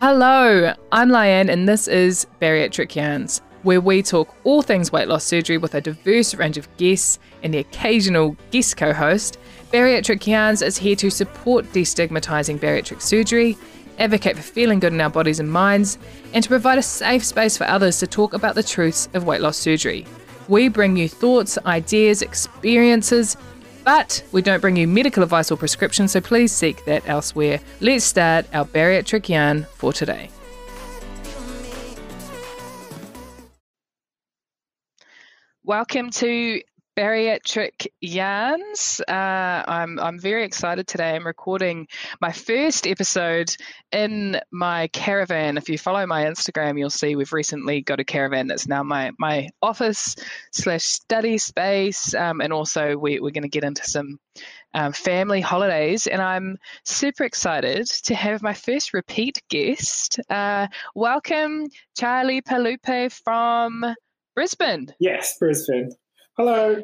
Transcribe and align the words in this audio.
Hello, 0.00 0.74
I'm 0.92 1.08
Lyanne, 1.08 1.48
and 1.48 1.66
this 1.66 1.88
is 1.88 2.26
Bariatric 2.40 2.94
Yarns, 2.94 3.40
where 3.62 3.80
we 3.80 4.02
talk 4.02 4.34
all 4.44 4.60
things 4.60 4.92
weight 4.92 5.08
loss 5.08 5.24
surgery 5.24 5.56
with 5.56 5.74
a 5.74 5.80
diverse 5.80 6.34
range 6.34 6.58
of 6.58 6.68
guests 6.76 7.18
and 7.42 7.54
the 7.54 7.58
occasional 7.58 8.36
guest 8.50 8.76
co 8.76 8.92
host. 8.92 9.38
Bariatric 9.72 10.26
Yarns 10.26 10.60
is 10.60 10.76
here 10.76 10.94
to 10.96 11.08
support 11.10 11.64
destigmatizing 11.72 12.58
bariatric 12.58 13.00
surgery, 13.00 13.56
advocate 13.98 14.36
for 14.36 14.42
feeling 14.42 14.78
good 14.78 14.92
in 14.92 15.00
our 15.00 15.08
bodies 15.08 15.40
and 15.40 15.50
minds, 15.50 15.96
and 16.34 16.42
to 16.42 16.50
provide 16.50 16.78
a 16.78 16.82
safe 16.82 17.24
space 17.24 17.56
for 17.56 17.64
others 17.64 17.98
to 18.00 18.06
talk 18.06 18.34
about 18.34 18.54
the 18.54 18.62
truths 18.62 19.08
of 19.14 19.24
weight 19.24 19.40
loss 19.40 19.56
surgery. 19.56 20.06
We 20.48 20.68
bring 20.68 20.98
you 20.98 21.08
thoughts, 21.08 21.56
ideas, 21.64 22.20
experiences, 22.20 23.38
but 23.84 24.24
we 24.32 24.42
don't 24.42 24.60
bring 24.60 24.76
you 24.76 24.88
medical 24.88 25.22
advice 25.22 25.50
or 25.50 25.56
prescriptions, 25.56 26.12
so 26.12 26.20
please 26.20 26.52
seek 26.52 26.84
that 26.86 27.08
elsewhere. 27.08 27.60
Let's 27.80 28.04
start 28.04 28.46
our 28.52 28.64
bariatric 28.64 29.28
yarn 29.28 29.66
for 29.74 29.92
today. 29.92 30.30
Welcome 35.62 36.10
to 36.10 36.60
Bariatric 36.96 37.88
Yarns. 38.00 39.00
Uh, 39.08 39.64
I'm 39.66 39.98
I'm 39.98 40.18
very 40.18 40.44
excited 40.44 40.86
today. 40.86 41.16
I'm 41.16 41.26
recording 41.26 41.88
my 42.20 42.30
first 42.30 42.86
episode 42.86 43.56
in 43.90 44.40
my 44.52 44.86
caravan. 44.88 45.56
If 45.56 45.68
you 45.68 45.76
follow 45.76 46.06
my 46.06 46.24
Instagram, 46.24 46.78
you'll 46.78 46.90
see 46.90 47.16
we've 47.16 47.32
recently 47.32 47.80
got 47.80 47.98
a 47.98 48.04
caravan 48.04 48.46
that's 48.46 48.68
now 48.68 48.84
my 48.84 49.10
my 49.18 49.48
office 49.60 50.14
slash 50.52 50.84
study 50.84 51.36
space, 51.38 52.14
um, 52.14 52.40
and 52.40 52.52
also 52.52 52.96
we, 52.96 53.18
we're 53.18 53.30
going 53.30 53.42
to 53.42 53.48
get 53.48 53.64
into 53.64 53.84
some 53.84 54.20
um, 54.74 54.92
family 54.92 55.40
holidays. 55.40 56.06
And 56.06 56.22
I'm 56.22 56.58
super 56.84 57.24
excited 57.24 57.86
to 58.04 58.14
have 58.14 58.40
my 58.40 58.54
first 58.54 58.94
repeat 58.94 59.42
guest. 59.48 60.20
Uh, 60.30 60.68
welcome, 60.94 61.66
Charlie 61.96 62.42
Palupe 62.42 63.10
from 63.24 63.84
Brisbane. 64.36 64.94
Yes, 65.00 65.36
Brisbane. 65.38 65.90
Hello. 66.36 66.82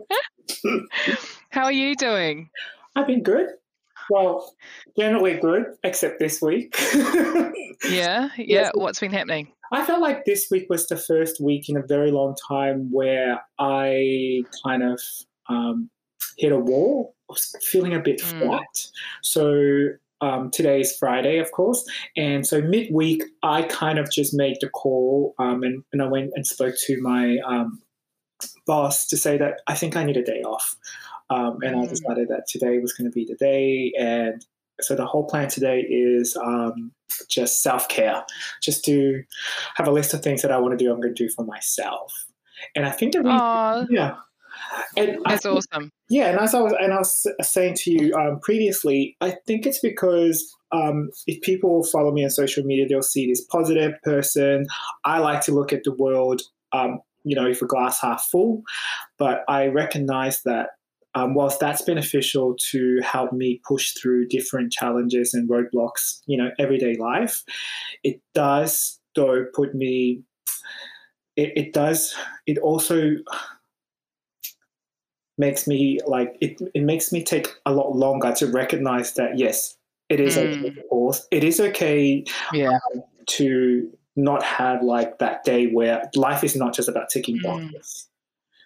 How 1.50 1.64
are 1.64 1.72
you 1.72 1.96
doing? 1.96 2.50
I've 2.94 3.08
been 3.08 3.24
good. 3.24 3.48
Well, 4.08 4.54
generally 4.96 5.38
good, 5.38 5.64
except 5.82 6.20
this 6.20 6.40
week. 6.40 6.76
yeah, 6.94 7.50
yeah. 7.88 8.28
Yes. 8.38 8.70
What's 8.74 9.00
been 9.00 9.12
happening? 9.12 9.50
I 9.72 9.84
felt 9.84 10.00
like 10.00 10.24
this 10.24 10.46
week 10.52 10.66
was 10.70 10.86
the 10.86 10.96
first 10.96 11.40
week 11.40 11.68
in 11.68 11.76
a 11.76 11.82
very 11.82 12.12
long 12.12 12.36
time 12.48 12.92
where 12.92 13.40
I 13.58 14.44
kind 14.64 14.84
of 14.84 15.00
um, 15.48 15.90
hit 16.38 16.52
a 16.52 16.58
wall. 16.58 17.16
I 17.28 17.32
was 17.32 17.56
feeling 17.62 17.94
a 17.94 18.00
bit 18.00 18.20
mm. 18.20 18.40
flat. 18.40 18.86
So 19.22 19.88
um, 20.20 20.52
today 20.52 20.80
is 20.80 20.96
Friday, 20.96 21.38
of 21.38 21.50
course. 21.50 21.84
And 22.16 22.46
so 22.46 22.62
midweek, 22.62 23.24
I 23.42 23.62
kind 23.62 23.98
of 23.98 24.12
just 24.12 24.32
made 24.32 24.58
the 24.60 24.68
call 24.68 25.34
um, 25.40 25.64
and, 25.64 25.82
and 25.92 26.02
I 26.02 26.06
went 26.06 26.30
and 26.36 26.46
spoke 26.46 26.76
to 26.86 27.00
my 27.02 27.38
um, 27.44 27.80
boss 28.66 29.06
to 29.06 29.16
say 29.16 29.36
that 29.38 29.60
I 29.66 29.74
think 29.74 29.96
I 29.96 30.04
need 30.04 30.16
a 30.16 30.24
day 30.24 30.42
off. 30.42 30.76
Um, 31.30 31.58
and 31.62 31.76
mm. 31.76 31.84
I 31.84 31.86
decided 31.86 32.28
that 32.28 32.46
today 32.48 32.78
was 32.78 32.92
going 32.92 33.10
to 33.10 33.14
be 33.14 33.24
the 33.24 33.36
day. 33.36 33.92
And 33.98 34.44
so 34.80 34.96
the 34.96 35.06
whole 35.06 35.24
plan 35.24 35.48
today 35.48 35.80
is 35.80 36.36
um, 36.36 36.92
just 37.28 37.62
self 37.62 37.88
care, 37.88 38.24
just 38.62 38.84
to 38.86 39.22
have 39.76 39.86
a 39.86 39.92
list 39.92 40.14
of 40.14 40.22
things 40.22 40.42
that 40.42 40.50
I 40.50 40.58
want 40.58 40.78
to 40.78 40.84
do, 40.84 40.92
I'm 40.92 41.00
going 41.00 41.14
to 41.14 41.26
do 41.26 41.30
for 41.30 41.44
myself. 41.44 42.12
And 42.74 42.84
I 42.84 42.90
think 42.90 43.12
that, 43.12 43.22
we, 43.22 43.96
yeah. 43.96 44.16
And 44.96 45.18
That's 45.24 45.42
think, 45.42 45.56
awesome. 45.56 45.92
Yeah, 46.08 46.30
and 46.30 46.38
as 46.38 46.54
I 46.54 46.60
was 46.60 46.74
and 46.78 46.92
I 46.92 46.98
was 46.98 47.26
saying 47.42 47.76
to 47.80 47.90
you 47.90 48.14
um, 48.14 48.40
previously, 48.40 49.16
I 49.20 49.36
think 49.46 49.66
it's 49.66 49.78
because 49.78 50.54
um, 50.72 51.10
if 51.26 51.40
people 51.42 51.84
follow 51.84 52.12
me 52.12 52.24
on 52.24 52.30
social 52.30 52.64
media, 52.64 52.86
they'll 52.88 53.02
see 53.02 53.26
this 53.26 53.44
positive 53.44 53.94
person. 54.02 54.66
I 55.04 55.18
like 55.18 55.40
to 55.42 55.52
look 55.52 55.72
at 55.72 55.84
the 55.84 55.94
world 55.94 56.42
um, 56.72 57.00
you 57.24 57.36
know, 57.36 57.46
if 57.46 57.62
a 57.62 57.66
glass 57.66 58.00
half 58.00 58.26
full. 58.30 58.62
But 59.18 59.44
I 59.48 59.66
recognize 59.66 60.42
that 60.42 60.70
um, 61.14 61.34
whilst 61.34 61.58
that's 61.58 61.82
beneficial 61.82 62.56
to 62.70 63.00
help 63.02 63.32
me 63.32 63.60
push 63.66 63.92
through 63.92 64.28
different 64.28 64.72
challenges 64.72 65.34
and 65.34 65.48
roadblocks, 65.48 66.20
you 66.26 66.36
know, 66.36 66.50
everyday 66.58 66.96
life, 66.96 67.42
it 68.04 68.20
does 68.34 69.00
though 69.16 69.44
put 69.54 69.74
me. 69.74 70.22
It, 71.36 71.52
it 71.56 71.72
does. 71.72 72.14
It 72.46 72.58
also 72.58 73.16
makes 75.38 75.66
me 75.66 75.98
like 76.06 76.36
it. 76.40 76.60
It 76.74 76.82
makes 76.82 77.12
me 77.12 77.24
take 77.24 77.48
a 77.66 77.72
lot 77.72 77.96
longer 77.96 78.32
to 78.34 78.46
recognize 78.46 79.14
that 79.14 79.38
yes, 79.38 79.76
it 80.08 80.20
is 80.20 80.36
mm. 80.36 80.58
okay 80.58 80.70
to 80.70 80.82
pause. 80.88 81.26
It 81.30 81.42
is 81.42 81.60
okay. 81.60 82.24
Yeah. 82.52 82.78
Um, 82.94 83.02
to 83.26 83.90
not 84.16 84.42
have 84.42 84.82
like 84.82 85.18
that 85.18 85.44
day 85.44 85.66
where 85.66 86.02
life 86.14 86.44
is 86.44 86.56
not 86.56 86.74
just 86.74 86.88
about 86.88 87.10
ticking 87.10 87.38
mm. 87.38 87.42
boxes. 87.42 88.06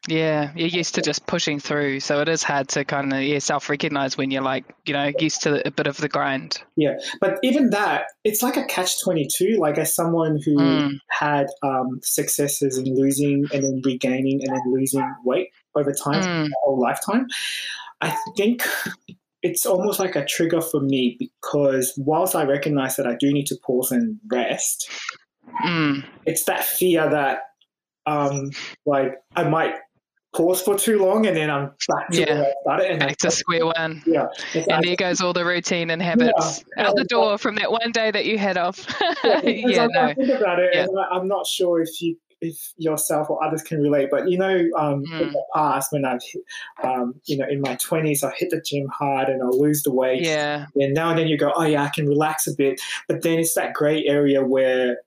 Yeah, 0.06 0.52
you're 0.54 0.68
used 0.68 0.96
to 0.96 1.02
just 1.02 1.26
pushing 1.26 1.58
through, 1.58 2.00
so 2.00 2.20
it 2.20 2.28
is 2.28 2.42
hard 2.42 2.68
to 2.70 2.84
kind 2.84 3.10
of 3.12 3.22
yeah 3.22 3.38
self 3.38 3.70
recognize 3.70 4.18
when 4.18 4.30
you're 4.30 4.42
like 4.42 4.64
you 4.84 4.92
know 4.92 5.10
used 5.18 5.42
to 5.44 5.66
a 5.66 5.70
bit 5.70 5.86
of 5.86 5.96
the 5.96 6.10
grind. 6.10 6.62
Yeah, 6.76 6.96
but 7.22 7.38
even 7.42 7.70
that, 7.70 8.08
it's 8.22 8.42
like 8.42 8.58
a 8.58 8.64
catch 8.64 9.02
twenty 9.02 9.26
two. 9.34 9.56
Like 9.58 9.78
as 9.78 9.94
someone 9.94 10.38
who 10.44 10.56
mm. 10.56 10.98
had 11.08 11.46
um, 11.62 12.00
successes 12.02 12.76
in 12.76 12.94
losing 12.94 13.46
and 13.52 13.64
then 13.64 13.80
regaining 13.82 14.42
and 14.42 14.54
then 14.54 14.62
losing 14.66 15.10
weight 15.24 15.48
over 15.74 15.92
time, 15.92 16.22
mm. 16.22 16.50
whole 16.62 16.78
lifetime, 16.78 17.26
I 18.02 18.14
think 18.36 18.62
it's 19.42 19.64
almost 19.64 19.98
like 19.98 20.16
a 20.16 20.24
trigger 20.24 20.60
for 20.60 20.80
me 20.80 21.16
because 21.18 21.94
whilst 21.96 22.34
I 22.34 22.44
recognize 22.44 22.96
that 22.96 23.06
I 23.06 23.14
do 23.14 23.32
need 23.32 23.46
to 23.46 23.56
pause 23.62 23.90
and 23.90 24.18
rest, 24.30 24.90
Mm. 25.64 26.04
It's 26.26 26.44
that 26.44 26.64
fear 26.64 27.08
that, 27.08 27.42
um, 28.06 28.50
like, 28.86 29.14
I 29.36 29.44
might 29.44 29.74
pause 30.34 30.60
for 30.60 30.76
too 30.76 30.98
long 30.98 31.26
and 31.26 31.36
then 31.36 31.48
I'm 31.48 31.70
back 31.88 32.10
to 32.10 32.20
yeah. 32.20 32.34
where 32.34 32.44
I 32.46 32.52
started. 32.62 32.90
And 32.90 33.00
back 33.00 33.16
to 33.18 33.30
square 33.30 33.66
one. 33.66 34.02
Yeah. 34.04 34.26
And 34.54 34.84
there 34.84 34.96
goes 34.96 35.20
all 35.20 35.32
the 35.32 35.44
routine 35.44 35.90
and 35.90 36.02
habits 36.02 36.64
yeah. 36.76 36.88
out 36.88 36.96
the 36.96 37.04
door 37.04 37.38
from 37.38 37.54
that 37.56 37.70
one 37.70 37.92
day 37.92 38.10
that 38.10 38.26
you 38.26 38.36
had 38.38 38.58
off. 38.58 38.84
yeah, 39.24 39.40
yeah 39.44 39.86
no. 39.86 40.00
I 40.00 40.14
think 40.14 40.30
about 40.30 40.58
it, 40.58 40.70
yeah. 40.74 40.84
and 40.84 40.98
I'm 41.10 41.28
not 41.28 41.46
sure 41.46 41.80
if 41.80 42.00
you 42.00 42.16
if 42.40 42.74
yourself 42.76 43.30
or 43.30 43.42
others 43.42 43.62
can 43.62 43.80
relate, 43.80 44.08
but 44.10 44.28
you 44.28 44.36
know, 44.36 44.68
um, 44.76 45.02
mm. 45.04 45.20
in 45.20 45.32
the 45.32 45.44
past 45.54 45.92
when 45.92 46.04
I've, 46.04 46.20
um, 46.82 47.14
you 47.24 47.38
know, 47.38 47.46
in 47.48 47.60
my 47.60 47.76
twenties, 47.76 48.22
I 48.22 48.32
hit 48.36 48.50
the 48.50 48.60
gym 48.60 48.86
hard 48.88 49.28
and 49.28 49.42
I 49.42 49.46
lose 49.46 49.82
the 49.82 49.92
weight. 49.92 50.22
Yeah. 50.22 50.66
And 50.74 50.94
now 50.94 51.10
and 51.10 51.18
then 51.18 51.28
you 51.28 51.38
go, 51.38 51.52
oh 51.56 51.64
yeah, 51.64 51.84
I 51.84 51.88
can 51.88 52.06
relax 52.06 52.46
a 52.46 52.54
bit, 52.54 52.80
but 53.08 53.22
then 53.22 53.38
it's 53.38 53.54
that 53.54 53.72
grey 53.72 54.04
area 54.04 54.44
where 54.44 54.98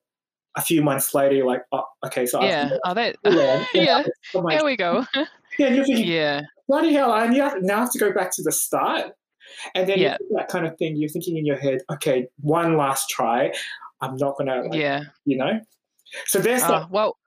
a 0.57 0.61
few 0.61 0.81
months 0.81 1.13
later, 1.13 1.35
you're 1.35 1.47
like, 1.47 1.61
oh, 1.71 1.83
okay, 2.05 2.25
so 2.25 2.43
yeah, 2.43 2.71
oh, 2.83 2.93
that, 2.93 3.15
yeah, 3.23 3.65
yeah. 3.73 4.03
Like, 4.33 4.57
there 4.57 4.65
we 4.65 4.75
go. 4.75 5.05
yeah, 5.57 5.69
you're 5.69 5.85
thinking, 5.85 6.07
yeah, 6.07 6.41
bloody 6.67 6.93
hell, 6.93 7.11
I 7.11 7.27
now 7.27 7.79
have 7.79 7.91
to 7.91 7.99
go 7.99 8.11
back 8.11 8.31
to 8.35 8.43
the 8.43 8.51
start, 8.51 9.11
and 9.75 9.87
then 9.87 9.99
yeah. 9.99 10.17
that 10.35 10.49
kind 10.49 10.65
of 10.65 10.77
thing. 10.77 10.97
You're 10.97 11.09
thinking 11.09 11.37
in 11.37 11.45
your 11.45 11.57
head, 11.57 11.81
okay, 11.93 12.27
one 12.41 12.75
last 12.75 13.09
try. 13.09 13.53
I'm 14.01 14.17
not 14.17 14.37
gonna, 14.37 14.63
like, 14.63 14.79
yeah, 14.79 15.03
you 15.25 15.37
know. 15.37 15.61
So 16.25 16.39
there's 16.39 16.63
uh. 16.63 16.87
Well, 16.89 17.17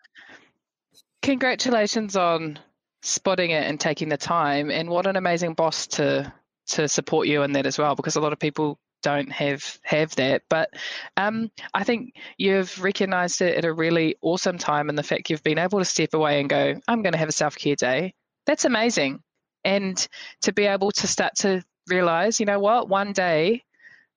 congratulations 1.23 2.17
on 2.17 2.59
spotting 3.03 3.51
it 3.51 3.65
and 3.65 3.79
taking 3.79 4.09
the 4.09 4.17
time, 4.17 4.71
and 4.71 4.91
what 4.91 5.07
an 5.07 5.17
amazing 5.17 5.55
boss 5.55 5.87
to 5.87 6.33
to 6.69 6.89
support 6.89 7.29
you 7.29 7.43
in 7.43 7.53
that 7.53 7.67
as 7.67 7.79
well, 7.79 7.95
because 7.95 8.17
a 8.17 8.21
lot 8.21 8.33
of 8.33 8.39
people 8.41 8.79
don't 9.03 9.31
have 9.33 9.79
have 9.83 10.15
that. 10.17 10.43
But 10.49 10.71
um, 11.17 11.51
I 11.75 11.85
think 11.85 12.15
you've 12.39 12.83
recognised 12.83 13.41
it 13.41 13.57
at 13.57 13.65
a 13.65 13.73
really 13.73 14.17
awesome 14.23 14.59
time, 14.59 14.89
and 14.89 14.99
the 14.99 15.03
fact 15.03 15.31
you've 15.31 15.43
been 15.43 15.59
able 15.59 15.79
to 15.79 15.85
step 15.85 16.15
away 16.15 16.41
and 16.41 16.49
go, 16.49 16.75
"I'm 16.89 17.03
going 17.03 17.13
to 17.13 17.19
have 17.19 17.29
a 17.29 17.33
self 17.33 17.57
care 17.57 17.77
day." 17.77 18.15
That's 18.47 18.65
amazing, 18.65 19.23
and 19.65 20.09
to 20.43 20.53
be 20.53 20.67
able 20.67 20.91
to 20.93 21.07
start 21.07 21.37
to 21.37 21.63
realise, 21.87 22.41
you 22.41 22.47
know 22.47 22.61
what, 22.61 22.89
one 22.89 23.13
day, 23.13 23.65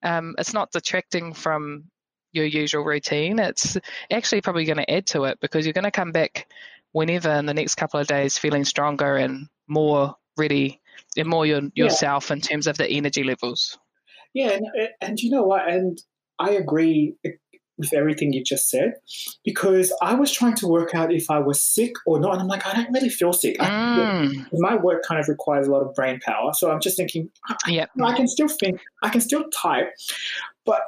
um, 0.03 0.35
it's 0.37 0.53
not 0.53 0.71
detracting 0.71 1.33
from 1.33 1.85
your 2.31 2.45
usual 2.45 2.83
routine. 2.83 3.39
It's 3.39 3.77
actually 4.11 4.41
probably 4.41 4.65
going 4.65 4.77
to 4.77 4.91
add 4.91 5.05
to 5.07 5.25
it 5.25 5.39
because 5.39 5.65
you're 5.65 5.73
going 5.73 5.83
to 5.83 5.91
come 5.91 6.11
back 6.11 6.47
whenever 6.91 7.31
in 7.31 7.45
the 7.45 7.53
next 7.53 7.75
couple 7.75 7.99
of 7.99 8.07
days 8.07 8.37
feeling 8.37 8.65
stronger 8.65 9.15
and 9.15 9.47
more 9.67 10.15
ready 10.37 10.81
and 11.17 11.27
more 11.27 11.45
your, 11.45 11.61
yourself 11.73 12.29
yeah. 12.29 12.35
in 12.35 12.41
terms 12.41 12.67
of 12.67 12.77
the 12.77 12.89
energy 12.89 13.23
levels. 13.23 13.77
Yeah, 14.33 14.49
and, 14.49 14.65
and 15.01 15.19
you 15.19 15.29
know 15.29 15.43
what? 15.43 15.67
And 15.67 16.01
I 16.39 16.51
agree 16.51 17.15
with 17.77 17.93
everything 17.93 18.33
you 18.33 18.43
just 18.43 18.69
said 18.69 18.93
because 19.43 19.91
I 20.01 20.13
was 20.13 20.31
trying 20.31 20.55
to 20.55 20.67
work 20.67 20.93
out 20.93 21.11
if 21.11 21.29
I 21.29 21.39
was 21.39 21.63
sick 21.63 21.93
or 22.05 22.19
not. 22.19 22.33
And 22.33 22.41
I'm 22.41 22.47
like, 22.47 22.65
I 22.67 22.73
don't 22.73 22.91
really 22.93 23.09
feel 23.09 23.33
sick. 23.33 23.57
Mm. 23.57 24.47
My 24.53 24.75
work 24.75 25.03
kind 25.03 25.19
of 25.19 25.27
requires 25.27 25.67
a 25.67 25.71
lot 25.71 25.81
of 25.81 25.93
brain 25.95 26.19
power. 26.23 26.53
So 26.53 26.71
I'm 26.71 26.79
just 26.79 26.97
thinking, 26.97 27.29
yep. 27.67 27.89
I 28.01 28.15
can 28.15 28.27
still 28.27 28.47
think, 28.47 28.79
I 29.01 29.09
can 29.09 29.21
still 29.21 29.45
type, 29.49 29.91
but 30.65 30.81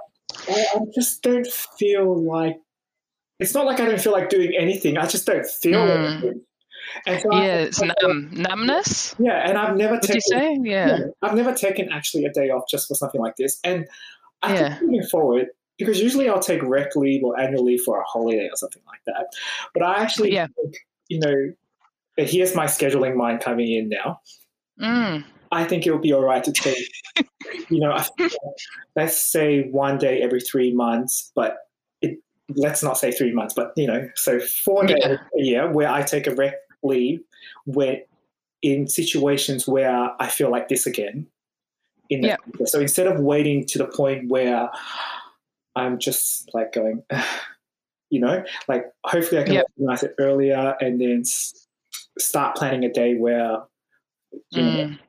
I, 0.48 0.66
I 0.76 0.80
just 0.94 1.24
don't 1.24 1.48
feel 1.48 2.24
like 2.24 2.58
it's 3.40 3.54
not 3.54 3.66
like 3.66 3.80
I 3.80 3.86
don't 3.86 4.00
feel 4.00 4.14
like 4.14 4.30
doing 4.30 4.54
anything. 4.58 4.98
I 4.98 5.08
just 5.08 5.26
don't 5.26 5.46
feel 5.46 5.80
mm. 5.80 6.42
And 7.06 7.22
so 7.22 7.34
yeah, 7.34 7.58
it's 7.58 7.82
numb, 7.82 8.30
numbness. 8.32 9.16
Yeah, 9.20 9.48
and 9.48 9.58
I've 9.58 9.76
never 9.78 9.98
taken. 10.00 10.16
You 10.16 10.22
say? 10.22 10.60
Yeah. 10.64 10.88
yeah, 10.88 11.06
I've 11.22 11.36
never 11.36 11.54
taken 11.54 11.92
actually 11.92 12.26
a 12.26 12.32
day 12.32 12.50
off 12.50 12.64
just 12.70 12.88
for 12.88 12.96
something 12.96 13.22
like 13.22 13.36
this, 13.36 13.60
and 13.64 13.88
I 14.42 14.54
Yeah. 14.54 14.70
think 14.78 14.92
moving 14.92 15.08
forward, 15.08 15.48
because 15.78 16.02
usually 16.02 16.30
I'll 16.30 16.40
take 16.40 16.62
rec 16.64 16.96
leave 16.96 17.24
or 17.24 17.40
annual 17.40 17.64
leave 17.64 17.82
for 17.82 18.00
a 18.00 18.04
holiday 18.04 18.48
or 18.52 18.56
something 18.56 18.84
like 18.88 19.02
that. 19.06 19.28
But 19.74 19.84
I 19.84 20.02
actually 20.02 20.34
Yeah. 20.34 20.48
think, 20.56 20.76
you 21.10 21.20
know, 21.20 21.54
here's 22.18 22.56
my 22.56 22.66
scheduling 22.66 23.16
mind 23.16 23.42
coming 23.42 23.72
in 23.72 23.90
now. 23.90 24.22
Mm. 24.80 25.24
I 25.52 25.64
think 25.66 25.86
it 25.86 25.92
would 25.92 26.02
be 26.02 26.14
all 26.14 26.24
right 26.24 26.44
to 26.44 26.52
take, 26.52 26.92
you 27.70 27.80
know, 27.80 27.98
let's 28.96 29.18
say 29.32 29.70
one 29.70 29.98
day 29.98 30.22
every 30.22 30.42
three 30.42 30.74
months, 30.74 31.32
but 31.36 31.58
it, 32.02 32.20
let's 32.56 32.84
not 32.84 32.98
say 32.98 33.12
three 33.12 33.32
months, 33.34 33.54
but 33.54 33.72
you 33.76 33.88
know, 33.88 34.10
so 34.16 34.40
four 34.40 34.86
days 34.86 34.98
Yeah. 35.00 35.18
a 35.38 35.42
year 35.42 35.72
where 35.72 35.90
I 35.90 36.02
take 36.04 36.28
a 36.28 36.36
rec 36.36 36.56
leave, 36.86 37.22
where 37.66 38.02
in 38.62 38.88
situations 38.88 39.68
where 39.68 40.12
I 40.20 40.28
feel 40.28 40.50
like 40.52 40.70
this 40.70 40.86
again. 40.88 41.28
In 42.10 42.24
Yeah. 42.24 42.38
So 42.66 42.80
instead 42.80 43.08
of 43.08 43.20
waiting 43.20 43.66
to 43.68 43.78
the 43.78 43.86
point 43.88 44.30
where 44.30 44.70
I'm 45.76 46.00
just 46.00 46.50
like 46.54 46.72
going, 46.74 47.04
you 48.10 48.20
know, 48.22 48.44
like 48.68 48.86
hopefully 49.06 49.42
I 49.42 49.44
can 49.44 49.54
Yeah. 49.56 49.62
recognize 49.62 50.04
it 50.04 50.16
earlier 50.20 50.76
and 50.80 51.00
then 51.02 51.22
s- 51.22 51.68
start 52.18 52.56
planning 52.56 52.84
a 52.86 52.92
day 52.94 53.16
where, 53.16 53.58
you 54.52 54.62
know, 54.62 54.86
Mm. 54.88 55.00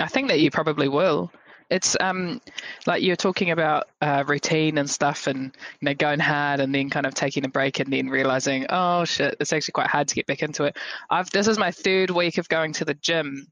I 0.00 0.06
think 0.06 0.28
that 0.28 0.38
you 0.40 0.50
probably 0.50 0.86
will. 0.88 1.32
It's 1.70 1.96
um 2.00 2.40
like 2.86 3.02
you're 3.02 3.16
talking 3.16 3.50
about 3.50 3.88
uh, 4.00 4.24
routine 4.26 4.78
and 4.78 4.88
stuff, 4.88 5.26
and 5.26 5.44
you 5.80 5.86
know 5.86 5.94
going 5.94 6.20
hard, 6.20 6.60
and 6.60 6.74
then 6.74 6.90
kind 6.90 7.06
of 7.06 7.14
taking 7.14 7.44
a 7.44 7.48
break, 7.48 7.80
and 7.80 7.92
then 7.92 8.08
realizing, 8.08 8.66
oh 8.70 9.04
shit, 9.04 9.36
it's 9.40 9.52
actually 9.52 9.72
quite 9.72 9.88
hard 9.88 10.08
to 10.08 10.14
get 10.14 10.26
back 10.26 10.42
into 10.42 10.64
it. 10.64 10.76
I've 11.10 11.30
this 11.30 11.48
is 11.48 11.58
my 11.58 11.70
third 11.70 12.10
week 12.10 12.38
of 12.38 12.48
going 12.48 12.72
to 12.74 12.84
the 12.84 12.94
gym 12.94 13.46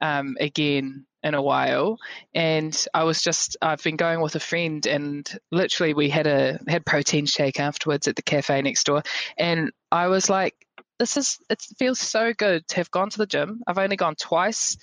um, 0.00 0.36
again 0.40 1.04
in 1.24 1.34
a 1.34 1.42
while, 1.42 1.98
and 2.34 2.86
I 2.94 3.04
was 3.04 3.22
just 3.22 3.56
I've 3.60 3.82
been 3.82 3.96
going 3.96 4.20
with 4.20 4.36
a 4.36 4.40
friend, 4.40 4.86
and 4.86 5.28
literally 5.50 5.94
we 5.94 6.08
had 6.08 6.26
a 6.26 6.60
had 6.68 6.86
protein 6.86 7.26
shake 7.26 7.58
afterwards 7.58 8.06
at 8.06 8.16
the 8.16 8.22
cafe 8.22 8.62
next 8.62 8.84
door, 8.84 9.02
and 9.36 9.72
I 9.90 10.06
was 10.06 10.30
like, 10.30 10.54
this 10.98 11.16
is 11.16 11.38
it 11.50 11.60
feels 11.78 11.98
so 11.98 12.32
good 12.32 12.66
to 12.68 12.76
have 12.76 12.90
gone 12.90 13.10
to 13.10 13.18
the 13.18 13.26
gym. 13.26 13.62
I've 13.66 13.78
only 13.78 13.96
gone 13.96 14.14
twice 14.14 14.76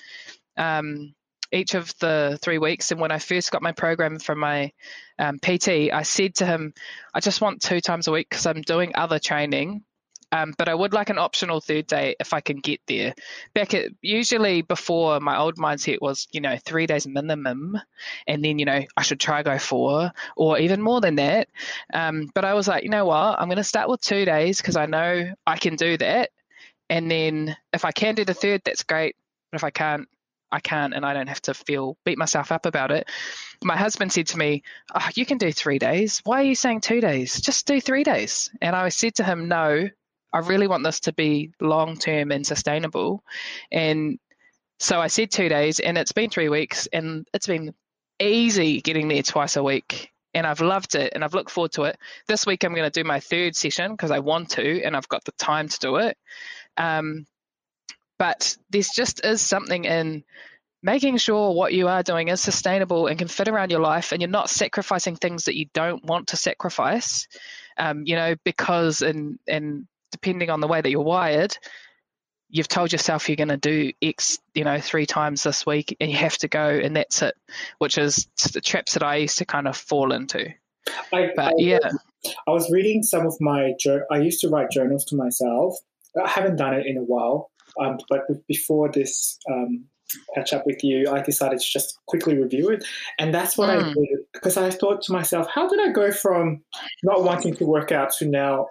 um, 0.58 1.14
each 1.52 1.74
of 1.74 1.94
the 2.00 2.38
three 2.42 2.58
weeks. 2.58 2.92
And 2.92 3.00
when 3.00 3.12
I 3.12 3.20
first 3.20 3.52
got 3.52 3.62
my 3.62 3.72
program 3.72 4.20
from 4.20 4.40
my 4.40 4.72
um, 5.20 5.40
PT, 5.40 5.92
I 5.92 6.04
said 6.04 6.36
to 6.36 6.46
him, 6.46 6.74
I 7.14 7.20
just 7.20 7.42
want 7.42 7.62
two 7.62 7.82
times 7.82 8.08
a 8.08 8.12
week 8.12 8.30
because 8.30 8.46
I'm 8.46 8.62
doing 8.62 8.92
other 8.96 9.20
training. 9.20 9.84
Um, 10.32 10.54
but 10.58 10.68
I 10.68 10.76
would 10.76 10.94
like 10.94 11.10
an 11.10 11.18
optional 11.18 11.62
third 11.62 11.88
day 11.88 12.16
if 12.20 12.34
I 12.34 12.42
can 12.42 12.58
get 12.58 12.82
there. 12.88 13.14
Back 13.54 13.74
at 13.74 13.92
usually 14.02 14.64
before 14.64 15.20
my 15.20 15.38
old 15.38 15.56
mindset 15.56 16.02
was, 16.02 16.28
you 16.32 16.42
know, 16.42 16.58
three 16.66 16.88
days 16.88 17.08
minimum, 17.08 17.80
and 18.28 18.44
then 18.44 18.60
you 18.60 18.66
know 18.66 18.82
I 18.98 19.02
should 19.02 19.20
try 19.20 19.44
go 19.44 19.58
four 19.58 20.12
or 20.36 20.60
even 20.60 20.82
more 20.82 21.00
than 21.00 21.16
that. 21.16 21.48
Um, 21.94 22.30
but 22.34 22.44
I 22.44 22.54
was 22.54 22.68
like, 22.68 22.84
you 22.84 22.90
know 22.90 23.06
what, 23.06 23.40
I'm 23.40 23.48
going 23.48 23.58
to 23.58 23.64
start 23.64 23.88
with 23.88 24.02
two 24.02 24.26
days 24.26 24.58
because 24.60 24.76
I 24.76 24.88
know 24.88 25.32
I 25.48 25.58
can 25.58 25.76
do 25.76 25.96
that, 25.98 26.32
and 26.90 27.10
then 27.10 27.56
if 27.72 27.86
I 27.86 27.92
can 27.92 28.16
do 28.16 28.26
the 28.26 28.34
third, 28.34 28.62
that's 28.66 28.84
great. 28.84 29.16
But 29.52 29.60
if 29.60 29.64
I 29.64 29.70
can't, 29.70 30.08
I 30.52 30.60
can't, 30.60 30.94
and 30.94 31.06
I 31.06 31.14
don't 31.14 31.28
have 31.28 31.42
to 31.44 31.54
feel 31.54 31.98
beat 32.06 32.18
myself 32.18 32.52
up 32.52 32.66
about 32.66 32.92
it. 32.92 33.10
My 33.64 33.76
husband 33.76 34.12
said 34.12 34.28
to 34.28 34.38
me, 34.38 34.64
oh, 34.94 35.10
"You 35.16 35.26
can 35.26 35.38
do 35.38 35.52
three 35.52 35.80
days. 35.80 36.22
Why 36.24 36.42
are 36.42 36.46
you 36.46 36.56
saying 36.56 36.82
two 36.82 37.02
days? 37.02 37.42
Just 37.42 37.68
do 37.68 37.82
three 37.82 38.04
days." 38.04 38.50
And 38.62 38.76
I 38.76 38.90
said 38.90 39.16
to 39.16 39.24
him, 39.24 39.48
"No, 39.48 39.90
I 40.34 40.40
really 40.40 40.68
want 40.68 40.84
this 40.84 41.02
to 41.02 41.14
be 41.14 41.52
long 41.60 41.98
term 41.98 42.32
and 42.32 42.46
sustainable." 42.46 43.24
And 43.72 44.20
so 44.80 45.02
I 45.02 45.08
said 45.08 45.32
two 45.32 45.50
days, 45.50 45.80
and 45.80 45.98
it's 45.98 46.12
been 46.12 46.30
three 46.30 46.50
weeks, 46.50 46.88
and 46.94 47.28
it's 47.34 47.48
been 47.48 47.74
easy 48.20 48.82
getting 48.82 49.08
there 49.08 49.24
twice 49.24 49.56
a 49.56 49.64
week. 49.64 50.12
And 50.34 50.46
I've 50.46 50.62
loved 50.62 50.96
it, 50.96 51.14
and 51.16 51.24
I've 51.24 51.34
looked 51.34 51.52
forward 51.52 51.72
to 51.74 51.84
it. 51.84 51.98
This 52.28 52.46
week 52.46 52.64
I'm 52.64 52.74
going 52.74 52.90
to 52.90 53.04
do 53.04 53.08
my 53.08 53.22
third 53.22 53.56
session 53.56 53.92
because 53.92 54.12
I 54.12 54.20
want 54.20 54.50
to, 54.52 54.84
and 54.84 54.96
I've 54.96 55.08
got 55.08 55.24
the 55.24 55.32
time 55.34 55.70
to 55.70 55.80
do 55.80 55.96
it. 55.96 56.18
Um, 56.78 57.26
but 58.18 58.58
there's 58.70 58.90
just 58.90 59.26
is 59.26 59.42
something 59.42 59.86
in 59.86 60.24
making 60.82 61.18
sure 61.18 61.54
what 61.54 61.74
you 61.74 61.88
are 61.88 62.04
doing 62.04 62.28
is 62.28 62.42
sustainable 62.42 63.08
and 63.08 63.18
can 63.18 63.28
fit 63.28 63.48
around 63.48 63.72
your 63.72 63.80
life 63.80 64.12
and 64.12 64.22
you're 64.22 64.30
not 64.30 64.50
sacrificing 64.50 65.16
things 65.16 65.46
that 65.46 65.58
you 65.58 65.66
don't 65.74 66.04
want 66.06 66.28
to 66.28 66.38
sacrifice 66.38 67.28
um, 67.78 68.04
you 68.06 68.16
know 68.16 68.36
because 68.44 69.02
and 69.02 69.40
and 69.48 69.88
depending 70.12 70.50
on 70.50 70.60
the 70.60 70.68
way 70.68 70.82
that 70.82 70.90
you're 70.90 71.02
wired 71.02 71.58
you've 72.50 72.68
told 72.68 72.92
yourself 72.92 73.28
you're 73.28 73.36
going 73.36 73.48
to 73.48 73.58
do 73.58 73.92
x 74.02 74.38
you 74.54 74.64
know 74.64 74.80
three 74.80 75.06
times 75.06 75.44
this 75.44 75.66
week 75.66 75.98
and 76.00 76.12
you 76.12 76.18
have 76.18 76.38
to 76.38 76.48
go 76.48 76.70
and 76.70 76.96
that's 76.96 77.22
it 77.22 77.36
which 77.80 77.98
is 77.98 78.28
the 78.54 78.62
traps 78.62 78.94
that 78.94 79.04
i 79.04 79.16
used 79.16 79.40
to 79.40 79.46
kind 79.46 79.68
of 79.68 79.76
fall 79.76 80.14
into 80.14 80.48
I, 81.12 81.32
but 81.36 81.54
I, 81.54 81.54
yeah 81.58 81.92
I 82.48 82.52
was 82.52 82.70
reading 82.72 83.04
some 83.04 83.26
of 83.26 83.36
my 83.40 83.74
I 84.12 84.18
used 84.18 84.42
to 84.42 84.50
write 84.50 84.72
journals 84.72 85.06
to 85.06 85.16
myself. 85.16 85.78
I 86.24 86.30
haven't 86.30 86.56
done 86.56 86.74
it 86.74 86.86
in 86.86 86.98
a 86.98 87.04
while, 87.04 87.52
um, 87.82 87.98
but 88.10 88.22
before 88.48 88.92
this 88.92 89.38
um, 89.52 89.86
catch 90.34 90.54
up 90.54 90.66
with 90.66 90.84
you, 90.84 91.10
I 91.10 91.22
decided 91.22 91.60
to 91.60 91.66
just 91.66 92.00
quickly 92.08 92.38
review 92.38 92.70
it, 92.70 92.84
and 93.20 93.34
that's 93.34 93.58
what 93.58 93.70
I 93.70 93.78
Mm. 93.78 93.94
did 93.94 94.20
because 94.34 94.58
I 94.58 94.70
thought 94.70 95.02
to 95.04 95.12
myself, 95.14 95.48
how 95.54 95.68
did 95.68 95.80
I 95.80 95.92
go 95.92 96.12
from 96.12 96.64
not 97.04 97.24
wanting 97.24 97.56
to 97.58 97.66
work 97.66 97.92
out 97.92 98.12
to 98.20 98.26
now? 98.26 98.68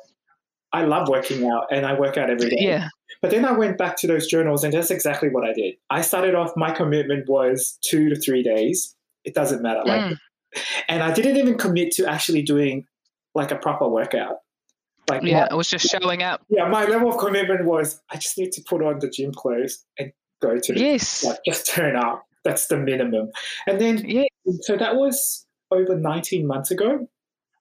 I 0.72 0.84
love 0.84 1.08
working 1.08 1.46
out 1.48 1.66
and 1.70 1.86
I 1.86 1.98
work 1.98 2.16
out 2.18 2.30
every 2.30 2.50
day. 2.50 2.56
yeah 2.58 2.88
But 3.22 3.30
then 3.30 3.44
I 3.44 3.52
went 3.52 3.78
back 3.78 3.96
to 3.98 4.06
those 4.06 4.26
journals, 4.26 4.64
and 4.64 4.72
that's 4.74 4.90
exactly 4.90 5.28
what 5.28 5.44
I 5.44 5.52
did. 5.52 5.74
I 5.90 6.00
started 6.02 6.34
off. 6.34 6.50
My 6.56 6.72
commitment 6.72 7.28
was 7.28 7.78
two 7.80 8.08
to 8.08 8.16
three 8.16 8.42
days. 8.42 8.94
It 9.24 9.34
doesn't 9.34 9.62
matter. 9.62 9.82
Like 9.84 10.02
Mm. 10.02 10.16
and 10.88 11.02
I 11.02 11.12
didn't 11.12 11.36
even 11.36 11.56
commit 11.58 11.90
to 11.92 12.06
actually 12.06 12.42
doing 12.42 12.86
like 13.34 13.50
a 13.50 13.56
proper 13.56 13.88
workout. 13.88 14.36
Like 15.08 15.22
yeah 15.22 15.40
my, 15.40 15.48
it 15.50 15.56
was 15.56 15.68
just 15.68 15.86
showing 15.86 16.22
up 16.22 16.42
yeah, 16.48 16.68
my 16.68 16.84
level 16.84 17.10
of 17.10 17.18
commitment 17.18 17.64
was 17.64 18.00
I 18.10 18.16
just 18.16 18.38
need 18.38 18.52
to 18.52 18.62
put 18.62 18.82
on 18.82 18.98
the 19.00 19.10
gym 19.10 19.32
clothes 19.32 19.84
and 19.98 20.12
go 20.40 20.58
to 20.58 20.72
the 20.72 20.80
yes 20.80 21.24
like 21.24 21.38
just 21.46 21.66
turn 21.66 21.96
up. 21.96 22.26
That's 22.44 22.66
the 22.66 22.76
minimum. 22.76 23.30
And 23.66 23.80
then 23.80 24.04
yeah 24.06 24.24
so 24.60 24.76
that 24.76 24.96
was 24.96 25.46
over 25.70 25.96
19 25.96 26.46
months 26.46 26.70
ago. 26.70 27.08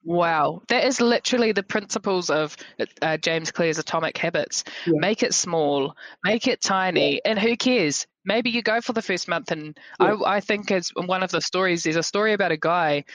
Wow, 0.05 0.61
that 0.67 0.83
is 0.83 0.99
literally 0.99 1.53
the 1.53 1.63
principles 1.63 2.29
of 2.29 2.57
uh, 3.01 3.15
James 3.17 3.51
Clear's 3.51 3.79
Atomic 3.79 4.17
Habits. 4.17 4.65
Yeah. 4.85 4.93
Make 4.97 5.23
it 5.23 5.33
small, 5.33 5.95
make 6.25 6.45
it 6.45 6.61
tiny, 6.61 7.21
and 7.23 7.39
who 7.39 7.55
cares? 7.55 8.05
Maybe 8.25 8.49
you 8.49 8.61
go 8.61 8.81
for 8.81 8.91
the 8.91 9.01
first 9.01 9.29
month, 9.29 9.51
and 9.51 9.77
Yeah. 10.01 10.15
I, 10.25 10.37
I 10.37 10.39
think 10.41 10.71
as 10.71 10.89
one 10.89 11.23
of 11.23 11.31
the 11.31 11.39
stories, 11.39 11.83
there's 11.83 11.95
a 11.95 12.03
story 12.03 12.33
about 12.33 12.51
a 12.51 12.57
guy. 12.57 13.05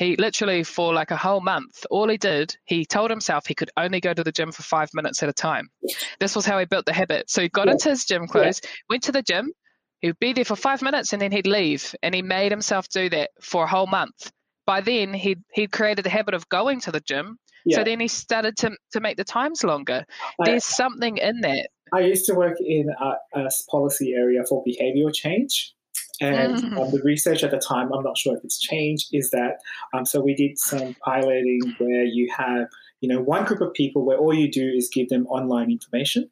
He 0.00 0.16
literally 0.16 0.64
for 0.64 0.94
like 0.94 1.10
a 1.10 1.16
whole 1.16 1.42
month, 1.42 1.84
all 1.90 2.08
he 2.08 2.16
did, 2.16 2.56
he 2.64 2.86
told 2.86 3.10
himself 3.10 3.46
he 3.46 3.54
could 3.54 3.70
only 3.76 4.00
go 4.00 4.14
to 4.14 4.24
the 4.24 4.32
gym 4.32 4.50
for 4.50 4.62
five 4.62 4.88
minutes 4.94 5.22
at 5.22 5.28
a 5.28 5.32
time. 5.32 5.68
This 6.18 6.34
was 6.34 6.46
how 6.46 6.58
he 6.58 6.64
built 6.64 6.86
the 6.86 6.92
habit. 6.94 7.28
So 7.28 7.42
he 7.42 7.48
got 7.50 7.66
Yeah. 7.66 7.72
into 7.74 7.90
his 7.90 8.04
gym 8.06 8.26
clothes, 8.26 8.62
went 8.88 9.02
to 9.04 9.12
the 9.12 9.22
gym, 9.22 9.52
he'd 10.00 10.18
be 10.18 10.32
there 10.32 10.46
for 10.46 10.56
five 10.56 10.80
minutes, 10.80 11.12
and 11.12 11.20
then 11.20 11.32
he'd 11.32 11.46
leave. 11.46 11.94
And 12.02 12.14
he 12.14 12.22
made 12.22 12.50
himself 12.50 12.88
do 12.88 13.10
that 13.10 13.30
for 13.42 13.64
a 13.64 13.68
whole 13.68 13.86
month 13.86 14.32
by 14.66 14.80
then 14.80 15.12
he'd 15.12 15.42
he'd 15.52 15.72
created 15.72 16.04
the 16.04 16.10
habit 16.10 16.32
of 16.34 16.48
going 16.48 16.80
to 16.80 16.92
the 16.92 17.00
gym. 17.00 17.36
Yeah. 17.66 17.78
So 17.78 17.84
then 17.84 18.00
he 18.00 18.08
started 18.08 18.56
to 18.58 18.70
to 18.92 19.00
make 19.00 19.16
the 19.18 19.24
times 19.24 19.62
longer. 19.64 20.04
I- 20.40 20.44
There's 20.46 20.64
something 20.64 21.18
in 21.18 21.40
that. 21.42 21.68
I 21.92 22.00
used 22.00 22.24
to 22.26 22.34
work 22.34 22.56
in 22.60 22.86
a, 22.88 23.40
a 23.40 23.50
policy 23.68 24.14
area 24.14 24.44
for 24.48 24.62
behavioral 24.64 25.12
change. 25.12 25.74
And 26.20 26.58
Mm. 26.58 26.78
um, 26.78 26.90
the 26.92 27.00
research 27.02 27.42
at 27.42 27.50
the 27.50 27.58
time, 27.58 27.92
I'm 27.92 28.04
not 28.04 28.18
sure 28.18 28.36
if 28.36 28.44
it's 28.44 28.58
changed, 28.58 29.08
is 29.12 29.30
that 29.30 29.60
um, 29.94 30.04
so 30.04 30.20
we 30.20 30.34
did 30.34 30.58
some 30.58 30.94
piloting 31.04 31.74
where 31.78 32.04
you 32.04 32.30
have, 32.36 32.68
you 33.00 33.08
know, 33.08 33.20
one 33.20 33.44
group 33.44 33.60
of 33.60 33.72
people 33.72 34.04
where 34.04 34.18
all 34.18 34.34
you 34.34 34.50
do 34.50 34.68
is 34.68 34.88
give 34.92 35.08
them 35.08 35.26
online 35.28 35.70
information. 35.70 36.30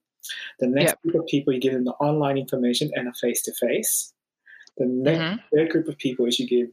The 0.58 0.66
next 0.66 0.92
Yep. 0.92 1.02
group 1.02 1.14
of 1.22 1.26
people, 1.26 1.54
you 1.54 1.60
give 1.60 1.72
them 1.72 1.84
the 1.84 1.92
online 1.92 2.36
information 2.36 2.90
and 2.94 3.08
a 3.08 3.12
face 3.14 3.42
to 3.42 3.54
face. 3.54 4.12
The 4.76 4.86
next 4.86 5.20
Mhm. 5.20 5.40
third 5.54 5.70
group 5.70 5.88
of 5.88 5.96
people 5.96 6.26
is 6.26 6.38
you 6.38 6.46
give 6.46 6.68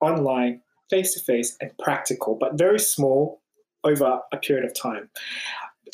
online, 0.00 0.62
face 0.90 1.14
to 1.14 1.20
face, 1.20 1.56
and 1.60 1.76
practical, 1.78 2.36
but 2.36 2.54
very 2.54 2.78
small 2.78 3.42
over 3.82 4.20
a 4.32 4.36
period 4.36 4.64
of 4.64 4.74
time. 4.74 5.10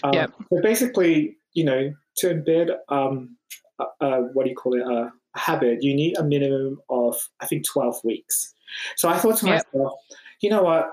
Um, 0.03 0.15
Yep. 0.15 0.33
So 0.53 0.61
basically, 0.63 1.39
you 1.55 1.65
know, 1.65 1.95
to 2.17 2.27
embed 2.35 2.77
um, 2.89 3.37
uh, 3.79 3.87
uh, 4.01 4.19
what 4.35 4.45
do 4.45 4.51
you 4.51 4.57
call 4.57 4.75
it 4.75 4.83
a 4.83 5.11
habit, 5.37 5.83
you 5.83 5.95
need 5.95 6.17
a 6.19 6.25
minimum 6.25 6.81
of 6.89 7.17
I 7.41 7.47
think 7.47 7.67
twelve 7.67 7.97
weeks. 8.05 8.55
So 8.97 9.09
I 9.09 9.19
thought 9.19 9.39
to 9.39 9.47
Yep. 9.47 9.65
myself, 9.75 9.93
you 10.41 10.51
know 10.51 10.63
what, 10.63 10.91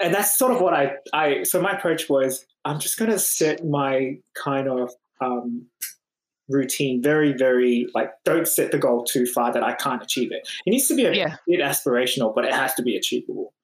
and 0.00 0.14
that's 0.14 0.36
sort 0.38 0.52
of 0.52 0.60
what 0.60 0.74
I 0.74 0.92
I. 1.12 1.42
So 1.44 1.60
my 1.60 1.72
approach 1.72 2.08
was 2.08 2.44
I'm 2.64 2.78
just 2.80 2.98
going 2.98 3.10
to 3.10 3.18
set 3.18 3.64
my 3.64 4.16
kind 4.34 4.68
of 4.68 4.92
um, 5.20 5.66
routine 6.48 7.00
very 7.02 7.32
very 7.32 7.86
like 7.94 8.10
don't 8.24 8.48
set 8.48 8.72
the 8.72 8.78
goal 8.78 9.04
too 9.04 9.24
far 9.24 9.52
that 9.52 9.62
I 9.62 9.74
can't 9.74 10.02
achieve 10.02 10.32
it. 10.32 10.48
It 10.66 10.70
needs 10.70 10.88
to 10.88 10.96
be 10.96 11.04
a 11.04 11.12
Yeah. 11.14 11.36
bit 11.46 11.60
aspirational, 11.60 12.34
but 12.34 12.44
it 12.44 12.52
has 12.52 12.74
to 12.74 12.82
be 12.82 12.96
achievable. 12.96 13.54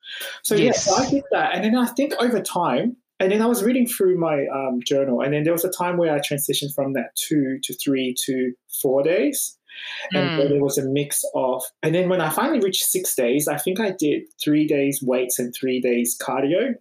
So 0.44 0.54
Yes. 0.54 0.86
yeah, 0.86 0.94
so 0.94 1.02
I 1.02 1.10
did 1.10 1.24
that, 1.32 1.54
and 1.54 1.64
then 1.64 1.76
I 1.76 1.86
think 1.86 2.14
over 2.20 2.40
time, 2.40 2.96
and 3.18 3.32
then 3.32 3.42
I 3.42 3.46
was 3.46 3.64
reading 3.64 3.86
through 3.88 4.18
my 4.18 4.46
um, 4.54 4.80
journal, 4.84 5.20
and 5.20 5.32
then 5.34 5.42
there 5.42 5.52
was 5.52 5.64
a 5.64 5.70
time 5.70 5.96
where 5.96 6.14
I 6.14 6.20
transitioned 6.20 6.74
from 6.74 6.92
that 6.92 7.16
two 7.16 7.58
to 7.64 7.74
three 7.74 8.14
to 8.26 8.52
four 8.80 9.02
days, 9.02 9.58
And 10.14 10.30
Mm. 10.30 10.36
then 10.36 10.52
it 10.52 10.60
was 10.60 10.78
a 10.78 10.84
mix 10.84 11.24
of, 11.34 11.62
and 11.82 11.94
then 11.94 12.08
when 12.08 12.20
I 12.20 12.30
finally 12.30 12.60
reached 12.60 12.84
six 12.84 13.14
days, 13.14 13.48
I 13.48 13.58
think 13.58 13.80
I 13.80 13.90
did 13.98 14.24
three 14.42 14.66
days 14.66 15.02
weights 15.02 15.38
and 15.38 15.54
three 15.54 15.80
days 15.80 16.16
cardio. 16.20 16.74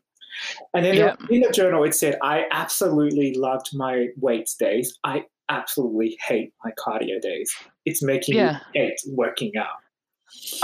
And 0.73 0.85
then 0.85 0.95
Yeah. 0.95 1.15
in 1.29 1.41
the 1.41 1.51
journal, 1.51 1.83
it 1.83 1.95
said, 1.95 2.17
I 2.21 2.45
absolutely 2.51 3.35
loved 3.35 3.69
my 3.73 4.07
weights 4.17 4.55
days. 4.55 4.97
I 5.03 5.25
absolutely 5.49 6.17
hate 6.25 6.53
my 6.63 6.71
cardio 6.71 7.21
days. 7.21 7.53
It's 7.85 8.03
making 8.03 8.35
Yeah. 8.35 8.53
me 8.53 8.59
hate 8.73 8.99
working 9.07 9.55
out. 9.57 9.67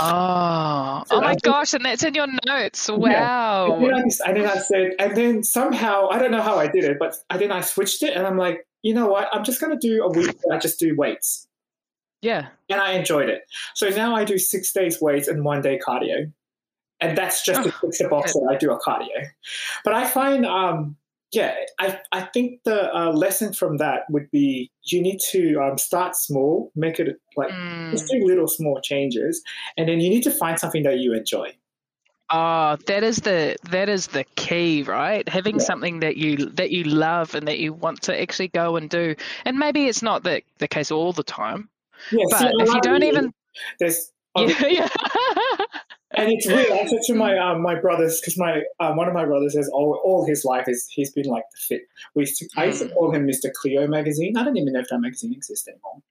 Oh, 0.00 1.02
So 1.06 1.16
oh 1.16 1.20
my 1.20 1.34
gosh, 1.42 1.72
and 1.74 1.84
that's 1.84 2.02
in 2.02 2.14
your 2.14 2.26
notes. 2.46 2.88
And 2.88 3.02
Wow. 3.02 3.78
then, 3.80 3.94
I, 3.94 4.00
and 4.28 4.36
then 4.36 4.46
I 4.46 4.58
said, 4.58 4.90
and 4.98 5.16
then 5.16 5.42
somehow, 5.42 6.08
I 6.08 6.18
don't 6.18 6.30
know 6.30 6.42
how 6.42 6.56
I 6.56 6.66
did 6.66 6.84
it, 6.84 6.98
but 6.98 7.14
I 7.30 7.36
then 7.38 7.52
I 7.52 7.60
switched 7.60 8.02
it 8.02 8.16
and 8.16 8.26
I'm 8.26 8.36
like, 8.36 8.66
you 8.82 8.92
know 8.94 9.06
what? 9.06 9.28
I'm 9.32 9.44
just 9.44 9.60
going 9.60 9.78
to 9.78 9.88
do 9.88 10.02
a 10.02 10.10
week 10.10 10.36
where 10.42 10.56
I 10.56 10.60
just 10.60 10.78
do 10.80 10.94
weights. 10.96 11.46
Yeah. 12.22 12.48
And 12.70 12.80
I 12.80 12.92
enjoyed 12.92 13.28
it. 13.28 13.42
So 13.74 13.88
now 13.90 14.14
I 14.14 14.24
do 14.24 14.38
six 14.38 14.72
days 14.72 15.00
weights 15.00 15.28
and 15.28 15.44
one 15.44 15.60
day 15.60 15.78
cardio. 15.86 16.32
And 17.00 17.18
that's 17.18 17.44
just 17.44 17.64
to 17.64 17.70
Oh, 17.70 17.78
fix 17.82 17.98
the 17.98 18.08
box 18.08 18.32
that 18.32 18.48
I 18.50 18.56
do 18.56 18.70
a 18.70 18.78
cardio. 18.80 19.26
But 19.84 19.94
I 19.94 20.06
find, 20.06 20.46
um, 20.46 20.96
yeah, 21.32 21.54
I, 21.80 21.98
I 22.12 22.22
think 22.22 22.60
the 22.64 22.94
uh, 22.94 23.10
lesson 23.12 23.52
from 23.52 23.78
that 23.78 24.02
would 24.10 24.30
be 24.30 24.70
you 24.84 25.02
need 25.02 25.18
to 25.32 25.56
um, 25.60 25.78
start 25.78 26.14
small, 26.16 26.70
make 26.76 27.00
it 27.00 27.16
like 27.36 27.50
just 27.92 28.06
Mm. 28.06 28.20
do 28.20 28.24
little 28.26 28.48
small 28.48 28.80
changes, 28.80 29.42
and 29.76 29.88
then 29.88 30.00
you 30.00 30.08
need 30.08 30.22
to 30.22 30.30
find 30.30 30.58
something 30.58 30.82
that 30.84 30.98
you 30.98 31.12
enjoy. 31.14 31.52
Oh, 32.30 32.76
that 32.86 33.02
is 33.04 33.18
the 33.18 33.56
that 33.70 33.88
is 33.90 34.06
the 34.08 34.24
key, 34.36 34.82
right? 34.84 35.28
Having 35.28 35.58
Yeah. 35.58 35.64
something 35.66 36.00
that 36.00 36.16
you 36.16 36.36
that 36.50 36.70
you 36.70 36.84
love 36.84 37.34
and 37.34 37.46
that 37.46 37.58
you 37.58 37.74
want 37.74 38.00
to 38.02 38.18
actually 38.20 38.48
go 38.48 38.76
and 38.76 38.88
do. 38.88 39.14
And 39.44 39.58
maybe 39.58 39.86
it's 39.86 40.02
not 40.02 40.22
the, 40.22 40.42
the 40.58 40.68
case 40.68 40.90
all 40.90 41.12
the 41.12 41.22
time, 41.24 41.68
Yeah, 42.10 42.24
but 42.30 42.38
see, 42.38 42.50
if 42.58 42.68
you 42.74 42.80
don't 42.82 43.02
even 43.04 43.32
there's 43.78 44.10
yeah, 44.36 44.66
yeah. 44.66 44.88
And 46.14 46.30
it's 46.30 46.46
weird. 46.46 46.70
I 46.70 46.86
said 46.86 47.00
to 47.06 47.14
my 47.14 47.36
um, 47.38 47.62
my 47.62 47.74
brothers 47.78 48.20
because 48.20 48.36
my 48.38 48.62
um, 48.80 48.96
one 48.96 49.08
of 49.08 49.14
my 49.14 49.24
brothers 49.24 49.54
has 49.56 49.68
all, 49.72 50.00
all 50.04 50.26
his 50.26 50.44
life 50.44 50.68
is 50.68 50.86
he's 50.90 51.10
been 51.12 51.26
like 51.26 51.44
the 51.52 51.58
fit. 51.58 51.82
We 52.14 52.22
used 52.22 52.36
to, 52.38 52.48
I 52.56 52.64
used 52.66 52.80
to 52.82 52.88
Mm. 52.88 52.94
call 52.94 53.14
him 53.14 53.26
Mr. 53.26 53.50
Cleo 53.52 53.86
magazine. 53.86 54.36
I 54.36 54.44
don't 54.44 54.56
even 54.56 54.72
know 54.72 54.80
if 54.80 54.88
that 54.88 54.98
magazine 54.98 55.32
exists 55.32 55.68
anymore. 55.68 56.02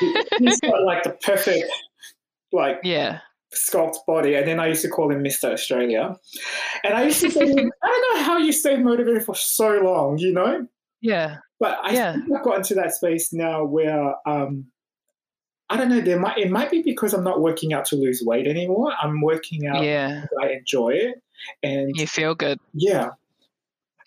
He- 0.00 0.24
He's 0.38 0.60
got 0.60 0.82
like 0.84 1.02
the 1.04 1.10
perfect 1.10 1.66
like 2.52 2.80
yeah. 2.84 3.20
sculpt 3.54 3.96
body, 4.06 4.34
and 4.34 4.46
then 4.46 4.60
I 4.60 4.68
used 4.68 4.82
to 4.82 4.88
call 4.88 5.10
him 5.10 5.22
Mr. 5.24 5.52
Australia. 5.52 6.16
And 6.84 6.94
I 6.94 7.04
used 7.04 7.20
to 7.22 7.30
say, 7.30 7.40
to 7.46 7.60
him, 7.60 7.72
I 7.82 7.86
don't 7.86 8.16
know 8.16 8.22
how 8.24 8.38
you 8.38 8.52
stay 8.52 8.76
motivated 8.76 9.24
for 9.24 9.34
so 9.34 9.80
long, 9.80 10.18
you 10.18 10.32
know. 10.32 10.66
Yeah. 11.00 11.38
But 11.60 11.78
I 11.82 11.92
Yeah. 11.94 12.12
think 12.12 12.26
I've 12.36 12.44
gotten 12.44 12.62
to 12.64 12.74
that 12.76 12.94
space 12.94 13.32
now 13.32 13.64
where 13.64 14.14
um, 14.26 14.66
I 15.70 15.76
don't 15.76 15.88
know. 15.88 16.00
There 16.00 16.18
might 16.20 16.38
it 16.38 16.50
might 16.50 16.70
be 16.70 16.82
because 16.82 17.14
I'm 17.14 17.24
not 17.24 17.40
working 17.40 17.72
out 17.72 17.84
to 17.86 17.96
lose 17.96 18.22
weight 18.24 18.46
anymore. 18.46 18.92
I'm 19.02 19.20
working 19.22 19.66
out 19.66 19.82
Yeah. 19.82 20.26
I 20.42 20.50
enjoy 20.50 20.90
it, 20.90 21.22
and 21.62 21.92
You 21.96 22.06
feel 22.06 22.34
good. 22.34 22.58
yeah, 22.74 23.10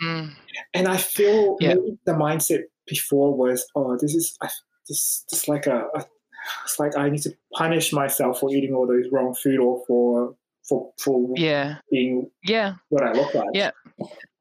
Mm. 0.01 0.33
and 0.73 0.87
I 0.87 0.97
feel 0.97 1.57
Yeah. 1.59 1.75
the 2.05 2.13
mindset 2.13 2.63
before 2.85 3.35
was, 3.35 3.65
oh, 3.75 3.97
this 3.97 4.13
is 4.13 4.37
I, 4.41 4.49
this 4.87 5.25
this 5.31 5.47
like 5.47 5.65
a, 5.67 5.87
a 5.95 6.05
it's 6.63 6.79
like 6.79 6.95
I 6.95 7.09
need 7.09 7.23
to 7.23 7.31
punish 7.53 7.91
myself 7.91 8.39
for 8.39 8.53
eating 8.53 8.73
all 8.73 8.87
those 8.87 9.07
wrong 9.11 9.33
food 9.35 9.59
or 9.59 9.83
for 9.87 10.35
for 10.69 10.93
for 10.99 11.33
Yeah. 11.35 11.77
being 11.89 12.29
Yeah. 12.43 12.75
what 12.89 13.03
I 13.03 13.11
look 13.13 13.33
like. 13.33 13.49
Yeah. 13.53 13.71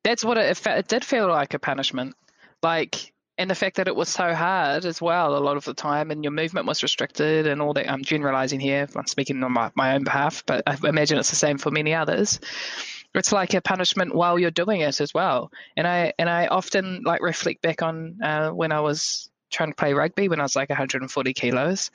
That's 0.05 0.23
what 0.25 0.37
it, 0.39 0.51
it, 0.59 0.67
it 0.67 0.89
did 0.89 1.05
feel 1.05 1.27
like 1.29 1.55
a 1.55 1.59
punishment. 1.59 2.15
Like, 2.63 3.13
and 3.39 3.51
the 3.51 3.55
fact 3.55 3.77
that 3.77 3.89
it 3.89 3.97
was 3.97 4.09
so 4.09 4.35
hard 4.35 4.85
as 4.85 5.01
well 5.01 5.37
a 5.37 5.39
lot 5.39 5.57
of 5.57 5.65
the 5.65 5.75
time, 5.75 6.11
and 6.11 6.25
your 6.25 6.33
movement 6.33 6.67
was 6.67 6.83
restricted 6.83 7.47
and 7.47 7.61
all 7.61 7.75
that. 7.75 7.91
I'm 7.91 8.03
generalizing 8.03 8.61
here. 8.61 8.89
I'm 8.97 9.07
speaking 9.07 9.43
on 9.43 9.53
my, 9.53 9.71
my 9.75 9.95
own 9.95 10.05
behalf, 10.05 10.43
but 10.47 10.63
I 10.67 10.77
imagine 10.85 11.19
it's 11.19 11.31
the 11.31 11.37
same 11.37 11.59
for 11.59 11.71
many 11.71 11.95
others. 11.95 12.41
It's 13.15 13.33
like 13.33 13.55
a 13.55 13.61
punishment 13.61 14.15
while 14.15 14.39
you're 14.39 14.51
doing 14.51 14.81
it 14.81 15.01
as 15.01 15.13
well. 15.15 15.51
And 15.77 15.87
I 15.87 16.13
and 16.19 16.29
I 16.29 16.47
often 16.47 17.03
like 17.05 17.23
reflect 17.23 17.63
back 17.63 17.83
on 17.83 18.19
uh, 18.23 18.51
when 18.51 18.73
I 18.73 18.81
was 18.81 19.31
trying 19.51 19.71
to 19.71 19.77
play 19.77 19.95
rugby 19.95 20.29
when 20.29 20.41
I 20.41 20.43
was 20.43 20.57
like 20.57 20.69
140 20.69 21.33
kilos. 21.33 21.91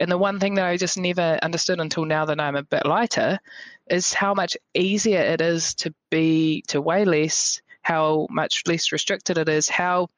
And 0.00 0.10
the 0.10 0.18
one 0.18 0.40
thing 0.40 0.54
that 0.54 0.66
I 0.66 0.76
just 0.76 0.98
never 0.98 1.38
understood 1.42 1.80
until 1.80 2.04
now 2.04 2.24
that 2.24 2.40
I'm 2.40 2.56
a 2.56 2.62
bit 2.62 2.84
lighter 2.84 3.38
is 3.88 4.12
how 4.12 4.34
much 4.34 4.56
easier 4.74 5.20
it 5.20 5.40
is 5.40 5.74
to 5.76 5.94
be 6.10 6.62
to 6.68 6.80
weigh 6.80 7.04
less, 7.04 7.62
how 7.82 8.26
much 8.30 8.62
less 8.66 8.90
restricted 8.92 9.38
it 9.38 9.48
is, 9.48 9.68
how 9.68 10.08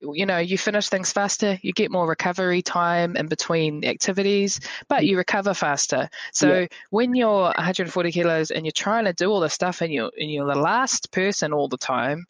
you 0.00 0.26
know 0.26 0.38
you 0.38 0.58
finish 0.58 0.88
things 0.88 1.12
faster, 1.12 1.58
you 1.62 1.72
get 1.72 1.90
more 1.90 2.06
recovery 2.08 2.62
time 2.62 3.16
in 3.16 3.26
between 3.26 3.84
activities, 3.84 4.60
but 4.88 5.06
you 5.06 5.16
recover 5.16 5.54
faster. 5.54 6.08
So 6.32 6.60
Yeah. 6.60 6.66
when 6.90 7.14
you're 7.14 7.52
140 7.56 8.12
kilos 8.12 8.50
and 8.50 8.64
you're 8.64 8.72
trying 8.72 9.04
to 9.06 9.12
do 9.12 9.30
all 9.30 9.40
this 9.40 9.54
stuff 9.54 9.80
and 9.80 9.92
you're 9.92 10.10
and 10.18 10.30
you're 10.30 10.46
the 10.46 10.58
last 10.58 11.10
person 11.12 11.52
all 11.52 11.68
the 11.68 11.78
time, 11.78 12.26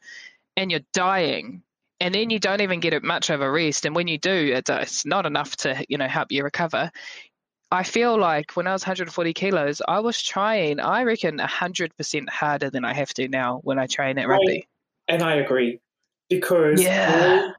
and 0.57 0.71
you're 0.71 0.81
dying. 0.93 1.63
And 2.01 2.15
then 2.15 2.29
you 2.29 2.39
don't 2.39 2.61
even 2.61 2.81
get 2.81 2.93
it 2.93 3.03
much 3.03 3.31
of 3.31 3.41
a 3.41 3.51
rest, 3.51 3.87
and 3.87 3.97
when 3.97 4.07
you 4.07 4.19
do, 4.19 4.53
it's 4.69 5.07
not 5.07 5.25
enough 5.27 5.57
to 5.59 5.85
you 5.89 5.97
know 5.99 6.09
help 6.09 6.31
you 6.31 6.45
recover. 6.45 6.91
I 7.73 7.83
feel 7.83 8.19
like 8.19 8.53
when 8.53 8.67
I 8.69 8.73
was 8.73 8.83
140 8.83 9.33
kilos, 9.35 9.83
I 9.89 9.99
was 10.01 10.23
trying, 10.23 10.79
I 10.79 11.03
reckon, 11.03 11.39
100% 11.39 12.29
harder 12.31 12.71
than 12.71 12.85
I 12.85 12.95
have 12.95 13.13
to 13.15 13.29
now 13.29 13.61
when 13.65 13.79
I 13.79 13.87
train 13.87 14.19
at 14.19 14.29
Right. 14.29 14.39
rugby. 14.39 14.69
and 15.09 15.23
I 15.23 15.35
agree 15.37 15.81
because 16.29 16.83
Yeah. 16.83 17.53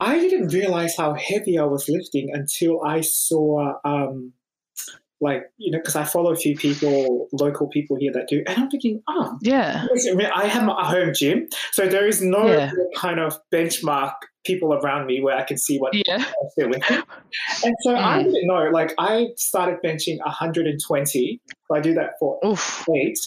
I, 0.00 0.14
I 0.14 0.18
didn't 0.20 0.48
realize 0.48 0.96
how 0.96 1.14
heavy 1.14 1.58
I 1.58 1.64
was 1.64 1.88
lifting 1.88 2.30
until 2.32 2.84
I 2.84 3.00
saw, 3.00 3.74
um, 3.84 4.32
like 5.20 5.42
you 5.56 5.72
know, 5.72 5.78
because 5.78 5.96
I 5.96 6.04
follow 6.04 6.30
a 6.32 6.36
few 6.36 6.56
people, 6.56 7.28
local 7.32 7.66
people 7.68 7.96
here 7.98 8.12
that 8.12 8.28
do, 8.28 8.44
and 8.46 8.56
I'm 8.56 8.70
thinking, 8.70 9.02
oh, 9.08 9.36
Yeah. 9.42 9.86
I 10.32 10.46
have 10.46 10.62
my 10.64 10.84
home 10.84 11.12
gym, 11.12 11.48
so 11.72 11.88
there 11.88 12.06
is 12.06 12.22
no 12.22 12.46
Yeah. 12.46 12.70
kind 12.96 13.18
of 13.18 13.36
benchmark 13.52 14.12
people 14.48 14.72
around 14.74 15.06
me 15.06 15.20
where 15.20 15.36
I 15.36 15.44
can 15.44 15.58
see 15.58 15.78
what 15.78 15.92
Yeah. 15.94 16.24
they're 16.56 16.68
with. 16.68 16.82
And 17.62 17.74
so 17.84 17.94
I 17.94 18.20
Mm. 18.20 18.24
didn't 18.32 18.46
know. 18.46 18.70
Like 18.72 18.94
I 18.98 19.26
started 19.36 19.76
benching 19.84 20.16
120. 20.24 21.40
So 21.66 21.76
I 21.76 21.80
do 21.80 21.92
that 21.94 22.12
for 22.18 22.38
Oof. 22.44 22.84
eight. 22.96 23.18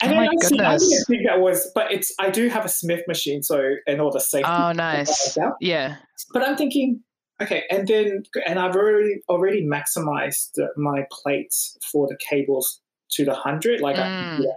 And 0.00 0.12
Oh 0.12 0.14
then 0.14 0.28
I, 0.28 0.46
see, 0.46 0.60
I 0.60 0.76
didn't 0.76 1.04
think 1.08 1.26
that 1.26 1.40
was, 1.40 1.68
but 1.74 1.90
it's 1.90 2.14
I 2.20 2.30
do 2.30 2.48
have 2.48 2.64
a 2.64 2.68
Smith 2.68 3.02
machine, 3.08 3.42
so 3.42 3.74
and 3.88 4.00
all 4.00 4.12
the 4.12 4.20
safety. 4.20 4.48
Oh, 4.48 4.70
nice. 4.72 5.36
like. 5.36 5.52
Yeah. 5.60 5.96
But 6.32 6.42
I'm 6.46 6.56
thinking, 6.56 7.02
okay, 7.42 7.64
and 7.70 7.88
then 7.88 8.22
and 8.46 8.58
I've 8.60 8.76
already 8.76 9.14
already 9.28 9.66
maximized 9.66 10.52
my 10.76 11.04
plates 11.10 11.76
for 11.90 12.06
the 12.06 12.16
cables 12.30 12.80
to 13.14 13.24
the 13.24 13.34
hundred. 13.34 13.80
Like, 13.80 13.96
I, 13.98 14.06
Mm. 14.08 14.38
yeah, 14.44 14.52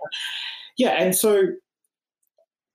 yeah, 0.78 1.02
and 1.02 1.16
so. 1.16 1.42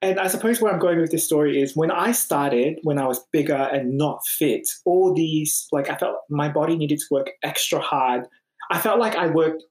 And 0.05 0.21
I 0.21 0.27
suppose 0.27 0.61
where 0.61 0.71
I'm 0.71 0.79
going 0.79 1.01
with 1.01 1.11
this 1.11 1.25
story 1.25 1.63
is 1.63 1.75
when 1.75 1.91
I 1.91 2.13
started, 2.13 2.79
when 2.83 2.99
I 2.99 3.07
was 3.07 3.25
bigger 3.33 3.55
and 3.55 3.97
not 3.97 4.21
fit, 4.27 4.69
all 4.85 5.15
these, 5.15 5.67
like, 5.73 5.89
I 5.89 5.97
felt 5.97 6.17
my 6.29 6.51
body 6.51 6.77
needed 6.77 6.99
to 6.99 7.05
work 7.11 7.31
extra 7.43 7.81
hard. 7.81 8.27
I 8.71 8.79
felt 8.79 8.99
like 9.01 9.17
I 9.17 9.29
worked 9.29 9.65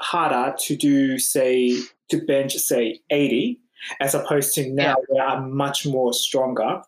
harder 0.00 0.54
to 0.60 0.76
do, 0.76 1.18
say, 1.18 1.76
to 2.10 2.24
bench, 2.24 2.52
say, 2.54 3.00
80, 3.10 3.58
as 4.00 4.14
opposed 4.14 4.54
to 4.54 4.70
now 4.72 4.90
Yeah. 4.90 4.94
where 5.08 5.26
I'm 5.26 5.56
much 5.56 5.86
more 5.86 6.12
stronger 6.12 6.80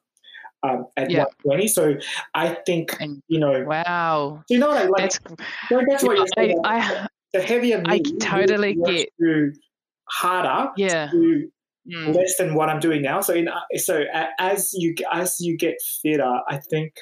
um, 0.63 0.87
at 0.97 1.11
Yeah. 1.11 1.25
120. 1.43 1.67
So 1.67 1.95
I 2.35 2.51
think, 2.67 2.97
And 3.01 3.21
you 3.27 3.41
know, 3.41 3.65
wow. 3.65 4.45
do 4.47 4.55
you 4.55 4.61
know 4.61 4.69
what 4.69 4.79
I 4.79 4.85
like? 4.87 5.03
That's, 5.03 5.19
Going 5.71 5.87
back 5.87 5.99
to 5.99 6.07
what 6.07 6.17
you're 6.19 6.27
I, 6.37 6.41
saying, 6.41 6.61
I, 6.65 7.07
the 7.33 7.43
heavier 7.43 7.83
I 7.85 7.95
me 7.99 8.03
totally 8.21 8.75
get- 8.75 9.09
through 9.19 9.55
harder 10.09 10.71
yeah. 10.77 11.09
to 11.11 11.51
Mm. 11.89 12.17
less 12.17 12.37
than 12.37 12.55
what 12.55 12.69
I'm 12.69 12.81
doing 12.81 13.01
now. 13.01 13.21
So 13.21 13.33
in 13.33 13.49
so 13.77 14.05
as 14.41 14.73
you 14.75 14.95
as 15.13 15.41
you 15.41 15.57
get 15.57 15.77
fitter, 16.03 16.41
I 16.49 16.59
think 16.59 16.95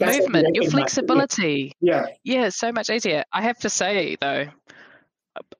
Movement, 0.00 0.54
your 0.54 0.70
flexibility. 0.70 1.72
Yeah, 1.80 2.06
Yeah, 2.24 2.46
it's 2.46 2.56
so 2.56 2.72
much 2.72 2.90
easier. 2.90 3.24
I 3.32 3.42
have 3.42 3.58
to 3.60 3.70
say 3.70 4.16
though, 4.20 4.46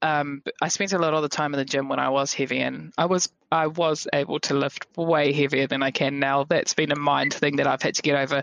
um, 0.02 0.42
I 0.61 0.68
spent 0.68 0.92
a 0.92 0.99
lot 0.99 1.14
of 1.14 1.23
the 1.23 1.28
time 1.28 1.54
in 1.54 1.59
the 1.59 1.64
gym 1.64 1.88
when 1.88 1.99
I 1.99 2.09
was 2.09 2.33
heavy, 2.33 2.61
and 2.61 2.92
I 2.99 3.06
was 3.06 3.28
I 3.50 3.68
was 3.68 4.06
able 4.12 4.40
to 4.40 4.54
lift 4.54 4.87
way 4.97 5.33
heavier 5.33 5.66
than 5.66 5.83
I 5.83 5.90
can 5.90 6.18
now. 6.18 6.45
That's 6.45 6.75
been 6.75 6.92
a 6.92 6.97
mind 6.97 7.35
thing 7.35 7.56
that 7.56 7.66
I've 7.66 7.83
had 7.83 7.95
to 7.95 8.02
get 8.02 8.16
over, 8.16 8.42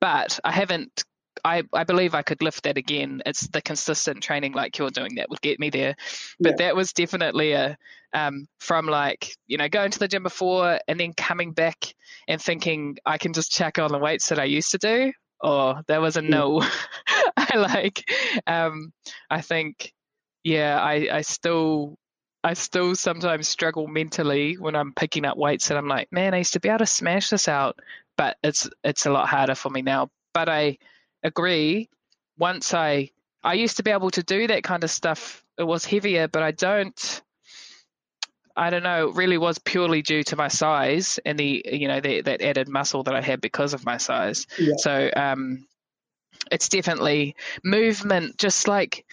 but 0.00 0.38
I 0.44 0.52
haven't. 0.52 1.04
I, 1.44 1.62
I 1.72 1.84
believe 1.84 2.14
I 2.14 2.22
could 2.22 2.42
lift 2.42 2.62
that 2.64 2.78
again. 2.78 3.22
It's 3.26 3.46
the 3.48 3.60
consistent 3.60 4.22
training 4.22 4.52
like 4.54 4.78
you're 4.78 4.90
doing 4.90 5.16
that 5.16 5.28
would 5.28 5.42
get 5.42 5.60
me 5.60 5.70
there. 5.70 5.94
But 6.42 6.56
Yeah. 6.58 6.66
that 6.66 6.76
was 6.76 6.92
definitely 6.92 7.52
a 7.52 7.76
um, 8.12 8.46
from 8.60 8.86
like 8.86 9.34
you 9.46 9.58
know 9.58 9.68
going 9.68 9.90
to 9.90 9.98
the 9.98 10.08
gym 10.08 10.22
before 10.22 10.78
and 10.88 10.98
then 10.98 11.12
coming 11.12 11.52
back 11.52 11.94
and 12.28 12.40
thinking 12.40 12.96
I 13.04 13.18
can 13.18 13.32
just 13.32 13.50
check 13.52 13.78
on 13.78 13.90
the 13.92 13.98
weights 13.98 14.28
that 14.28 14.38
I 14.38 14.44
used 14.44 14.70
to 14.72 14.78
do. 14.78 15.12
Or 15.40 15.82
there 15.88 16.00
was 16.00 16.16
a 16.16 16.22
no. 16.22 16.62
I 17.36 17.56
like 17.56 18.08
um, 18.46 18.92
I 19.30 19.40
think 19.40 19.92
yeah, 20.44 20.78
I, 20.80 21.08
I 21.10 21.20
still 21.22 21.98
I 22.42 22.54
still 22.54 22.94
sometimes 22.94 23.48
struggle 23.48 23.86
mentally 23.86 24.54
when 24.54 24.76
I'm 24.76 24.92
picking 24.92 25.24
up 25.24 25.36
weights 25.38 25.70
and 25.70 25.78
I'm 25.78 25.88
like, 25.88 26.12
man, 26.12 26.34
I 26.34 26.38
used 26.38 26.52
to 26.52 26.60
be 26.60 26.68
able 26.68 26.78
to 26.80 26.86
smash 26.86 27.30
this 27.30 27.48
out, 27.48 27.78
but 28.16 28.36
it's 28.42 28.68
it's 28.84 29.06
a 29.06 29.10
lot 29.10 29.28
harder 29.28 29.54
for 29.54 29.70
me 29.70 29.82
now. 29.82 30.10
But 30.34 30.48
I 30.48 30.78
agree. 31.24 31.88
Once 32.38 32.74
I 32.74 33.10
I 33.42 33.54
used 33.54 33.76
to 33.76 33.82
be 33.82 33.90
able 33.90 34.10
to 34.10 34.22
do 34.22 34.46
that 34.46 34.62
kind 34.62 34.84
of 34.84 34.90
stuff. 34.90 35.44
It 35.58 35.64
was 35.64 35.84
heavier, 35.84 36.28
but 36.28 36.42
I 36.42 36.50
don't. 36.52 37.22
I 38.56 38.70
don't 38.70 38.84
know. 38.84 39.08
It 39.08 39.16
really 39.16 39.38
was 39.38 39.58
purely 39.58 40.00
due 40.00 40.22
to 40.24 40.36
my 40.36 40.48
size 40.48 41.18
and 41.24 41.38
the 41.38 41.64
you 41.70 41.88
know 41.88 42.00
the, 42.00 42.20
that 42.22 42.40
added 42.40 42.68
muscle 42.68 43.02
that 43.02 43.14
I 43.14 43.20
had 43.20 43.40
because 43.40 43.74
of 43.74 43.84
my 43.84 43.96
size. 43.96 44.46
Yeah. 44.58 44.74
So 44.76 45.10
um, 45.14 45.66
it's 46.50 46.68
definitely 46.68 47.36
movement. 47.64 48.38
Just 48.38 48.68
like 48.68 49.04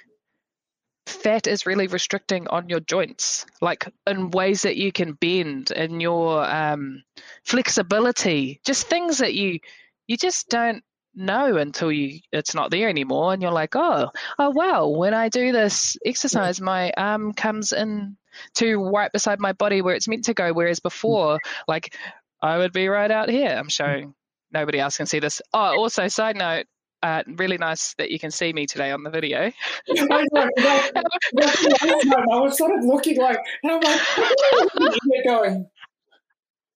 fat 1.07 1.47
is 1.47 1.65
really 1.65 1.87
restricting 1.87 2.47
on 2.47 2.69
your 2.69 2.79
joints, 2.79 3.45
like 3.61 3.91
in 4.07 4.31
ways 4.31 4.61
that 4.61 4.77
you 4.77 4.91
can 4.91 5.13
bend 5.13 5.71
and 5.71 6.01
your 6.01 6.45
um, 6.49 7.03
flexibility. 7.43 8.61
Just 8.63 8.87
things 8.87 9.17
that 9.17 9.33
you 9.33 9.59
you 10.07 10.17
just 10.17 10.49
don't 10.49 10.83
know 11.15 11.57
until 11.57 11.91
you 11.91 12.19
it's 12.31 12.55
not 12.55 12.71
there 12.71 12.87
anymore 12.87 13.33
and 13.33 13.41
you're 13.41 13.51
like 13.51 13.75
oh 13.75 14.09
oh 14.39 14.49
wow 14.51 14.87
when 14.87 15.13
i 15.13 15.27
do 15.27 15.51
this 15.51 15.97
exercise 16.05 16.61
my 16.61 16.91
arm 16.95 17.33
comes 17.33 17.73
in 17.73 18.15
to 18.53 18.77
right 18.77 19.11
beside 19.11 19.39
my 19.39 19.51
body 19.51 19.81
where 19.81 19.95
it's 19.95 20.07
meant 20.07 20.25
to 20.25 20.33
go 20.33 20.53
whereas 20.53 20.79
before 20.79 21.37
like 21.67 21.95
i 22.41 22.57
would 22.57 22.71
be 22.71 22.87
right 22.87 23.11
out 23.11 23.29
here 23.29 23.49
i'm 23.49 23.69
showing 23.69 24.13
nobody 24.53 24.79
else 24.79 24.97
can 24.97 25.05
see 25.05 25.19
this 25.19 25.41
oh 25.53 25.77
also 25.77 26.07
side 26.07 26.37
note 26.37 26.65
uh, 27.03 27.23
really 27.27 27.57
nice 27.57 27.95
that 27.95 28.11
you 28.11 28.19
can 28.19 28.31
see 28.31 28.53
me 28.53 28.65
today 28.67 28.91
on 28.91 29.03
the 29.03 29.09
video. 29.09 29.39
I, 29.39 29.53
know, 29.89 30.25
that, 30.33 30.91
that, 31.33 32.25
I 32.31 32.39
was 32.39 32.57
sort 32.57 32.77
of 32.77 32.85
looking 32.85 33.17
like, 33.17 33.39
and 33.63 33.71
I'm 33.71 33.81
like, 33.81 35.25
going? 35.25 35.67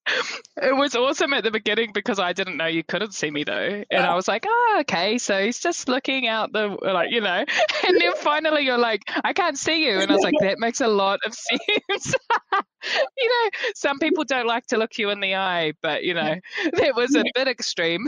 It 0.07 0.75
was 0.75 0.95
awesome 0.95 1.33
at 1.33 1.43
the 1.43 1.51
beginning 1.51 1.91
because 1.93 2.19
I 2.19 2.33
didn't 2.33 2.57
know 2.57 2.67
you 2.67 2.83
couldn't 2.83 3.13
see 3.13 3.31
me 3.31 3.43
though, 3.43 3.83
and 3.89 4.05
I 4.05 4.15
was 4.15 4.27
like, 4.27 4.45
"Oh, 4.47 4.77
okay." 4.81 5.17
So 5.17 5.43
he's 5.43 5.59
just 5.59 5.87
looking 5.89 6.27
out 6.27 6.53
the 6.53 6.77
like, 6.81 7.11
you 7.11 7.21
know, 7.21 7.43
and 7.87 8.01
then 8.01 8.13
finally 8.17 8.63
you're 8.63 8.77
like, 8.77 9.01
"I 9.23 9.33
can't 9.33 9.57
see 9.57 9.85
you," 9.85 9.99
and 9.99 10.11
I 10.11 10.13
was 10.15 10.23
like, 10.23 10.35
"That 10.41 10.59
makes 10.59 10.81
a 10.81 10.87
lot 10.87 11.19
of 11.25 11.33
sense." 11.89 12.15
you 13.17 13.29
know, 13.29 13.49
some 13.75 13.99
people 13.99 14.23
don't 14.23 14.47
like 14.47 14.67
to 14.67 14.77
look 14.77 14.97
you 14.97 15.09
in 15.09 15.19
the 15.19 15.35
eye, 15.35 15.73
but 15.81 16.03
you 16.03 16.13
know, 16.13 16.35
that 16.73 16.95
was 16.95 17.15
a 17.15 17.23
bit 17.33 17.47
extreme. 17.47 18.07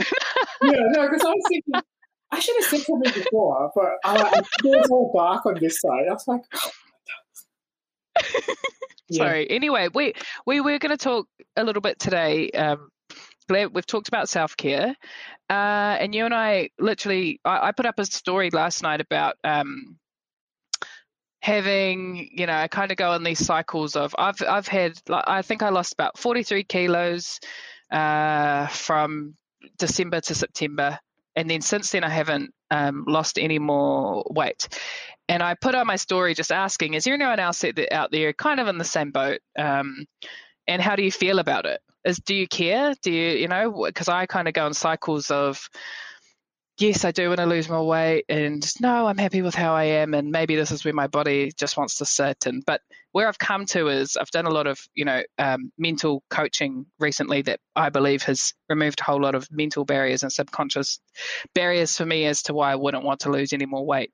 yeah, 0.62 0.72
no, 0.72 1.08
because 1.08 1.24
I 1.24 1.30
was 1.30 1.44
thinking. 1.48 1.82
I 2.30 2.40
should 2.40 2.56
have 2.56 2.64
said 2.64 2.80
something 2.80 3.12
before, 3.14 3.70
but 3.74 3.92
I, 4.04 4.18
uh, 4.18 4.42
there's 4.62 4.88
all 4.90 5.10
dark 5.16 5.46
on 5.46 5.58
this 5.60 5.80
side. 5.80 6.04
I 6.10 6.12
was 6.12 6.28
like, 6.28 6.42
yeah. 9.08 9.24
Sorry. 9.24 9.50
Anyway, 9.50 9.88
we 9.94 10.14
we 10.46 10.60
were 10.60 10.78
going 10.78 10.96
to 10.96 11.02
talk 11.02 11.26
a 11.56 11.64
little 11.64 11.82
bit 11.82 11.98
today. 11.98 12.50
Um, 12.50 12.88
Claire, 13.48 13.68
we've 13.68 13.86
talked 13.86 14.08
about 14.08 14.28
self 14.28 14.56
care, 14.56 14.94
uh, 15.48 15.96
and 16.00 16.14
you 16.14 16.24
and 16.24 16.34
I 16.34 16.70
literally, 16.78 17.40
I, 17.44 17.68
I, 17.68 17.72
put 17.72 17.86
up 17.86 17.98
a 17.98 18.04
story 18.04 18.50
last 18.50 18.82
night 18.82 19.00
about 19.00 19.36
um, 19.42 19.96
having, 21.40 22.28
you 22.32 22.46
know, 22.46 22.52
I 22.52 22.68
kind 22.68 22.90
of 22.90 22.98
go 22.98 23.14
in 23.14 23.22
these 23.22 23.44
cycles 23.44 23.96
of 23.96 24.14
I've 24.18 24.42
I've 24.46 24.68
had, 24.68 24.92
I 25.10 25.40
think 25.42 25.62
I 25.62 25.70
lost 25.70 25.94
about 25.94 26.18
forty 26.18 26.42
three 26.42 26.64
kilos 26.64 27.40
uh, 27.90 28.66
from 28.66 29.34
December 29.78 30.20
to 30.20 30.34
September, 30.34 30.98
and 31.34 31.48
then 31.48 31.62
since 31.62 31.90
then 31.90 32.04
I 32.04 32.10
haven't 32.10 32.52
um, 32.70 33.04
lost 33.08 33.38
any 33.38 33.58
more 33.58 34.26
weight 34.30 34.68
and 35.28 35.42
I 35.42 35.54
put 35.54 35.74
on 35.74 35.86
my 35.86 35.96
story 35.96 36.34
just 36.34 36.50
asking, 36.50 36.94
is 36.94 37.04
there 37.04 37.14
anyone 37.14 37.38
else 37.38 37.62
out 37.92 38.10
there 38.10 38.32
kind 38.32 38.60
of 38.60 38.68
in 38.68 38.78
the 38.78 38.84
same 38.84 39.10
boat? 39.10 39.40
Um, 39.58 40.06
and 40.66 40.80
how 40.80 40.96
do 40.96 41.02
you 41.02 41.12
feel 41.12 41.38
about 41.38 41.66
it? 41.66 41.80
Is 42.04 42.18
do 42.18 42.34
you 42.34 42.48
care? 42.48 42.94
Do 43.02 43.10
you 43.12 43.36
you 43.36 43.48
know? 43.48 43.84
Because 43.86 44.08
I 44.08 44.26
kind 44.26 44.48
of 44.48 44.54
go 44.54 44.66
in 44.66 44.72
cycles 44.72 45.30
of, 45.30 45.68
yes, 46.78 47.04
I 47.04 47.10
do 47.10 47.28
want 47.28 47.40
to 47.40 47.46
lose 47.46 47.68
more 47.68 47.86
weight, 47.86 48.24
and 48.28 48.64
no, 48.80 49.06
I'm 49.06 49.18
happy 49.18 49.42
with 49.42 49.54
how 49.54 49.74
I 49.74 49.84
am, 49.84 50.14
and 50.14 50.30
maybe 50.30 50.54
this 50.54 50.70
is 50.70 50.84
where 50.84 50.94
my 50.94 51.08
body 51.08 51.52
just 51.56 51.76
wants 51.76 51.96
to 51.96 52.06
sit. 52.06 52.46
And 52.46 52.64
but 52.64 52.80
where 53.12 53.26
I've 53.26 53.38
come 53.38 53.66
to 53.66 53.88
is 53.88 54.16
I've 54.16 54.30
done 54.30 54.46
a 54.46 54.50
lot 54.50 54.66
of 54.68 54.78
you 54.94 55.04
know 55.04 55.22
um, 55.38 55.72
mental 55.76 56.22
coaching 56.30 56.86
recently 57.00 57.42
that 57.42 57.60
I 57.74 57.88
believe 57.90 58.22
has 58.22 58.54
removed 58.68 59.00
a 59.00 59.04
whole 59.04 59.20
lot 59.20 59.34
of 59.34 59.50
mental 59.50 59.84
barriers 59.84 60.22
and 60.22 60.32
subconscious 60.32 61.00
barriers 61.54 61.96
for 61.96 62.06
me 62.06 62.26
as 62.26 62.42
to 62.44 62.54
why 62.54 62.72
I 62.72 62.76
wouldn't 62.76 63.04
want 63.04 63.20
to 63.20 63.32
lose 63.32 63.52
any 63.52 63.66
more 63.66 63.84
weight 63.84 64.12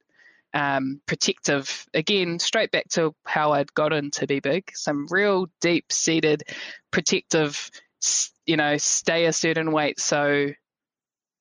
um, 0.55 1.01
protective. 1.07 1.87
Again, 1.93 2.39
straight 2.39 2.71
back 2.71 2.89
to 2.91 3.15
how 3.27 3.53
I'd 3.53 3.75
gotten 3.75 4.11
to 4.13 4.27
be 4.27 4.41
big. 4.41 4.71
Some 4.75 5.07
real 5.11 5.47
deep 5.61 5.93
seated 5.93 6.45
protective, 6.91 7.71
you 8.47 8.57
know, 8.57 8.77
stay 8.77 9.27
a 9.27 9.33
certain 9.33 9.73
weight 9.73 10.01
so 10.01 10.53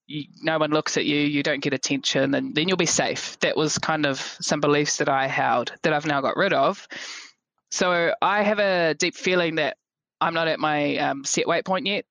you, 0.08 0.26
no 0.42 0.58
one 0.58 0.72
looks 0.72 0.98
at 0.98 1.06
you, 1.06 1.18
you 1.18 1.44
don't 1.44 1.62
get 1.62 1.74
attention, 1.74 2.34
and 2.34 2.54
then 2.56 2.68
you'll 2.68 2.78
be 2.78 2.86
safe. 2.86 3.40
That 3.40 3.56
was 3.56 3.78
kind 3.78 4.06
of 4.06 4.20
some 4.42 4.60
beliefs 4.60 4.98
that 4.98 5.10
I 5.10 5.28
held 5.28 5.72
that 5.84 5.94
I've 5.94 6.06
now 6.06 6.22
got 6.22 6.36
rid 6.36 6.54
of. 6.54 6.88
So 7.72 8.14
I 8.22 8.44
have 8.44 8.60
a 8.60 8.94
deep 8.94 9.16
feeling 9.16 9.56
that 9.56 9.78
I'm 10.20 10.34
not 10.34 10.48
at 10.48 10.60
my 10.60 10.98
um, 10.98 11.24
set 11.24 11.48
weight 11.48 11.66
point 11.66 11.86
yet, 11.86 12.06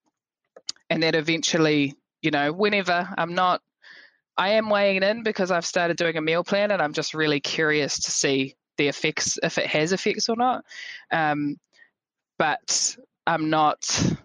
and 0.91 1.03
that 1.03 1.15
eventually, 1.15 1.95
you 2.23 2.31
know, 2.31 2.53
whenever 2.53 3.09
I'm 3.17 3.35
not 3.35 3.61
I 4.37 4.51
am 4.51 4.71
weighing 4.71 5.03
in 5.03 5.23
because 5.23 5.51
I've 5.51 5.67
started 5.67 5.97
doing 5.97 6.17
a 6.17 6.23
meal 6.23 6.45
plan 6.45 6.71
and 6.71 6.81
I'm 6.81 6.93
just 6.93 7.15
really 7.15 7.41
curious 7.41 8.01
to 8.01 8.11
see 8.11 8.55
the 8.79 8.89
effects, 8.89 9.39
if 9.43 9.59
it 9.59 9.67
has 9.67 9.93
effects 9.93 10.29
or 10.29 10.37
not. 10.37 10.65
Um, 11.11 11.57
but 12.39 12.97
I'm 13.27 13.51
not. 13.51 14.17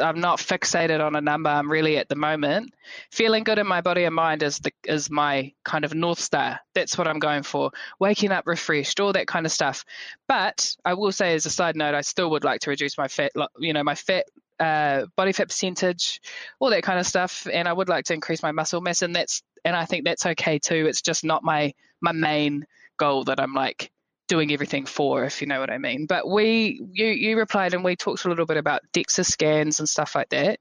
I'm 0.00 0.18
not 0.18 0.40
fixated 0.40 1.00
on 1.00 1.14
a 1.14 1.20
number. 1.20 1.48
I'm 1.50 1.70
really 1.70 1.98
at 1.98 2.08
the 2.08 2.16
moment 2.16 2.74
feeling 3.12 3.44
good 3.44 3.60
in 3.60 3.66
my 3.68 3.80
body 3.80 4.02
and 4.02 4.14
mind 4.14 4.42
is 4.42 4.58
the 4.58 4.72
is 4.84 5.08
my 5.08 5.52
kind 5.64 5.84
of 5.84 5.94
north 5.94 6.18
star. 6.18 6.58
That's 6.74 6.98
what 6.98 7.06
I'm 7.06 7.20
going 7.20 7.44
for. 7.44 7.70
Waking 8.00 8.32
up 8.32 8.44
refreshed, 8.46 8.98
all 8.98 9.12
that 9.12 9.28
kind 9.28 9.46
of 9.46 9.52
stuff. 9.52 9.84
But 10.26 10.74
I 10.84 10.94
will 10.94 11.12
say, 11.12 11.34
as 11.34 11.46
a 11.46 11.50
side 11.50 11.76
note, 11.76 11.94
I 11.94 12.00
still 12.00 12.30
would 12.30 12.42
like 12.42 12.60
to 12.62 12.70
reduce 12.70 12.98
my 12.98 13.06
fat. 13.06 13.30
You 13.58 13.72
know, 13.72 13.84
my 13.84 13.94
fat 13.94 14.24
uh, 14.60 15.06
body 15.16 15.32
fat 15.32 15.48
percentage, 15.48 16.20
all 16.60 16.70
that 16.70 16.82
kind 16.82 16.98
of 16.98 17.06
stuff. 17.06 17.46
And 17.52 17.68
I 17.68 17.72
would 17.72 17.88
like 17.88 18.06
to 18.06 18.14
increase 18.14 18.42
my 18.42 18.52
muscle 18.52 18.80
mass, 18.80 19.02
and 19.02 19.14
that's 19.14 19.42
and 19.64 19.76
I 19.76 19.84
think 19.84 20.04
that's 20.04 20.26
okay 20.26 20.58
too. 20.58 20.86
It's 20.86 21.02
just 21.02 21.24
not 21.24 21.42
my 21.42 21.72
my 22.00 22.12
main 22.12 22.66
goal 22.96 23.24
that 23.24 23.40
I'm 23.40 23.54
like 23.54 23.90
doing 24.26 24.52
everything 24.52 24.86
for, 24.86 25.24
if 25.24 25.40
you 25.40 25.46
know 25.46 25.60
what 25.60 25.70
I 25.70 25.78
mean. 25.78 26.06
But 26.06 26.28
we, 26.28 26.80
you, 26.92 27.06
you 27.06 27.36
replied, 27.36 27.74
and 27.74 27.84
we 27.84 27.94
talked 27.94 28.24
a 28.24 28.28
little 28.28 28.46
bit 28.46 28.56
about 28.56 28.80
DEXA 28.94 29.26
scans 29.26 29.80
and 29.80 29.88
stuff 29.88 30.14
like 30.14 30.30
that. 30.30 30.60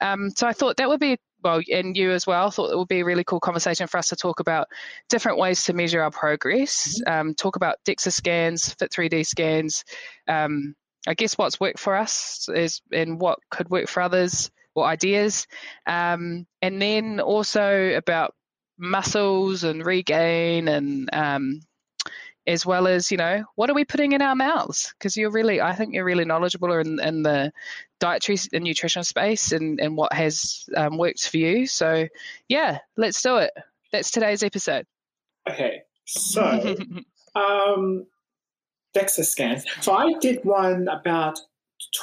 Um, 0.00 0.30
so 0.30 0.46
I 0.46 0.52
thought 0.52 0.76
that 0.76 0.88
would 0.88 1.00
be 1.00 1.18
well, 1.42 1.60
and 1.72 1.96
you 1.96 2.10
as 2.10 2.26
well, 2.26 2.50
thought 2.50 2.70
it 2.70 2.76
would 2.76 2.88
be 2.88 3.00
a 3.00 3.04
really 3.04 3.24
cool 3.24 3.40
conversation 3.40 3.86
for 3.86 3.98
us 3.98 4.08
to 4.08 4.16
talk 4.16 4.40
about 4.40 4.68
different 5.08 5.38
ways 5.38 5.64
to 5.64 5.72
measure 5.72 6.02
our 6.02 6.10
progress. 6.10 7.00
Mm-hmm. 7.00 7.28
Um, 7.28 7.34
talk 7.34 7.56
about 7.56 7.76
DEXA 7.86 8.12
scans, 8.12 8.74
Fit 8.74 8.90
3D 8.90 9.26
scans. 9.26 9.84
Um, 10.28 10.74
I 11.06 11.14
guess 11.14 11.38
what's 11.38 11.60
worked 11.60 11.78
for 11.78 11.96
us 11.96 12.48
is 12.52 12.82
and 12.92 13.20
what 13.20 13.38
could 13.50 13.70
work 13.70 13.88
for 13.88 14.02
others 14.02 14.50
or 14.74 14.84
ideas. 14.84 15.46
Um, 15.86 16.46
and 16.62 16.80
then 16.80 17.20
also 17.20 17.94
about 17.94 18.34
muscles 18.78 19.64
and 19.64 19.84
regain 19.84 20.68
and 20.68 21.08
um, 21.12 21.60
as 22.46 22.64
well 22.64 22.88
as 22.88 23.10
you 23.10 23.18
know 23.18 23.44
what 23.54 23.68
are 23.68 23.74
we 23.74 23.84
putting 23.84 24.12
in 24.12 24.22
our 24.22 24.34
mouths? 24.34 24.94
Because 24.98 25.16
you're 25.16 25.30
really 25.30 25.60
i 25.60 25.74
think 25.74 25.94
you're 25.94 26.04
really 26.04 26.24
knowledgeable 26.24 26.72
in, 26.72 26.98
in 27.00 27.22
the 27.22 27.52
dietary 27.98 28.38
and 28.52 28.64
nutritional 28.64 29.04
space 29.04 29.52
and, 29.52 29.78
and 29.78 29.96
what 29.96 30.12
has 30.12 30.64
um, 30.76 30.96
worked 30.96 31.28
for 31.28 31.36
you. 31.36 31.66
So 31.66 32.08
yeah 32.48 32.78
let's 32.96 33.20
do 33.22 33.36
it. 33.36 33.52
That's 33.92 34.10
today's 34.10 34.42
episode. 34.42 34.86
Okay. 35.48 35.82
So 36.06 36.76
um 37.34 38.06
DEXA 38.96 39.24
scans. 39.24 39.64
So 39.80 39.92
I 39.92 40.12
did 40.20 40.40
one 40.44 40.88
about 40.88 41.38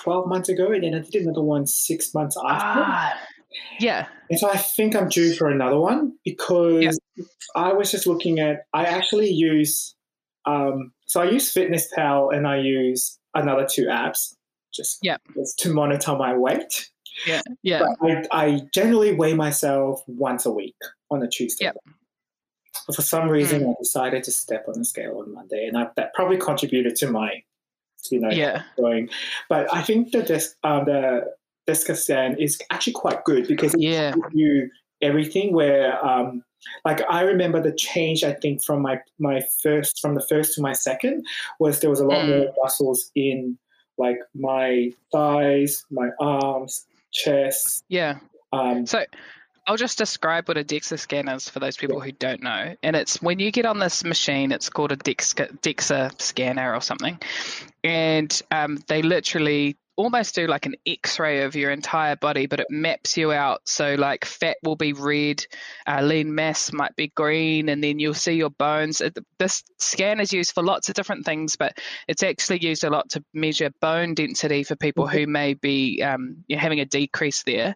12 0.04 0.28
months 0.28 0.50
ago, 0.50 0.72
and 0.72 0.84
then 0.84 0.96
I 0.96 1.00
did 1.00 1.24
another 1.24 1.42
one 1.42 1.68
six 1.68 2.14
months 2.14 2.38
after. 2.38 2.82
Ah, 2.84 3.20
yeah. 3.80 4.08
And 4.30 4.40
so 4.40 4.50
I 4.50 4.58
think 4.58 4.96
I'm 4.96 5.10
due 5.10 5.34
for 5.34 5.50
another 5.50 5.80
one 5.80 6.14
because 6.24 7.00
yeah. 7.16 7.26
I 7.56 7.74
was 7.74 7.92
just 7.92 8.08
looking 8.08 8.40
at, 8.40 8.66
I 8.74 8.84
actually 8.86 9.30
use, 9.30 9.96
um, 10.46 10.92
so 11.06 11.22
I 11.22 11.30
use 11.30 11.52
Fitness 11.52 11.88
Pal 11.94 12.30
and 12.30 12.48
I 12.48 12.58
use 12.58 13.18
another 13.34 13.68
two 13.70 13.86
apps 13.86 14.34
just, 14.74 15.00
yeah. 15.02 15.18
just 15.36 15.60
to 15.60 15.74
monitor 15.74 16.16
my 16.16 16.36
weight. 16.36 16.90
Yeah, 17.26 17.42
yeah. 17.64 17.84
But 18.00 18.28
I, 18.32 18.46
I 18.46 18.62
generally 18.74 19.14
weigh 19.14 19.34
myself 19.34 20.02
once 20.08 20.46
a 20.46 20.52
week 20.52 20.76
on 21.10 21.24
a 21.24 21.28
Tuesday. 21.28 21.66
Yeah. 21.66 21.94
But 22.88 22.96
for 22.96 23.02
some 23.02 23.30
reason, 23.30 23.64
mm. 23.64 23.72
I 23.72 23.76
decided 23.80 24.24
to 24.24 24.32
step 24.32 24.66
on 24.68 24.80
the 24.80 24.86
scale 24.86 25.20
on 25.20 25.34
Monday, 25.34 25.68
and 25.68 25.78
I, 25.78 25.88
that 25.96 26.14
probably 26.14 26.38
contributed 26.38 26.96
to 26.98 27.12
my, 27.12 27.44
you 28.10 28.20
know, 28.20 28.30
yeah. 28.32 28.64
going. 28.78 29.10
But 29.50 29.74
I 29.74 29.82
think 29.82 30.12
the 30.12 30.24
desk, 30.24 30.56
um, 30.64 30.86
the 30.86 31.34
DEXA 31.68 31.98
scan 31.98 32.40
is 32.40 32.60
actually 32.72 32.94
quite 32.94 33.24
good 33.26 33.48
because 33.48 33.74
it 33.74 33.82
yeah. 33.82 34.12
gives 34.14 34.34
you 34.34 34.70
everything. 35.02 35.54
Where 35.54 36.04
um, 36.04 36.44
like 36.86 37.02
I 37.10 37.22
remember 37.22 37.62
the 37.62 37.74
change. 37.74 38.24
I 38.24 38.34
think 38.34 38.64
from 38.64 38.82
my 38.82 39.00
my 39.20 39.42
first 39.62 40.00
from 40.00 40.16
the 40.16 40.26
first 40.28 40.56
to 40.56 40.62
my 40.62 40.74
second 40.74 41.26
was 41.60 41.82
there 41.82 41.90
was 41.90 42.00
a 42.00 42.06
lot 42.06 42.26
Mm. 42.26 42.30
more 42.30 42.54
muscles 42.62 43.12
in 43.16 43.58
like 43.98 44.20
my 44.36 44.92
thighs, 45.12 45.86
my 45.92 46.10
arms, 46.20 46.86
chest. 47.12 47.84
Yeah. 47.90 48.20
Um, 48.54 48.86
So 48.86 49.04
I'll 49.68 49.76
just 49.78 49.98
describe 49.98 50.48
what 50.48 50.58
a 50.58 50.64
DEXA 50.64 50.98
scan 50.98 51.28
is 51.28 51.50
for 51.50 51.60
those 51.60 51.76
people 51.76 52.00
who 52.00 52.14
don't 52.14 52.42
know. 52.42 52.76
And 52.82 52.96
it's 52.96 53.22
when 53.22 53.40
you 53.40 53.52
get 53.52 53.66
on 53.66 53.80
this 53.80 54.06
machine, 54.06 54.54
it's 54.54 54.70
called 54.70 54.94
a 54.94 54.96
DEXA, 54.98 55.60
DEXA 55.60 56.22
scanner 56.22 56.74
or 56.74 56.80
something. 56.80 57.20
And 57.84 58.42
um, 58.50 58.80
they 58.88 59.02
literally 59.02 59.78
almost 59.98 60.36
do 60.36 60.48
like 60.48 60.68
an 60.68 60.76
x 60.86 61.20
ray 61.20 61.42
of 61.42 61.56
your 61.56 61.72
entire 61.72 62.16
body, 62.16 62.46
but 62.46 62.62
it 62.62 62.68
maps 62.70 63.18
you 63.18 63.34
out. 63.34 63.68
So, 63.68 63.96
like, 63.96 64.24
fat 64.24 64.58
will 64.64 64.76
be 64.78 64.94
red, 64.94 65.46
uh, 65.86 66.02
lean 66.02 66.34
mass 66.34 66.72
might 66.72 66.96
be 66.96 67.10
green, 67.10 67.68
and 67.68 67.84
then 67.84 68.00
you'll 68.00 68.14
see 68.14 68.34
your 68.34 68.52
bones. 68.52 69.02
This 69.38 69.64
scan 69.80 70.22
is 70.22 70.32
used 70.32 70.54
for 70.54 70.64
lots 70.64 70.88
of 70.88 70.96
different 70.96 71.26
things, 71.26 71.58
but 71.58 71.78
it's 72.08 72.24
actually 72.24 72.60
used 72.60 72.84
a 72.86 72.90
lot 72.90 73.10
to 73.10 73.24
measure 73.34 73.72
bone 73.82 74.14
density 74.14 74.64
for 74.64 74.76
people 74.76 75.08
who 75.08 75.28
may 75.28 75.56
be 75.56 76.02
um, 76.04 76.44
you're 76.48 76.60
having 76.60 76.80
a 76.80 76.86
decrease 76.86 77.44
there. 77.44 77.76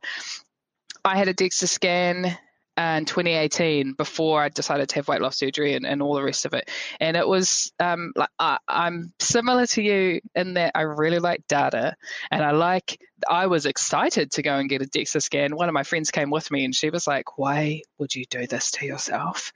I 1.04 1.18
had 1.18 1.28
a 1.28 1.34
DEXA 1.34 1.68
scan 1.68 2.38
in 2.78 3.06
2018 3.06 3.94
before 3.94 4.42
I 4.42 4.50
decided 4.50 4.90
to 4.90 4.96
have 4.96 5.08
weight 5.08 5.22
loss 5.22 5.38
surgery 5.38 5.74
and, 5.74 5.86
and 5.86 6.02
all 6.02 6.16
the 6.16 6.24
rest 6.24 6.46
of 6.46 6.54
it. 6.54 6.70
And 7.00 7.18
it 7.18 7.28
was 7.28 7.72
um, 7.80 8.14
like 8.16 8.30
I, 8.40 8.58
I'm 8.68 9.14
similar 9.20 9.66
to 9.68 9.82
you 9.82 10.22
in 10.36 10.54
that 10.56 10.72
I 10.76 10.82
really 10.82 11.20
like 11.20 11.46
data, 11.48 11.96
and 12.32 12.44
I 12.44 12.52
like. 12.52 13.00
I 13.30 13.48
was 13.48 13.66
excited 13.66 14.32
to 14.32 14.42
go 14.42 14.56
and 14.56 14.70
get 14.70 14.82
a 14.82 14.86
DEXA 14.86 15.22
scan. 15.22 15.56
One 15.56 15.70
of 15.70 15.74
my 15.74 15.84
friends 15.84 16.12
came 16.12 16.30
with 16.30 16.52
me, 16.52 16.66
and 16.66 16.76
she 16.76 16.90
was 16.90 17.08
like, 17.08 17.38
"Why 17.38 17.82
would 17.98 18.16
you 18.16 18.26
do 18.30 18.48
this 18.48 18.72
to 18.72 18.86
yourself?" 18.86 19.52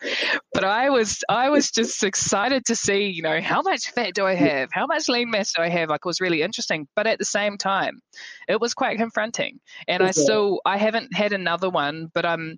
But 0.54 0.64
I 0.64 0.90
was, 0.90 1.24
I 1.30 1.50
was 1.50 1.72
just 1.72 2.04
excited 2.04 2.66
to 2.66 2.76
see, 2.76 3.08
you 3.08 3.22
know, 3.22 3.42
how 3.42 3.62
much 3.62 3.92
fat 3.92 4.14
do 4.14 4.26
I 4.26 4.36
have? 4.36 4.70
How 4.72 4.86
much 4.86 5.10
lean 5.10 5.30
mass 5.30 5.54
do 5.54 5.62
I 5.62 5.70
have? 5.70 5.90
Like, 5.90 6.02
it 6.04 6.08
was 6.08 6.22
really 6.22 6.42
interesting. 6.42 6.88
But 6.96 7.08
at 7.08 7.20
the 7.20 7.26
same 7.26 7.58
time, 7.58 8.00
it 8.48 8.60
was 8.60 8.74
quite 8.74 8.98
confronting. 8.98 9.60
And 9.88 10.02
I 10.02 10.12
still, 10.12 10.62
I 10.66 10.78
haven't 10.78 11.14
had 11.14 11.34
another 11.34 11.70
one, 11.70 12.10
but 12.14 12.26
I'm 12.26 12.58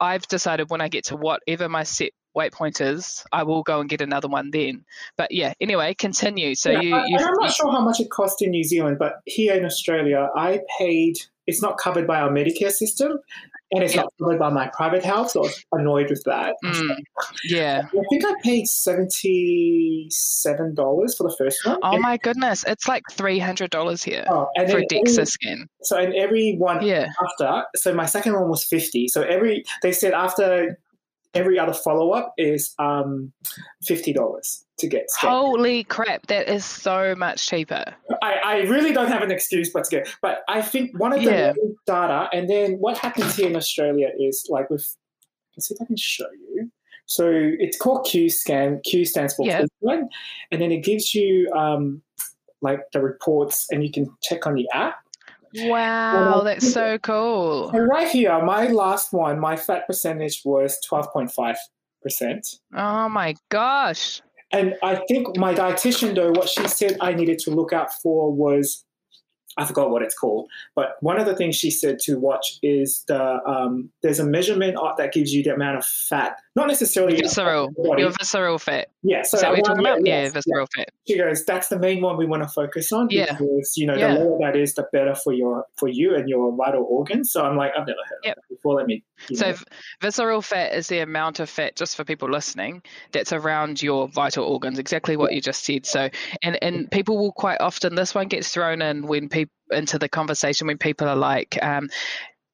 I've 0.00 0.26
decided 0.26 0.70
when 0.70 0.80
I 0.80 0.88
get 0.88 1.04
to 1.06 1.16
whatever 1.16 1.68
my 1.68 1.84
set 1.84 2.10
weight 2.34 2.52
point 2.52 2.80
is, 2.80 3.24
I 3.32 3.42
will 3.44 3.62
go 3.62 3.80
and 3.80 3.88
get 3.88 4.00
another 4.00 4.28
one 4.28 4.50
then. 4.50 4.84
But 5.16 5.30
yeah, 5.32 5.54
anyway, 5.60 5.94
continue. 5.94 6.54
So 6.54 6.70
yeah, 6.70 6.80
you, 6.80 6.88
you, 6.88 7.16
and 7.16 7.24
I'm 7.24 7.34
not 7.40 7.52
sure 7.52 7.70
how 7.70 7.80
much 7.80 8.00
it 8.00 8.10
cost 8.10 8.42
in 8.42 8.50
New 8.50 8.64
Zealand, 8.64 8.98
but 8.98 9.14
here 9.26 9.54
in 9.54 9.64
Australia, 9.64 10.28
I 10.36 10.60
paid. 10.78 11.16
It's 11.46 11.60
not 11.60 11.76
covered 11.76 12.06
by 12.06 12.20
our 12.20 12.30
Medicare 12.30 12.70
system, 12.72 13.18
and 13.70 13.84
it's 13.84 13.94
not 13.94 14.10
covered 14.18 14.38
by 14.38 14.48
my 14.48 14.68
private 14.68 15.04
health. 15.04 15.32
So 15.32 15.40
I 15.40 15.42
was 15.42 15.62
annoyed 15.72 16.08
with 16.08 16.22
that. 16.24 16.54
mm, 16.64 16.96
yeah. 17.44 17.82
I 17.86 18.02
think 18.08 18.24
I 18.24 18.32
paid 18.42 18.66
seventy-seven 19.54 20.74
dollars 20.74 21.16
for 21.16 21.24
the 21.28 21.34
first 21.36 21.58
one. 21.64 21.78
Oh 21.82 21.92
And- 21.92 22.02
my 22.02 22.16
goodness, 22.16 22.64
it's 22.66 22.88
like 22.88 23.02
three 23.12 23.38
hundred 23.38 23.70
dollars 23.70 24.02
here 24.02 24.24
oh, 24.28 24.48
and 24.56 24.70
for 24.70 24.78
a 24.78 24.84
every- 24.84 24.86
DEXA 24.88 25.26
scan. 25.28 25.68
So 25.82 25.98
and 25.98 26.14
every 26.14 26.54
one 26.56 26.82
Yeah. 26.84 27.08
after, 27.22 27.64
so 27.76 27.94
my 27.94 28.06
second 28.06 28.34
one 28.34 28.48
was 28.48 28.64
fifty. 28.64 29.08
So 29.08 29.22
every 29.22 29.64
they 29.82 29.92
said 29.92 30.12
after 30.14 30.78
every 31.34 31.58
other 31.58 31.72
follow 31.72 32.10
up 32.12 32.32
is 32.38 32.74
um 32.78 33.32
fifty 33.84 34.12
dollars 34.12 34.64
to 34.78 34.86
get. 34.88 35.10
scanned. 35.10 35.32
Holy 35.32 35.84
crap, 35.84 36.26
that 36.26 36.48
is 36.48 36.64
so 36.64 37.14
much 37.14 37.46
cheaper. 37.46 37.84
I, 38.22 38.40
I 38.44 38.56
really 38.62 38.92
don't 38.92 39.08
have 39.08 39.22
an 39.22 39.30
excuse 39.30 39.70
but 39.72 39.84
to 39.84 39.90
get. 39.90 40.08
But 40.22 40.42
I 40.48 40.62
think 40.62 40.98
one 40.98 41.12
of 41.12 41.22
the 41.22 41.30
Yeah. 41.30 41.52
data, 41.86 42.28
and 42.32 42.48
then 42.48 42.74
what 42.78 42.98
happens 42.98 43.36
here 43.36 43.48
in 43.48 43.56
Australia 43.56 44.10
is 44.18 44.46
like 44.48 44.70
with. 44.70 44.96
Let's 45.56 45.68
see 45.68 45.74
if 45.74 45.82
I 45.82 45.84
can 45.84 45.96
show 45.96 46.26
you. 46.32 46.70
So 47.06 47.30
it's 47.30 47.78
called 47.78 48.06
Q 48.06 48.28
scan. 48.28 48.80
Q 48.84 49.04
stands 49.04 49.34
for 49.34 49.46
Yeah. 49.46 49.64
Queensland, 49.80 50.10
and 50.50 50.60
then 50.60 50.72
it 50.72 50.82
gives 50.82 51.14
you 51.14 51.48
um, 51.52 52.02
like 52.60 52.80
the 52.92 53.00
reports, 53.00 53.66
and 53.70 53.84
you 53.84 53.92
can 53.92 54.10
check 54.22 54.46
on 54.48 54.54
the 54.54 54.68
app. 54.72 54.96
Wow, 55.56 56.40
I 56.40 56.44
that's 56.44 56.72
so 56.72 56.98
cool. 56.98 57.70
And 57.70 57.88
right 57.88 58.08
here, 58.08 58.44
my 58.44 58.66
last 58.66 59.12
one, 59.12 59.38
my 59.38 59.56
fat 59.56 59.86
percentage 59.86 60.42
was 60.44 60.78
twelve 60.86 61.12
point 61.12 61.32
five 61.32 61.56
percent. 62.02 62.46
Oh 62.74 63.08
my 63.08 63.34
gosh. 63.50 64.20
And 64.52 64.74
I 64.82 64.96
think 65.08 65.36
my 65.36 65.54
dietitian, 65.54 66.14
though, 66.14 66.30
what 66.30 66.48
she 66.48 66.66
said 66.68 66.96
I 67.00 67.12
needed 67.12 67.38
to 67.40 67.50
look 67.50 67.72
out 67.72 67.92
for 68.02 68.32
was 68.32 68.84
I 69.56 69.64
forgot 69.64 69.90
what 69.90 70.02
it's 70.02 70.14
called, 70.16 70.48
but 70.74 70.96
one 71.00 71.18
of 71.20 71.26
the 71.26 71.36
things 71.36 71.56
she 71.56 71.70
said 71.70 71.98
to 72.00 72.18
watch 72.18 72.58
is 72.62 73.04
the 73.06 73.40
um, 73.46 73.90
there's 74.02 74.18
a 74.18 74.26
measurement 74.26 74.76
that 74.96 75.12
gives 75.12 75.32
you 75.32 75.42
the 75.42 75.54
amount 75.54 75.78
of 75.78 75.84
fat, 75.84 76.36
not 76.56 76.68
necessarily 76.68 77.16
Visceral. 77.16 77.72
Your 77.98 78.10
visceral 78.10 78.58
fat. 78.58 78.88
yeah. 79.02 79.22
So 79.22 79.36
Is 79.36 79.42
that 79.42 79.50
what 79.50 79.56
you're 79.58 79.64
talking 79.64 79.80
about? 79.80 80.06
Yeah, 80.06 80.22
yes, 80.22 80.32
visceral 80.32 80.68
fat. 80.74 80.90
She 81.08 81.18
goes, 81.18 81.44
that's 81.44 81.68
the 81.68 81.78
main 81.78 82.00
one 82.00 82.16
we 82.16 82.26
want 82.26 82.42
to 82.44 82.48
focus 82.48 82.92
on 82.92 83.08
Yeah. 83.10 83.32
because 83.32 83.72
you 83.76 83.86
know 83.86 83.94
Yeah. 83.96 84.14
the 84.14 84.20
lower 84.20 84.38
that 84.40 84.56
is, 84.56 84.74
the 84.74 84.86
better 84.92 85.14
for 85.14 85.32
your 85.32 85.64
for 85.76 85.88
you 85.88 86.14
and 86.14 86.28
your 86.28 86.54
vital 86.56 86.86
organs. 86.88 87.32
So 87.32 87.44
I'm 87.44 87.56
like, 87.56 87.72
I've 87.76 87.86
never 87.86 87.98
heard 88.08 88.18
Yep. 88.24 88.36
of 88.36 88.42
that 88.48 88.54
before. 88.54 88.74
Let 88.76 88.86
me. 88.86 89.02
So 89.32 89.50
know. 89.50 89.56
visceral 90.00 90.42
fat 90.42 90.74
is 90.74 90.86
the 90.88 91.00
amount 91.00 91.40
of 91.40 91.50
fat, 91.50 91.76
just 91.76 91.96
for 91.96 92.04
people 92.04 92.30
listening, 92.30 92.82
that's 93.12 93.32
around 93.32 93.82
your 93.82 94.08
vital 94.08 94.44
organs. 94.44 94.78
Exactly 94.78 95.16
what 95.16 95.32
you 95.32 95.40
just 95.40 95.64
said. 95.64 95.86
So, 95.86 96.08
and 96.42 96.62
and 96.62 96.90
people 96.90 97.18
will 97.18 97.32
quite 97.32 97.60
often 97.60 97.94
this 97.96 98.14
one 98.14 98.28
gets 98.28 98.52
thrown 98.52 98.80
in 98.80 99.06
when 99.06 99.28
people 99.28 99.52
into 99.70 99.98
the 99.98 100.08
conversation 100.08 100.66
when 100.68 100.78
people 100.78 101.08
are 101.08 101.16
like. 101.16 101.58
Um, 101.62 101.88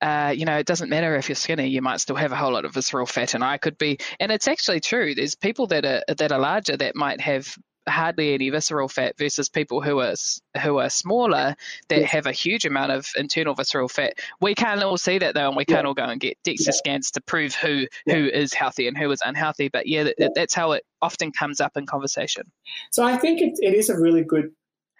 uh, 0.02 0.32
you 0.36 0.44
know, 0.44 0.56
it 0.56 0.66
doesn't 0.66 0.88
matter 0.88 1.14
if 1.16 1.28
you're 1.28 1.36
skinny; 1.36 1.68
you 1.68 1.82
might 1.82 2.00
still 2.00 2.16
have 2.16 2.32
a 2.32 2.36
whole 2.36 2.52
lot 2.52 2.64
of 2.64 2.72
visceral 2.74 3.06
fat, 3.06 3.34
and 3.34 3.44
I 3.44 3.58
could 3.58 3.76
be. 3.78 3.98
And 4.18 4.32
it's 4.32 4.48
actually 4.48 4.80
true. 4.80 5.14
There's 5.14 5.34
people 5.34 5.66
that 5.68 5.84
are 5.84 6.02
that 6.14 6.32
are 6.32 6.38
larger 6.38 6.76
that 6.76 6.96
might 6.96 7.20
have 7.20 7.56
hardly 7.88 8.34
any 8.34 8.50
visceral 8.50 8.88
fat 8.88 9.16
versus 9.18 9.48
people 9.48 9.80
who 9.80 10.00
are 10.00 10.14
who 10.62 10.78
are 10.78 10.90
smaller 10.90 11.56
that 11.88 12.00
Yeah. 12.00 12.06
have 12.06 12.26
a 12.26 12.32
huge 12.32 12.64
amount 12.64 12.92
of 12.92 13.06
internal 13.16 13.54
visceral 13.54 13.88
fat. 13.88 14.14
We 14.40 14.54
can't 14.54 14.82
all 14.82 14.98
see 14.98 15.18
that 15.18 15.34
though, 15.34 15.48
and 15.48 15.56
we 15.56 15.64
can't 15.64 15.82
Yeah. 15.84 15.88
all 15.88 15.94
go 15.94 16.04
and 16.04 16.20
get 16.20 16.36
DEXA 16.44 16.66
Yeah. 16.66 16.72
scans 16.72 17.10
to 17.12 17.20
prove 17.22 17.54
who 17.54 17.86
who 18.06 18.26
is 18.26 18.52
healthy 18.52 18.86
and 18.86 18.96
who 18.96 19.10
is 19.10 19.20
unhealthy. 19.24 19.68
But 19.68 19.86
yeah, 19.86 20.04
that, 20.04 20.14
Yeah. 20.18 20.28
that's 20.34 20.54
how 20.54 20.72
it 20.72 20.84
often 21.02 21.32
comes 21.32 21.60
up 21.60 21.76
in 21.76 21.86
conversation. 21.86 22.50
So 22.90 23.02
I 23.02 23.16
think 23.16 23.40
it, 23.40 23.58
it 23.60 23.74
is 23.74 23.88
a 23.88 23.98
really 23.98 24.22
good 24.24 24.52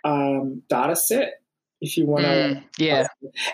um, 0.04 0.62
data 0.70 0.96
set 0.96 1.39
if 1.80 1.96
you 1.96 2.06
want 2.06 2.24
to 2.24 2.30
Mm, 2.30 2.62
yeah, 2.78 3.06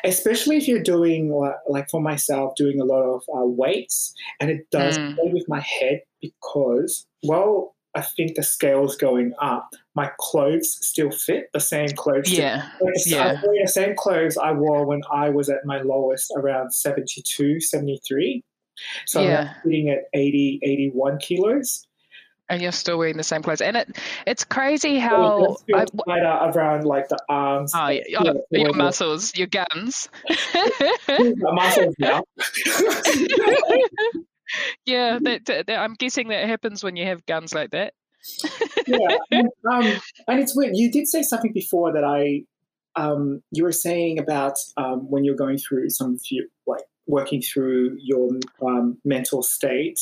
especially 0.05 0.57
if 0.57 0.67
you're 0.69 0.83
doing 0.83 1.31
like, 1.31 1.55
like 1.69 1.89
for 1.91 2.01
myself 2.01 2.55
doing 2.57 2.81
a 2.81 2.85
lot 2.85 3.03
of 3.03 3.23
uh, 3.37 3.45
weights 3.47 4.15
and 4.41 4.51
it 4.51 4.69
does 4.71 4.99
Mm. 4.99 5.15
play 5.15 5.31
with 5.33 5.49
my 5.49 5.61
head 5.61 6.01
because 6.21 7.07
well 7.23 7.75
i 7.95 8.01
think 8.03 8.35
the 8.37 8.43
scale's 8.43 8.97
going 8.97 9.33
up 9.41 9.69
my 9.95 10.11
clothes 10.19 10.79
still 10.87 11.11
fit 11.11 11.49
the 11.53 11.61
same 11.61 11.89
clothes 11.97 12.31
yeah, 12.31 12.69
it's- 12.81 13.07
yeah. 13.11 13.41
The 13.63 13.69
same 13.69 13.95
clothes 13.97 14.37
i 14.37 14.51
wore 14.53 14.85
when 14.87 15.03
i 15.13 15.29
was 15.31 15.49
at 15.49 15.65
my 15.65 15.81
lowest 15.83 16.33
around 16.37 16.73
72 16.73 17.61
73 17.61 18.43
so 19.07 19.23
Yeah. 19.23 19.41
i'm 19.55 19.63
sitting 19.65 19.89
at 19.91 20.01
80 20.15 20.61
81 20.63 21.19
kilos 21.19 21.87
and 22.49 22.63
you're 22.63 22.73
still 22.73 22.99
wearing 22.99 23.17
the 23.17 23.25
same 23.25 23.43
clothes. 23.43 23.61
And 23.61 23.77
it 23.77 23.99
it's 24.27 24.45
crazy 24.45 24.99
how 24.99 25.57
it 25.67 25.75
I, 25.75 25.85
tighter 26.09 26.59
around 26.59 26.85
like 26.85 27.09
the 27.09 27.19
arms 27.29 27.73
oh, 27.75 27.89
yeah, 27.89 28.03
Yeah, 28.09 28.33
your 28.51 28.71
yeah. 28.71 28.77
muscles, 28.77 29.37
your 29.37 29.49
guns. 29.49 30.09
my 31.09 31.53
muscles 31.53 31.95
now 31.99 32.23
yeah, 34.85 35.19
that, 35.23 35.45
that, 35.47 35.71
I'm 35.71 35.95
guessing 35.95 36.29
that 36.29 36.49
happens 36.49 36.85
when 36.85 36.97
you 36.97 37.07
have 37.07 37.25
guns 37.27 37.55
like 37.55 37.71
that. 37.71 37.95
yeah, 38.87 39.19
and, 39.31 39.49
um, 39.71 40.01
and 40.29 40.41
it's 40.41 40.57
weird. 40.57 40.77
You 40.77 40.91
did 40.91 41.07
say 41.07 41.23
something 41.23 41.53
before 41.53 41.93
that 41.93 42.05
I, 42.05 42.43
um, 43.01 43.43
you 43.51 43.65
were 43.65 43.73
saying 43.73 44.19
about 44.19 44.55
um, 44.77 45.11
when 45.11 45.25
you're 45.25 45.37
going 45.37 45.59
through 45.59 45.91
some 45.91 46.19
few, 46.19 46.49
working 47.07 47.41
through 47.41 47.97
your 48.01 48.31
um, 48.63 48.99
mental 49.05 49.43
state. 49.43 50.01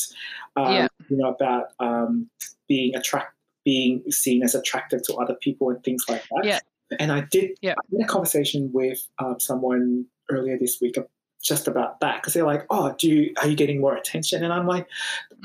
Um, 0.55 0.71
Yeah. 0.73 0.87
You 1.09 1.17
know 1.17 1.29
about 1.29 1.67
um, 1.79 2.29
being 2.67 2.95
attract, 2.95 3.33
being 3.63 4.03
seen 4.11 4.43
as 4.43 4.55
attractive 4.55 5.03
to 5.03 5.15
other 5.15 5.35
people 5.35 5.69
and 5.69 5.83
things 5.83 6.03
like 6.09 6.23
that. 6.31 6.45
Yeah. 6.45 6.59
And 6.99 7.11
I 7.11 7.21
did. 7.31 7.51
Yeah. 7.61 7.73
I 7.73 7.97
had 7.97 8.05
a 8.05 8.07
conversation 8.07 8.71
with 8.73 8.99
um, 9.19 9.39
someone 9.39 10.05
earlier 10.29 10.57
this 10.57 10.79
week 10.81 10.97
just 11.43 11.67
about 11.67 11.99
that 11.99 12.21
because 12.21 12.33
they're 12.33 12.45
like, 12.45 12.65
"Oh, 12.71 12.95
do 12.97 13.07
you 13.07 13.33
are 13.39 13.47
you 13.47 13.55
getting 13.55 13.79
more 13.79 13.95
attention?" 13.95 14.43
And 14.43 14.51
I'm 14.51 14.65
like, 14.65 14.87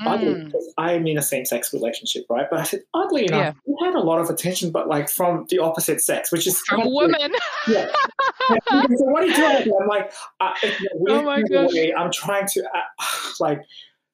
Mm, 0.01 0.51
I'm 0.79 1.05
in 1.05 1.17
a 1.17 1.21
same-sex 1.21 1.73
relationship, 1.73 2.25
right? 2.27 2.47
But 2.49 2.59
I 2.59 2.63
said, 2.63 2.81
oddly 2.93 3.25
enough, 3.25 3.55
Yeah. 3.55 3.73
we 3.77 3.85
had 3.85 3.93
a 3.93 3.99
lot 3.99 4.19
of 4.19 4.29
attention, 4.31 4.71
but 4.71 4.87
like 4.87 5.09
from 5.09 5.45
the 5.49 5.59
opposite 5.59 6.01
sex, 6.01 6.31
which 6.31 6.47
is 6.47 6.59
from 6.61 6.91
women. 6.91 7.31
Yeah. 7.67 7.91
So 8.49 9.05
what 9.05 9.23
are 9.23 9.27
you 9.27 9.35
doing? 9.35 9.77
I'm 9.81 9.87
like, 9.87 10.11
uh, 10.39 10.53
in 10.63 10.69
a 10.71 10.75
weird 10.95 11.19
Oh 11.19 11.23
my 11.23 11.41
gosh. 11.41 11.73
way, 11.73 11.93
I'm 11.93 12.11
trying 12.11 12.47
to 12.47 12.63
uh, 12.63 13.05
like, 13.39 13.61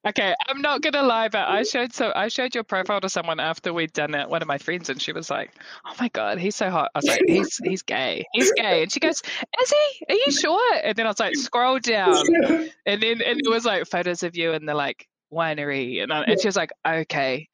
Okay, 0.06 0.32
I'm 0.46 0.62
not 0.62 0.80
gonna 0.80 1.02
lie, 1.02 1.28
but 1.28 1.48
I 1.48 1.64
showed 1.64 1.92
so 1.92 2.12
I 2.14 2.28
showed 2.28 2.54
your 2.54 2.62
profile 2.62 3.00
to 3.00 3.08
someone 3.08 3.40
after 3.40 3.74
we'd 3.74 3.92
done 3.92 4.14
it, 4.14 4.28
one 4.28 4.42
of 4.42 4.48
my 4.48 4.56
friends, 4.56 4.88
and 4.88 5.02
she 5.02 5.12
was 5.12 5.28
like, 5.28 5.52
"Oh 5.84 5.92
my 5.98 6.08
god, 6.08 6.38
he's 6.38 6.54
so 6.54 6.70
hot." 6.70 6.90
I 6.94 6.98
was 6.98 7.08
like, 7.08 7.22
"He's 7.26 7.56
he's 7.64 7.82
gay, 7.82 8.24
he's 8.32 8.52
gay," 8.52 8.82
and 8.82 8.92
she 8.92 9.00
goes, 9.00 9.20
"Is 9.60 9.70
he? 9.70 10.04
Are 10.08 10.14
you 10.14 10.30
sure?" 10.30 10.80
And 10.84 10.94
then 10.94 11.06
I 11.06 11.10
was 11.10 11.18
like, 11.18 11.34
"Scroll 11.34 11.80
down," 11.80 12.24
and 12.86 13.02
then 13.02 13.20
and 13.20 13.40
it 13.44 13.50
was 13.50 13.64
like 13.64 13.86
photos 13.86 14.22
of 14.22 14.36
you 14.36 14.52
in 14.52 14.66
the 14.66 14.74
like 14.74 15.08
winery, 15.32 16.02
and, 16.02 16.12
I, 16.12 16.22
and 16.22 16.40
she 16.40 16.46
was 16.46 16.56
like, 16.56 16.70
okay. 16.86 17.48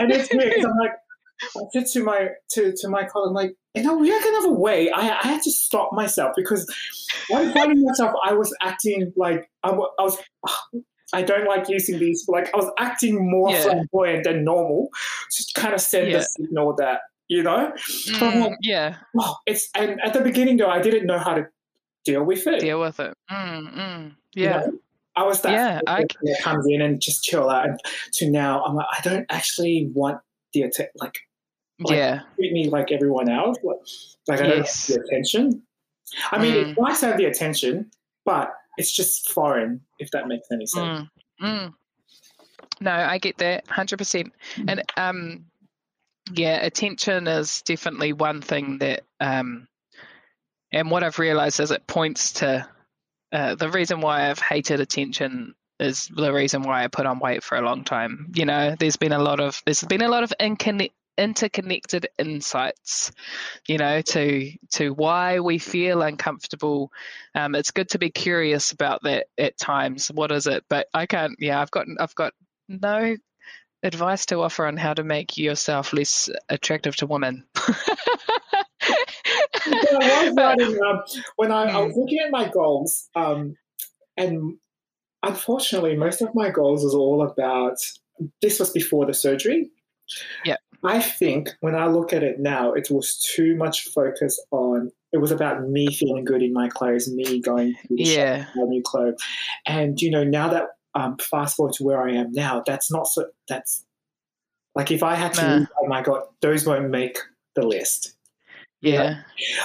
and 0.00 0.12
it's 0.12 0.32
weird 0.32 0.64
I'm 0.64 0.76
like, 0.78 0.92
I 1.42 1.60
said 1.72 1.86
to 1.92 2.02
my 2.02 2.28
to 2.52 2.72
to 2.76 2.88
my 2.88 3.04
colleague, 3.04 3.28
I'm 3.28 3.34
like, 3.34 3.54
you 3.74 3.82
know, 3.82 3.96
we 3.96 4.08
can 4.08 4.34
have 4.34 4.44
a 4.44 4.52
way. 4.52 4.90
I, 4.90 5.00
I 5.00 5.26
had 5.26 5.42
to 5.42 5.50
stop 5.50 5.92
myself 5.92 6.32
because 6.36 6.66
I'm 7.34 7.52
finding 7.52 7.82
myself. 7.82 8.12
I 8.24 8.32
was 8.34 8.54
acting 8.62 9.12
like 9.16 9.48
I, 9.62 9.70
I 9.70 10.02
was. 10.02 10.18
I 11.14 11.22
don't 11.22 11.46
like 11.46 11.70
using 11.70 11.98
these. 11.98 12.26
but 12.26 12.32
Like 12.34 12.54
I 12.54 12.58
was 12.58 12.70
acting 12.78 13.30
more 13.30 13.50
yeah. 13.50 13.62
flamboyant 13.62 14.24
than 14.24 14.44
normal, 14.44 14.90
just 15.34 15.54
kind 15.54 15.72
of 15.72 15.80
send 15.80 16.10
yeah. 16.10 16.18
the 16.18 16.22
signal 16.22 16.74
that 16.76 17.00
you 17.28 17.42
know. 17.42 17.72
Mm, 17.78 18.40
like, 18.42 18.58
yeah. 18.60 18.96
Well, 19.14 19.40
it's 19.46 19.70
and 19.74 20.00
at 20.02 20.12
the 20.12 20.20
beginning 20.20 20.58
though, 20.58 20.68
I 20.68 20.80
didn't 20.82 21.06
know 21.06 21.18
how 21.18 21.34
to 21.34 21.46
deal 22.04 22.24
with 22.24 22.46
it. 22.46 22.60
Deal 22.60 22.80
with 22.80 23.00
it. 23.00 23.14
Mm, 23.30 23.74
mm, 23.74 24.14
yeah. 24.34 24.66
You 24.66 24.66
know? 24.72 24.78
I 25.16 25.24
was 25.24 25.40
that 25.42 25.52
yeah, 25.52 25.80
I, 25.88 26.04
that 26.22 26.40
comes 26.42 26.64
in 26.68 26.80
and 26.80 27.00
just 27.00 27.24
chill 27.24 27.50
out. 27.50 27.68
And 27.68 27.80
to 28.14 28.30
now, 28.30 28.62
I'm 28.62 28.76
like, 28.76 28.86
I 28.96 29.00
don't 29.02 29.26
actually 29.30 29.90
want 29.92 30.20
the 30.52 30.62
attack. 30.62 30.90
Like, 30.94 31.18
like, 31.80 31.96
yeah, 31.96 32.20
treat 32.36 32.52
me 32.52 32.68
like 32.68 32.92
everyone 32.92 33.28
else. 33.28 33.56
Like, 33.62 33.76
like 34.26 34.40
I 34.40 34.42
don't 34.48 34.58
yes. 34.58 34.88
have 34.88 34.96
the 34.96 35.02
attention. 35.04 35.62
I 36.32 36.38
mean, 36.38 36.54
mm. 36.54 36.68
it's 36.70 36.80
nice 36.80 37.00
to 37.00 37.06
have 37.06 37.18
the 37.18 37.26
attention, 37.26 37.90
but 38.24 38.52
it's 38.76 38.92
just 38.92 39.30
foreign. 39.30 39.80
If 39.98 40.10
that 40.12 40.28
makes 40.28 40.48
any 40.52 40.66
sense. 40.66 41.08
Mm. 41.42 41.44
Mm. 41.46 41.74
No, 42.80 42.92
I 42.92 43.18
get 43.18 43.38
that 43.38 43.66
hundred 43.68 43.98
percent. 43.98 44.32
And 44.66 44.82
um, 44.96 45.44
yeah, 46.32 46.64
attention 46.64 47.26
is 47.26 47.62
definitely 47.62 48.12
one 48.12 48.40
thing 48.40 48.78
that 48.78 49.04
um, 49.20 49.68
and 50.72 50.90
what 50.90 51.02
I've 51.02 51.18
realized 51.18 51.60
is 51.60 51.70
it 51.70 51.86
points 51.86 52.32
to 52.34 52.68
uh, 53.32 53.54
the 53.54 53.70
reason 53.70 54.00
why 54.00 54.30
I've 54.30 54.40
hated 54.40 54.80
attention 54.80 55.54
is 55.80 56.10
the 56.14 56.32
reason 56.32 56.62
why 56.62 56.84
I 56.84 56.88
put 56.88 57.06
on 57.06 57.20
weight 57.20 57.42
for 57.42 57.56
a 57.56 57.62
long 57.62 57.84
time. 57.84 58.32
You 58.34 58.44
know, 58.44 58.74
there's 58.78 58.96
been 58.96 59.12
a 59.12 59.18
lot 59.18 59.40
of 59.40 59.62
there's 59.64 59.82
been 59.84 60.02
a 60.02 60.08
lot 60.08 60.24
of 60.24 60.32
interconnected 61.18 62.08
insights, 62.18 63.12
you 63.66 63.76
know, 63.76 64.00
to 64.00 64.52
to 64.70 64.90
why 64.94 65.40
we 65.40 65.58
feel 65.58 66.00
uncomfortable. 66.00 66.90
Um, 67.34 67.54
it's 67.54 67.72
good 67.72 67.90
to 67.90 67.98
be 67.98 68.10
curious 68.10 68.72
about 68.72 69.02
that 69.02 69.26
at 69.36 69.58
times. 69.58 70.08
What 70.08 70.32
is 70.32 70.46
it? 70.46 70.64
But 70.70 70.86
I 70.94 71.06
can't. 71.06 71.34
Yeah, 71.38 71.60
I've 71.60 71.70
got 71.70 71.86
I've 71.98 72.14
got 72.14 72.32
no 72.68 73.16
advice 73.82 74.26
to 74.26 74.40
offer 74.40 74.66
on 74.66 74.76
how 74.76 74.94
to 74.94 75.04
make 75.04 75.36
yourself 75.36 75.92
less 75.92 76.30
attractive 76.48 76.96
to 76.96 77.06
women. 77.06 77.44
Um, 79.68 80.34
when 81.36 81.52
I, 81.52 81.64
I, 81.64 81.80
was 81.80 81.92
hmm. 81.92 82.00
looking 82.00 82.20
at 82.20 82.30
my 82.30 82.48
goals, 82.48 83.08
um, 83.14 83.56
and 84.16 84.56
unfortunately, 85.22 85.96
most 85.96 86.22
of 86.22 86.34
my 86.34 86.50
goals 86.50 86.84
was 86.84 86.94
all 86.94 87.22
about. 87.22 87.76
This 88.40 88.58
was 88.60 88.70
before 88.70 89.04
the 89.06 89.14
surgery. 89.14 89.70
Yeah. 90.44 90.56
I 90.84 91.00
think 91.00 91.50
when 91.60 91.74
I 91.74 91.86
look 91.86 92.12
at 92.12 92.22
it 92.22 92.38
now, 92.38 92.72
it 92.72 92.88
was 92.90 93.18
too 93.34 93.56
much 93.56 93.88
focus 93.88 94.40
on. 94.52 94.92
It 95.12 95.18
was 95.18 95.32
about 95.32 95.68
me 95.68 95.92
feeling 95.92 96.24
good 96.24 96.42
in 96.42 96.52
my 96.52 96.68
clothes, 96.68 97.10
me 97.10 97.40
going 97.40 97.74
to 97.74 97.94
the 97.94 98.04
yeah. 98.04 98.44
shop, 98.44 98.68
new 98.68 98.82
clothes, 98.82 99.20
and 99.66 100.00
you 100.00 100.10
know 100.10 100.22
now 100.22 100.48
that 100.48 100.68
um, 100.94 101.16
fast 101.18 101.56
forward 101.56 101.74
to 101.74 101.84
where 101.84 102.00
I 102.00 102.12
am 102.12 102.30
now, 102.32 102.62
that's 102.64 102.92
not 102.92 103.08
so. 103.08 103.26
That's 103.48 103.84
like 104.74 104.92
if 104.92 105.02
I 105.02 105.16
had 105.16 105.34
to, 105.34 105.60
nah. 105.60 105.66
oh 105.82 105.88
my 105.88 106.02
god, 106.02 106.22
those 106.42 106.64
won't 106.64 106.90
make 106.90 107.18
the 107.56 107.66
list. 107.66 108.14
Yeah. 108.80 109.22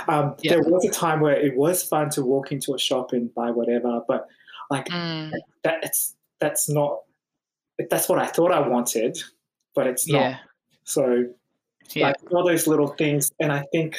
Um, 0.08 0.36
yeah. 0.40 0.54
There 0.54 0.64
was 0.64 0.86
a 0.86 0.92
time 0.92 1.20
where 1.20 1.36
it 1.36 1.56
was 1.56 1.84
fun 1.84 2.10
to 2.12 2.24
walk 2.24 2.52
into 2.52 2.74
a 2.74 2.80
shop 2.80 3.14
and 3.14 3.34
buy 3.36 3.52
whatever, 3.52 4.02
but 4.08 4.28
like 4.72 4.88
mm. 4.88 5.32
that's 5.64 6.16
that's 6.40 6.70
not 6.70 7.00
that's 7.90 8.10
what 8.10 8.20
I 8.20 8.28
thought 8.28 8.52
I 8.52 8.68
wanted, 8.68 9.18
but 9.76 9.88
it's 9.88 10.08
not. 10.08 10.20
Yeah. 10.20 10.38
So 10.84 11.26
yeah. 11.94 12.08
like 12.08 12.16
all 12.32 12.46
those 12.46 12.68
little 12.68 12.88
things, 12.88 13.32
and 13.40 13.52
I 13.52 13.64
think 13.72 13.98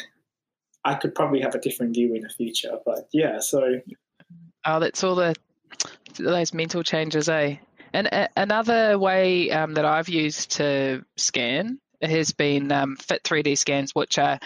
I 0.85 0.95
could 0.95 1.15
probably 1.15 1.41
have 1.41 1.55
a 1.55 1.61
different 1.61 1.95
view 1.95 2.15
in 2.15 2.23
the 2.23 2.29
future. 2.29 2.79
But 2.85 3.09
yeah, 3.13 3.41
so 3.41 3.81
oh, 4.65 4.81
that's 4.81 5.03
all 5.05 5.15
the 5.15 5.35
those 6.19 6.55
mental 6.55 6.83
changes, 6.83 7.29
eh? 7.29 7.57
And 7.93 8.09
uh, 8.13 8.29
another 8.37 8.99
way 8.99 9.51
um, 9.51 9.75
that 9.75 9.85
I've 9.85 10.09
used 10.09 10.53
to 10.53 11.05
scan 11.17 11.79
has 12.03 12.33
been 12.33 12.71
um, 12.73 12.97
Fit 12.97 13.23
3D 13.23 13.57
scans, 13.57 13.95
which 13.95 14.19
are 14.19 14.39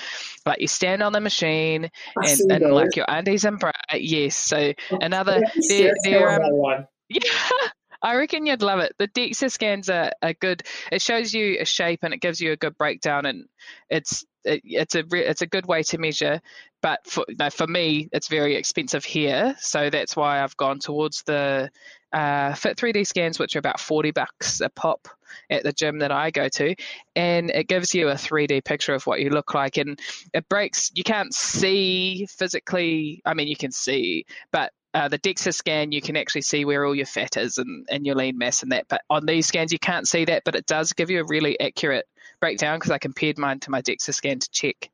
like 0.46 0.60
you 0.60 0.68
stand 0.68 1.02
on 1.02 1.12
the 1.12 1.20
machine 1.20 1.90
and, 2.16 2.52
and 2.52 2.72
like 2.72 2.94
your 2.94 3.06
undies 3.08 3.44
and 3.44 3.58
bra. 3.58 3.72
Yes, 3.94 4.36
so 4.36 4.72
another 4.90 5.42
they're, 5.68 5.94
they're 6.04 6.42
um, 6.42 6.86
yeah. 7.08 7.20
I 8.00 8.16
reckon 8.16 8.46
you'd 8.46 8.62
love 8.62 8.80
it. 8.80 8.94
The 8.98 9.08
DEXA 9.08 9.50
scans 9.50 9.90
are, 9.90 10.12
are 10.22 10.34
good. 10.34 10.62
It 10.92 11.02
shows 11.02 11.34
you 11.34 11.58
a 11.60 11.64
shape 11.64 12.00
and 12.02 12.14
it 12.14 12.20
gives 12.20 12.40
you 12.40 12.52
a 12.52 12.56
good 12.56 12.76
breakdown, 12.78 13.26
and 13.26 13.48
it's 13.90 14.24
it, 14.44 14.62
it's 14.64 14.94
a 14.94 15.04
it's 15.12 15.42
a 15.42 15.46
good 15.46 15.66
way 15.66 15.82
to 15.84 15.98
measure. 15.98 16.40
But 16.80 17.00
for 17.06 17.24
you 17.28 17.36
know, 17.38 17.50
for 17.50 17.66
me, 17.66 18.08
it's 18.12 18.28
very 18.28 18.54
expensive 18.54 19.04
here, 19.04 19.56
so 19.58 19.90
that's 19.90 20.14
why 20.14 20.42
I've 20.42 20.56
gone 20.56 20.78
towards 20.78 21.22
the 21.22 21.70
uh, 22.12 22.54
Fit 22.54 22.76
3D 22.76 23.06
scans, 23.06 23.38
which 23.38 23.56
are 23.56 23.58
about 23.58 23.80
40 23.80 24.12
bucks 24.12 24.60
a 24.60 24.68
pop 24.68 25.08
at 25.50 25.62
the 25.62 25.72
gym 25.72 25.98
that 25.98 26.12
I 26.12 26.30
go 26.30 26.48
to, 26.48 26.74
and 27.16 27.50
it 27.50 27.68
gives 27.68 27.94
you 27.94 28.08
a 28.08 28.14
3D 28.14 28.64
picture 28.64 28.94
of 28.94 29.06
what 29.06 29.20
you 29.20 29.30
look 29.30 29.54
like, 29.54 29.76
and 29.76 29.98
it 30.32 30.48
breaks. 30.48 30.92
You 30.94 31.02
can't 31.02 31.34
see 31.34 32.26
physically. 32.30 33.22
I 33.26 33.34
mean, 33.34 33.48
you 33.48 33.56
can 33.56 33.72
see, 33.72 34.24
but 34.52 34.72
uh, 34.94 35.08
the 35.08 35.18
DEXA 35.18 35.54
scan, 35.54 35.92
you 35.92 36.00
can 36.00 36.16
actually 36.16 36.42
see 36.42 36.64
where 36.64 36.84
all 36.84 36.94
your 36.94 37.06
fat 37.06 37.36
is 37.36 37.58
and, 37.58 37.86
and 37.90 38.06
your 38.06 38.14
lean 38.14 38.38
mass 38.38 38.62
and 38.62 38.72
that. 38.72 38.86
But 38.88 39.02
on 39.10 39.26
these 39.26 39.46
scans, 39.46 39.72
you 39.72 39.78
can't 39.78 40.08
see 40.08 40.24
that, 40.26 40.44
but 40.44 40.54
it 40.54 40.66
does 40.66 40.92
give 40.92 41.10
you 41.10 41.20
a 41.20 41.26
really 41.26 41.58
accurate 41.60 42.06
breakdown 42.40 42.78
because 42.78 42.90
I 42.90 42.98
compared 42.98 43.38
mine 43.38 43.60
to 43.60 43.70
my 43.70 43.82
DEXA 43.82 44.14
scan 44.14 44.38
to 44.38 44.50
check. 44.50 44.90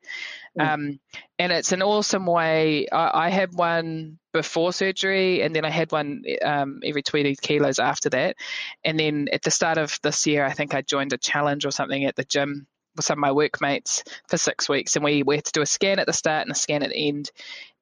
Mm. 0.59 0.67
Um, 0.67 0.99
and 1.39 1.51
it's 1.51 1.71
an 1.71 1.81
awesome 1.81 2.25
way. 2.25 2.87
I, 2.91 3.27
I, 3.27 3.29
had 3.29 3.53
one 3.53 4.19
before 4.33 4.73
surgery, 4.73 5.41
and 5.41 5.55
then 5.55 5.65
I 5.65 5.69
had 5.69 5.91
one 5.91 6.23
um, 6.43 6.79
every 6.83 7.03
20 7.03 7.35
kilos 7.41 7.79
after 7.79 8.09
that. 8.11 8.37
And 8.83 8.99
then 8.99 9.27
at 9.31 9.43
the 9.43 9.51
start 9.51 9.77
of 9.77 9.97
this 10.01 10.25
year, 10.25 10.45
I 10.45 10.53
think 10.53 10.73
I 10.73 10.81
joined 10.81 11.13
a 11.13 11.17
challenge 11.17 11.65
or 11.65 11.71
something 11.71 12.05
at 12.05 12.15
the 12.15 12.23
gym 12.23 12.67
with 12.95 13.05
some 13.05 13.19
of 13.19 13.21
my 13.21 13.31
workmates 13.31 14.03
for 14.27 14.37
six 14.37 14.69
weeks, 14.69 14.95
and 14.95 15.05
we, 15.05 15.23
we 15.23 15.35
had 15.35 15.45
to 15.45 15.51
do 15.51 15.61
a 15.61 15.65
scan 15.65 15.99
at 15.99 16.07
the 16.07 16.13
start 16.13 16.43
and 16.43 16.51
a 16.51 16.55
scan 16.55 16.83
at 16.83 16.89
the 16.89 17.07
end. 17.07 17.31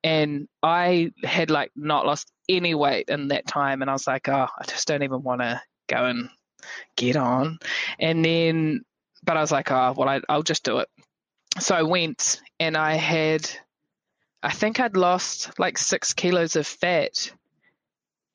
And 0.04 0.48
I 0.62 1.12
had 1.24 1.50
like 1.50 1.72
not 1.76 2.06
lost 2.06 2.32
any 2.50 2.76
weight 2.76 3.10
in 3.10 3.30
that 3.30 3.48
time, 3.48 3.82
and 3.82 3.90
I 3.90 3.94
was 3.94 4.08
like, 4.08 4.28
oh, 4.30 4.48
I 4.60 4.64
just 4.66 4.88
don't 4.88 5.04
even 5.04 5.24
want 5.24 5.42
to 5.42 5.62
go 5.88 6.06
and 6.06 6.30
get 6.96 7.16
on. 7.16 7.60
And 8.00 8.24
then 8.24 8.84
but 9.24 9.38
I 9.38 9.42
was 9.42 9.52
like, 9.52 9.72
oh, 9.72 9.94
well, 9.96 10.10
I, 10.10 10.22
I'll 10.28 10.44
just 10.44 10.64
do 10.64 10.80
it. 10.80 10.90
So 11.60 11.76
I 11.76 11.84
went 11.84 12.42
and 12.60 12.76
I 12.76 12.96
had, 12.96 13.50
I 14.42 14.52
think 14.52 14.80
I'd 14.80 14.98
lost 14.98 15.58
like 15.60 15.78
six 15.78 16.14
kilos 16.14 16.56
of 16.56 16.68
fat. 16.68 17.32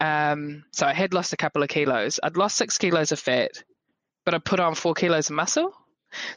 Um, 0.00 0.64
so 0.72 0.86
I 0.86 0.94
had 0.94 1.12
lost 1.12 1.32
a 1.32 1.36
couple 1.36 1.62
of 1.62 1.68
kilos. 1.68 2.20
I'd 2.22 2.36
lost 2.36 2.56
six 2.56 2.78
kilos 2.78 3.12
of 3.12 3.18
fat, 3.18 3.62
but 4.24 4.34
I 4.34 4.38
put 4.38 4.60
on 4.60 4.74
four 4.74 4.94
kilos 4.94 5.30
of 5.30 5.36
muscle. 5.36 5.72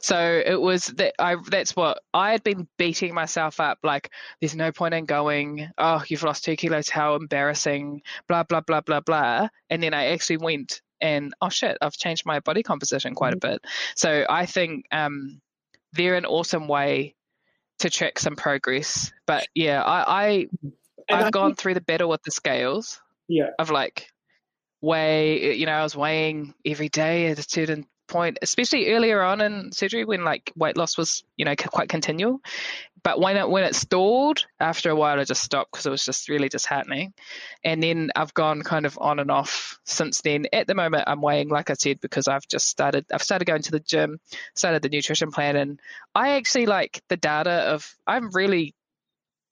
So 0.00 0.42
it 0.44 0.60
was 0.60 0.86
that 0.86 1.14
I 1.18 1.36
that's 1.48 1.74
what 1.74 2.00
I 2.12 2.32
had 2.32 2.42
been 2.42 2.68
beating 2.78 3.14
myself 3.14 3.60
up 3.60 3.78
like 3.82 4.10
there's 4.40 4.54
no 4.54 4.72
point 4.72 4.94
in 4.94 5.04
going, 5.04 5.68
oh, 5.78 6.02
you've 6.08 6.22
lost 6.22 6.44
two 6.44 6.56
kilos, 6.56 6.88
how 6.88 7.14
embarrassing, 7.14 8.02
blah 8.28 8.42
blah 8.42 8.60
blah 8.60 8.80
blah 8.80 9.00
blah. 9.00 9.48
And 9.70 9.82
then 9.82 9.94
I 9.94 10.06
actually 10.06 10.38
went 10.38 10.82
and 11.00 11.34
oh 11.40 11.48
shit, 11.48 11.76
I've 11.80 11.92
changed 11.92 12.24
my 12.26 12.40
body 12.40 12.62
composition 12.62 13.14
quite 13.14 13.34
mm-hmm. 13.34 13.48
a 13.48 13.52
bit. 13.52 13.64
So 13.96 14.24
I 14.28 14.46
think 14.46 14.86
um, 14.92 15.40
they're 15.92 16.14
an 16.16 16.26
awesome 16.26 16.68
way 16.68 17.14
to 17.80 17.90
track 17.90 18.18
some 18.18 18.36
progress. 18.36 19.12
But 19.26 19.46
yeah, 19.54 19.82
I, 19.82 20.24
I 20.24 20.46
I've 21.10 21.26
I 21.26 21.30
gone 21.30 21.50
think, 21.50 21.58
through 21.58 21.74
the 21.74 21.80
battle 21.80 22.08
with 22.08 22.22
the 22.22 22.30
scales. 22.30 23.00
Yeah. 23.28 23.50
Of 23.58 23.70
like 23.70 24.08
weigh, 24.80 25.56
you 25.56 25.66
know, 25.66 25.72
I 25.72 25.82
was 25.82 25.96
weighing 25.96 26.54
every 26.64 26.88
day 26.88 27.28
at 27.28 27.38
a 27.38 27.42
certain 27.42 27.86
point, 28.12 28.38
especially 28.42 28.92
earlier 28.92 29.22
on 29.22 29.40
in 29.40 29.72
surgery 29.72 30.04
when 30.04 30.24
like 30.24 30.52
weight 30.54 30.76
loss 30.76 30.96
was, 30.96 31.24
you 31.36 31.44
know, 31.44 31.54
quite 31.56 31.88
continual. 31.88 32.40
But 33.02 33.20
when 33.20 33.36
it 33.36 33.48
when 33.48 33.64
it 33.64 33.74
stalled, 33.74 34.46
after 34.60 34.90
a 34.90 34.94
while, 34.96 35.18
I 35.18 35.24
just 35.24 35.42
stopped 35.42 35.72
because 35.72 35.86
it 35.86 35.90
was 35.90 36.04
just 36.04 36.28
really 36.28 36.48
disheartening. 36.48 37.14
And 37.64 37.82
then 37.82 38.10
I've 38.14 38.34
gone 38.34 38.62
kind 38.62 38.86
of 38.86 38.96
on 39.00 39.18
and 39.18 39.30
off 39.30 39.78
since 39.84 40.20
then. 40.20 40.46
At 40.52 40.68
the 40.68 40.76
moment, 40.76 41.04
I'm 41.08 41.20
weighing, 41.20 41.48
like 41.48 41.70
I 41.70 41.74
said, 41.74 42.00
because 42.00 42.28
I've 42.28 42.46
just 42.46 42.68
started. 42.68 43.06
I've 43.12 43.22
started 43.22 43.46
going 43.46 43.62
to 43.62 43.72
the 43.72 43.80
gym, 43.80 44.20
started 44.54 44.82
the 44.82 44.88
nutrition 44.88 45.32
plan, 45.32 45.56
and 45.56 45.80
I 46.14 46.36
actually 46.36 46.66
like 46.66 47.02
the 47.08 47.16
data 47.16 47.50
of. 47.50 47.92
I'm 48.06 48.30
really 48.30 48.74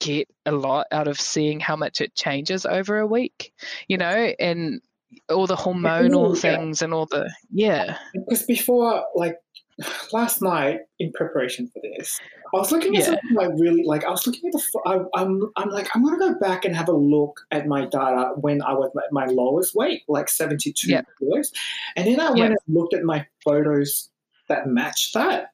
get 0.00 0.28
a 0.46 0.52
lot 0.52 0.86
out 0.90 1.08
of 1.08 1.20
seeing 1.20 1.60
how 1.60 1.76
much 1.76 2.00
it 2.00 2.14
changes 2.14 2.64
over 2.64 2.98
a 2.98 3.06
week, 3.06 3.52
you 3.86 3.98
know, 3.98 4.32
and 4.38 4.80
all 5.28 5.46
the 5.46 5.56
hormonal 5.56 6.34
yeah. 6.34 6.40
things 6.40 6.82
and 6.82 6.92
all 6.94 7.06
the 7.06 7.30
yeah. 7.50 7.98
Because 8.14 8.44
before, 8.44 9.04
like 9.14 9.36
last 10.12 10.42
night 10.42 10.80
in 10.98 11.12
preparation 11.12 11.68
for 11.72 11.80
this, 11.82 12.20
I 12.54 12.58
was 12.58 12.72
looking 12.72 12.96
at 12.96 13.00
yeah. 13.00 13.06
something 13.06 13.34
like 13.34 13.50
really 13.56 13.84
like 13.84 14.04
I 14.04 14.10
was 14.10 14.26
looking 14.26 14.48
at 14.48 14.52
the 14.52 14.80
I, 14.86 14.94
am 14.94 15.08
I'm, 15.14 15.50
I'm 15.56 15.70
like 15.70 15.88
I'm 15.94 16.04
gonna 16.04 16.18
go 16.18 16.38
back 16.38 16.64
and 16.64 16.74
have 16.74 16.88
a 16.88 16.96
look 16.96 17.40
at 17.50 17.66
my 17.66 17.86
data 17.86 18.32
when 18.36 18.62
I 18.62 18.72
was 18.72 18.90
at 18.96 19.12
my 19.12 19.26
lowest 19.26 19.74
weight, 19.74 20.02
like 20.08 20.28
72 20.28 20.88
yep. 20.88 21.06
kilos, 21.18 21.52
and 21.96 22.06
then 22.06 22.20
I 22.20 22.30
went 22.30 22.50
and 22.52 22.58
looked 22.68 22.94
at 22.94 23.02
my 23.02 23.26
photos 23.44 24.10
that 24.48 24.66
matched 24.66 25.14
that, 25.14 25.52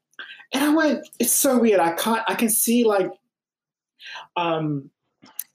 and 0.53 0.65
I 0.65 0.75
went, 0.75 1.07
it's 1.19 1.33
so 1.33 1.59
weird. 1.59 1.81
I 1.81 1.93
can't 1.93 2.23
I 2.29 2.35
can 2.35 2.49
see 2.49 2.85
like, 2.85 3.11
um, 4.37 4.91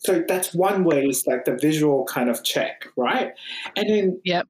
so 0.03 0.23
that's 0.27 0.53
one 0.53 0.83
way 0.83 1.05
is 1.05 1.25
like 1.27 1.45
the 1.45 1.57
visual 1.61 2.05
kind 2.05 2.29
of 2.29 2.43
check, 2.43 2.87
right? 2.97 3.31
And 3.75 3.89
then 3.89 4.21
yep 4.23 4.47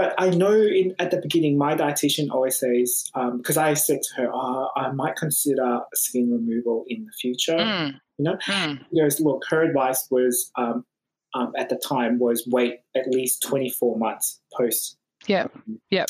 but 0.00 0.14
I 0.16 0.30
know 0.30 0.52
in, 0.52 0.94
at 0.98 1.10
the 1.10 1.20
beginning, 1.20 1.58
my 1.58 1.74
dietitian 1.74 2.30
always 2.30 2.58
says, 2.58 3.10
because 3.36 3.58
um, 3.58 3.64
I 3.64 3.74
said 3.74 4.00
to 4.00 4.14
her, 4.22 4.30
oh, 4.32 4.70
I 4.74 4.92
might 4.92 5.16
consider 5.16 5.80
skin 5.92 6.32
removal 6.32 6.84
in 6.88 7.04
the 7.04 7.12
future. 7.12 7.58
Mm. 7.58 8.00
You 8.16 8.24
know, 8.24 8.36
mm. 8.46 8.78
he 8.90 9.00
goes, 9.00 9.20
look, 9.20 9.42
her 9.50 9.62
advice 9.62 10.06
was 10.10 10.50
um, 10.56 10.86
um, 11.34 11.52
at 11.58 11.68
the 11.68 11.76
time 11.76 12.18
was 12.18 12.46
wait 12.46 12.78
at 12.96 13.08
least 13.08 13.42
24 13.42 13.98
months 13.98 14.40
post. 14.56 14.96
Yeah, 15.26 15.48
yeah. 15.90 16.06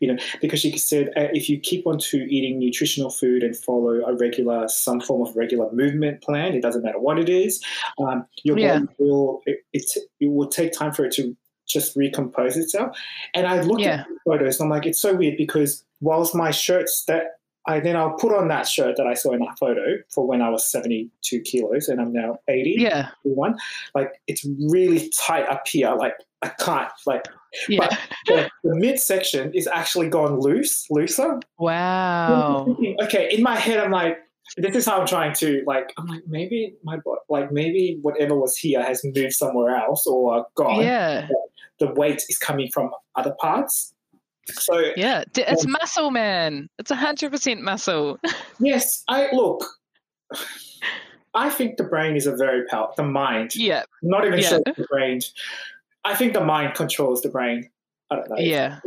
You 0.00 0.14
know, 0.14 0.22
because 0.40 0.60
she 0.60 0.76
said 0.78 1.08
uh, 1.16 1.28
if 1.32 1.48
you 1.48 1.58
keep 1.58 1.86
on 1.86 1.98
to 1.98 2.18
eating 2.18 2.58
nutritional 2.58 3.10
food 3.10 3.42
and 3.42 3.56
follow 3.56 4.04
a 4.06 4.14
regular, 4.16 4.68
some 4.68 5.00
form 5.00 5.26
of 5.26 5.34
regular 5.36 5.70
movement 5.72 6.22
plan, 6.22 6.54
it 6.54 6.62
doesn't 6.62 6.82
matter 6.82 7.00
what 7.00 7.18
it 7.18 7.28
is, 7.28 7.62
um, 7.98 8.26
your 8.44 8.58
yeah. 8.58 8.80
body 8.80 8.88
will 8.98 9.42
it, 9.46 9.64
it, 9.72 9.84
it 10.20 10.30
will 10.30 10.48
take 10.48 10.72
time 10.72 10.92
for 10.92 11.04
it 11.04 11.12
to 11.12 11.36
just 11.66 11.96
recompose 11.96 12.56
itself. 12.56 12.96
And 13.34 13.46
I 13.46 13.60
looked 13.60 13.80
yeah. 13.80 14.00
at 14.00 14.08
the 14.08 14.18
photos 14.24 14.60
and 14.60 14.66
I'm 14.66 14.70
like, 14.70 14.86
it's 14.86 15.00
so 15.00 15.14
weird 15.14 15.36
because 15.36 15.84
whilst 16.00 16.34
my 16.34 16.50
shirts 16.50 17.04
that 17.06 17.32
I 17.68 17.80
then 17.80 17.96
I'll 17.96 18.14
put 18.14 18.32
on 18.32 18.48
that 18.48 18.68
shirt 18.68 18.96
that 18.96 19.06
I 19.06 19.14
saw 19.14 19.32
in 19.32 19.40
that 19.40 19.58
photo 19.58 19.96
for 20.14 20.26
when 20.26 20.40
I 20.40 20.50
was 20.50 20.70
72 20.70 21.40
kilos 21.40 21.88
and 21.88 22.00
I'm 22.00 22.12
now 22.12 22.38
80. 22.48 22.76
Yeah. 22.78 23.08
One. 23.24 23.56
Like 23.94 24.20
it's 24.28 24.46
really 24.70 25.10
tight 25.26 25.48
up 25.48 25.66
here. 25.66 25.92
Like 25.94 26.14
I 26.42 26.48
can't 26.48 26.88
like 27.06 27.24
yeah. 27.68 27.88
but 27.88 27.98
the, 28.26 28.50
the 28.64 28.76
midsection 28.76 29.52
is 29.54 29.66
actually 29.66 30.08
gone 30.08 30.40
loose, 30.40 30.86
looser. 30.90 31.40
Wow. 31.58 32.76
Okay, 33.02 33.28
in 33.32 33.42
my 33.42 33.56
head 33.56 33.78
I'm 33.78 33.90
like, 33.90 34.18
this 34.56 34.76
is 34.76 34.86
how 34.86 35.00
I'm 35.00 35.06
trying 35.06 35.34
to 35.34 35.62
like. 35.66 35.92
I'm 35.98 36.06
like 36.06 36.22
maybe 36.26 36.76
my 36.84 36.98
like 37.28 37.50
maybe 37.50 37.98
whatever 38.02 38.36
was 38.38 38.56
here 38.56 38.82
has 38.82 39.02
moved 39.04 39.32
somewhere 39.32 39.76
else 39.76 40.06
or 40.06 40.46
gone. 40.54 40.82
Yeah 40.82 41.28
the 41.78 41.92
weight 41.92 42.24
is 42.28 42.38
coming 42.38 42.70
from 42.72 42.90
other 43.14 43.34
parts. 43.40 43.94
So 44.48 44.92
yeah, 44.96 45.24
it's 45.36 45.64
um, 45.64 45.72
muscle, 45.72 46.10
man. 46.10 46.68
It's 46.78 46.90
hundred 46.90 47.32
percent 47.32 47.62
muscle. 47.62 48.18
yes, 48.60 49.02
I 49.08 49.28
look. 49.32 49.64
I 51.34 51.50
think 51.50 51.76
the 51.76 51.84
brain 51.84 52.16
is 52.16 52.26
a 52.26 52.36
very 52.36 52.64
powerful. 52.66 52.94
The 52.96 53.10
mind. 53.10 53.56
Yeah. 53.56 53.82
not 54.02 54.24
even 54.24 54.38
yeah. 54.38 54.48
sure 54.48 54.60
the 54.64 54.86
brain. 54.88 55.20
I 56.06 56.14
think 56.14 56.32
the 56.34 56.44
mind 56.44 56.74
controls 56.74 57.20
the 57.20 57.28
brain. 57.28 57.68
I 58.10 58.14
don't 58.14 58.30
know. 58.30 58.36
Yeah. 58.38 58.78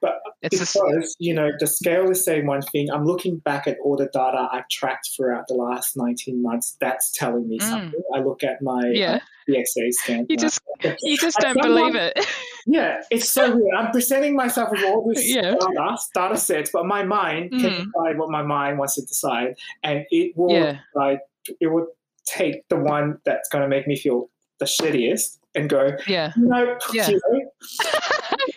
But 0.00 0.20
it's 0.42 0.58
because, 0.58 1.16
a... 1.20 1.24
you 1.24 1.34
know, 1.34 1.50
the 1.58 1.66
scale 1.66 2.08
is 2.10 2.24
saying 2.24 2.46
one 2.46 2.62
thing. 2.62 2.88
I'm 2.90 3.04
looking 3.04 3.38
back 3.38 3.66
at 3.66 3.76
all 3.82 3.96
the 3.96 4.06
data 4.06 4.48
I've 4.52 4.68
tracked 4.68 5.10
throughout 5.16 5.48
the 5.48 5.54
last 5.54 5.96
19 5.96 6.40
months. 6.40 6.76
That's 6.80 7.10
telling 7.10 7.48
me 7.48 7.58
mm. 7.58 7.68
something. 7.68 8.00
I 8.14 8.20
look 8.20 8.44
at 8.44 8.62
my 8.62 8.80
yeah. 8.92 9.18
DXA 9.48 9.92
scan. 9.92 10.26
You 10.28 10.36
just, 10.36 10.60
you 11.02 11.18
just 11.18 11.38
don't 11.38 11.60
believe 11.60 11.96
it. 11.96 12.24
yeah, 12.66 13.02
it's 13.10 13.28
so 13.28 13.56
weird. 13.56 13.74
I'm 13.76 13.90
presenting 13.90 14.36
myself 14.36 14.70
with 14.70 14.84
all 14.84 15.04
this 15.12 15.28
yeah. 15.28 15.56
data, 15.56 15.98
data 16.14 16.36
sets, 16.36 16.70
but 16.72 16.86
my 16.86 17.02
mind 17.02 17.50
mm. 17.50 17.60
can 17.60 17.70
decide 17.70 18.18
what 18.18 18.30
my 18.30 18.42
mind 18.42 18.78
wants 18.78 18.94
to 18.94 19.02
decide. 19.02 19.56
And 19.82 20.06
it 20.10 20.36
will 20.36 20.52
yeah. 20.52 20.78
decide, 20.94 21.18
it 21.60 21.66
will 21.66 21.88
take 22.24 22.68
the 22.68 22.76
one 22.76 23.18
that's 23.24 23.48
going 23.48 23.62
to 23.62 23.68
make 23.68 23.88
me 23.88 23.96
feel 23.96 24.30
the 24.60 24.66
shittiest 24.66 25.39
and 25.54 25.68
go, 25.68 25.96
yeah, 26.06 26.32
no, 26.36 26.76
yeah. 26.92 27.08
You 27.08 27.20
know, 27.30 27.40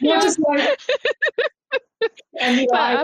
yeah. 0.02 0.22
just 0.22 0.40
like, 0.40 0.80
and 2.40 2.58
you 2.60 2.68
know, 2.72 2.80
I, 2.80 3.04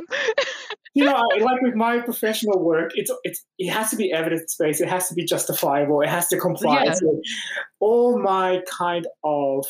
you 0.94 1.06
know, 1.06 1.24
like 1.42 1.62
with 1.62 1.76
my 1.76 2.00
professional 2.00 2.60
work, 2.64 2.92
it's 2.96 3.12
it's 3.24 3.46
it 3.58 3.70
has 3.70 3.90
to 3.92 3.96
be 3.96 4.12
evidence 4.12 4.56
based. 4.60 4.82
It 4.82 4.90
has 4.90 5.08
to 5.10 5.16
be 5.16 5.26
justifiable. 5.26 6.02
It 6.02 6.10
has 6.10 6.28
to 6.30 6.40
comply. 6.40 6.84
Yeah. 6.84 6.96
All 7.80 8.20
my 8.20 8.62
kind 8.70 9.08
of 9.24 9.66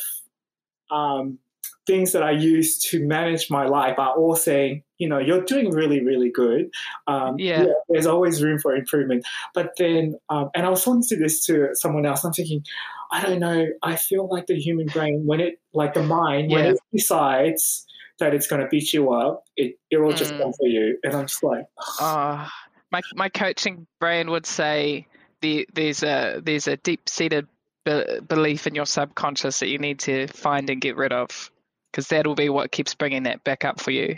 um, 0.90 1.38
things 1.86 2.12
that 2.12 2.22
I 2.22 2.32
use 2.32 2.78
to 2.90 3.06
manage 3.06 3.50
my 3.50 3.66
life 3.66 3.98
are 3.98 4.14
all 4.16 4.36
saying, 4.36 4.82
you 5.00 5.08
know, 5.08 5.18
you're 5.18 5.42
doing 5.42 5.70
really, 5.70 6.04
really 6.04 6.30
good. 6.30 6.70
Um, 7.06 7.36
yeah. 7.38 7.62
yeah. 7.62 7.72
There's 7.88 8.06
always 8.06 8.42
room 8.42 8.58
for 8.58 8.76
improvement. 8.76 9.24
But 9.54 9.72
then, 9.78 10.16
um, 10.28 10.50
and 10.54 10.66
I 10.66 10.68
was 10.68 10.84
talking 10.84 11.02
to 11.08 11.16
this 11.16 11.44
to 11.46 11.70
someone 11.72 12.04
else. 12.04 12.22
I'm 12.22 12.32
thinking, 12.32 12.62
I 13.10 13.22
don't 13.22 13.40
know. 13.40 13.66
I 13.82 13.96
feel 13.96 14.28
like 14.28 14.46
the 14.46 14.60
human 14.60 14.86
brain, 14.86 15.22
when 15.24 15.40
it, 15.40 15.58
like 15.72 15.94
the 15.94 16.02
mind, 16.02 16.50
yeah. 16.50 16.56
when 16.56 16.66
it 16.66 16.80
decides 16.92 17.86
that 18.18 18.34
it's 18.34 18.46
going 18.46 18.60
to 18.60 18.68
beat 18.68 18.92
you 18.92 19.10
up, 19.12 19.44
it 19.56 19.76
it 19.90 19.96
will 19.96 20.12
just 20.12 20.34
mm. 20.34 20.42
come 20.42 20.52
for 20.52 20.68
you. 20.68 20.98
And 21.02 21.14
I'm 21.14 21.26
just 21.26 21.42
like, 21.42 21.64
oh, 22.00 22.46
my 22.92 23.00
my 23.14 23.30
coaching 23.30 23.86
brain 23.98 24.30
would 24.30 24.44
say 24.44 25.08
the, 25.40 25.66
there's 25.72 26.02
a 26.02 26.40
there's 26.44 26.68
a 26.68 26.76
deep 26.76 27.08
seated 27.08 27.48
be- 27.86 28.20
belief 28.28 28.66
in 28.66 28.74
your 28.74 28.84
subconscious 28.84 29.60
that 29.60 29.68
you 29.68 29.78
need 29.78 30.00
to 30.00 30.26
find 30.26 30.68
and 30.68 30.80
get 30.80 30.96
rid 30.96 31.12
of 31.12 31.50
because 31.90 32.08
that'll 32.08 32.34
be 32.34 32.48
what 32.48 32.72
keeps 32.72 32.94
bringing 32.94 33.24
that 33.24 33.42
back 33.44 33.64
up 33.64 33.80
for 33.80 33.90
you. 33.90 34.16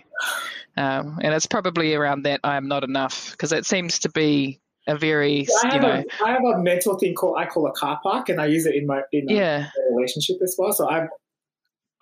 Um, 0.76 1.18
and 1.22 1.34
it's 1.34 1.46
probably 1.46 1.94
around 1.94 2.22
that 2.24 2.40
I'm 2.44 2.68
not 2.68 2.84
enough 2.84 3.32
because 3.32 3.52
it 3.52 3.66
seems 3.66 3.98
to 4.00 4.10
be 4.10 4.60
a 4.88 4.96
very 4.96 5.46
I 5.64 5.74
you 5.74 5.80
know 5.80 5.90
a, 5.90 6.24
I 6.24 6.32
have 6.32 6.42
a 6.44 6.58
mental 6.58 6.98
thing 6.98 7.14
called 7.14 7.36
I 7.38 7.46
call 7.46 7.66
a 7.68 7.72
car 7.72 8.00
park 8.02 8.28
and 8.28 8.40
I 8.40 8.46
use 8.46 8.66
it 8.66 8.74
in 8.74 8.86
my 8.86 9.02
in 9.12 9.28
yeah. 9.28 9.68
my 9.76 9.96
relationship 9.96 10.38
as 10.42 10.56
well. 10.58 10.72
So 10.72 10.88
I'm 10.88 11.08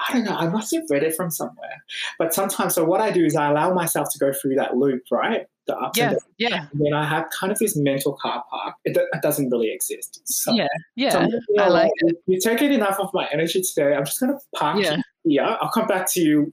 I 0.09 0.14
don't 0.14 0.24
know, 0.24 0.35
I 0.35 0.48
must 0.48 0.74
have 0.74 0.85
read 0.88 1.02
it 1.02 1.14
from 1.14 1.30
somewhere. 1.30 1.85
But 2.18 2.33
sometimes 2.33 2.74
so 2.74 2.85
what 2.85 3.00
I 3.00 3.11
do 3.11 3.24
is 3.24 3.37
I 3.37 3.50
allow 3.50 3.74
myself 3.74 4.09
to 4.12 4.18
go 4.18 4.33
through 4.33 4.54
that 4.54 4.76
loop, 4.76 5.02
right? 5.11 5.46
The 5.66 5.76
ups 5.76 5.98
yeah, 5.98 6.04
and 6.04 6.12
downs. 6.12 6.24
Yeah. 6.38 6.66
And 6.72 6.80
then 6.80 6.94
I 6.94 7.04
have 7.04 7.28
kind 7.38 7.52
of 7.52 7.59
this 7.59 7.76
mental 7.76 8.14
car 8.14 8.42
park. 8.50 8.76
It, 8.85 8.96
it 8.96 9.22
doesn't 9.22 9.50
really 9.50 9.70
exist. 9.70 10.22
So, 10.24 10.52
yeah. 10.52 10.68
Yeah. 10.96 11.11
So 11.11 11.28
I 11.59 11.68
like 11.68 11.92
it. 11.96 12.16
You 12.26 12.40
take 12.40 12.62
it 12.62 12.72
enough 12.72 12.98
of 12.98 13.11
my 13.12 13.28
energy 13.30 13.62
today. 13.62 13.94
I'm 13.94 14.06
just 14.06 14.20
gonna 14.20 14.38
park 14.56 14.83
yeah. 14.83 14.96
Here. 15.24 15.42
I'll 15.42 15.70
come 15.70 15.87
back 15.87 16.11
to 16.12 16.20
you 16.20 16.52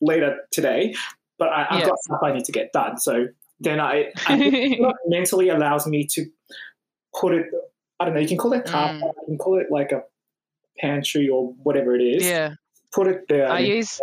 later 0.00 0.36
today. 0.50 0.94
But 1.38 1.50
I, 1.50 1.66
have 1.70 1.80
yeah. 1.80 1.86
got 1.86 1.98
stuff 2.00 2.20
I 2.22 2.32
need 2.32 2.44
to 2.44 2.52
get 2.52 2.72
done. 2.72 2.98
So 2.98 3.26
then 3.60 3.80
I, 3.80 4.06
I 4.26 4.78
mentally 5.06 5.50
allows 5.50 5.86
me 5.86 6.06
to 6.12 6.26
put 7.18 7.34
it. 7.34 7.46
I 8.00 8.04
don't 8.04 8.14
know. 8.14 8.20
You 8.20 8.28
can 8.28 8.38
call 8.38 8.52
it 8.52 8.64
car. 8.64 8.90
Mm. 8.90 9.00
You 9.00 9.12
can 9.26 9.38
call 9.38 9.58
it 9.58 9.66
like 9.70 9.92
a 9.92 10.02
pantry 10.78 11.28
or 11.28 11.52
whatever 11.62 11.94
it 11.94 12.02
is. 12.02 12.26
Yeah. 12.26 12.54
Put 12.92 13.06
it 13.06 13.28
there. 13.28 13.50
I 13.50 13.60
use. 13.60 14.00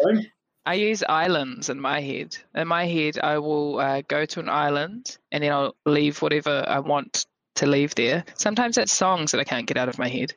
I 0.68 0.74
use 0.74 1.04
islands 1.08 1.70
in 1.70 1.80
my 1.80 2.02
head. 2.02 2.36
In 2.56 2.68
my 2.68 2.88
head, 2.88 3.20
I 3.22 3.38
will 3.38 3.80
uh, 3.80 4.02
go 4.08 4.26
to 4.26 4.39
an 4.39 4.50
island 4.50 5.15
and 5.32 5.44
then 5.44 5.52
I'll 5.52 5.76
leave 5.86 6.22
whatever 6.24 6.65
I 6.68 6.80
want 6.80 7.28
to 7.56 7.65
leave 7.65 7.96
there. 7.96 8.24
Sometimes 8.36 8.78
it's 8.78 8.94
songs 8.94 9.32
that 9.32 9.39
I 9.39 9.44
can't 9.44 9.68
get 9.68 9.78
out 9.78 9.89
of 9.89 9.98
my 9.98 10.08
head. 10.08 10.34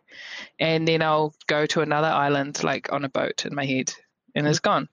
And 0.58 0.86
then 0.86 1.02
I'll 1.02 1.34
go 1.46 1.66
to 1.66 1.80
another 1.80 2.08
island, 2.08 2.62
like 2.64 2.92
on 2.92 3.04
a 3.04 3.08
boat 3.08 3.44
in 3.46 3.54
my 3.54 3.64
head, 3.64 3.92
and 4.34 4.46
it's 4.46 4.60
gone. 4.60 4.88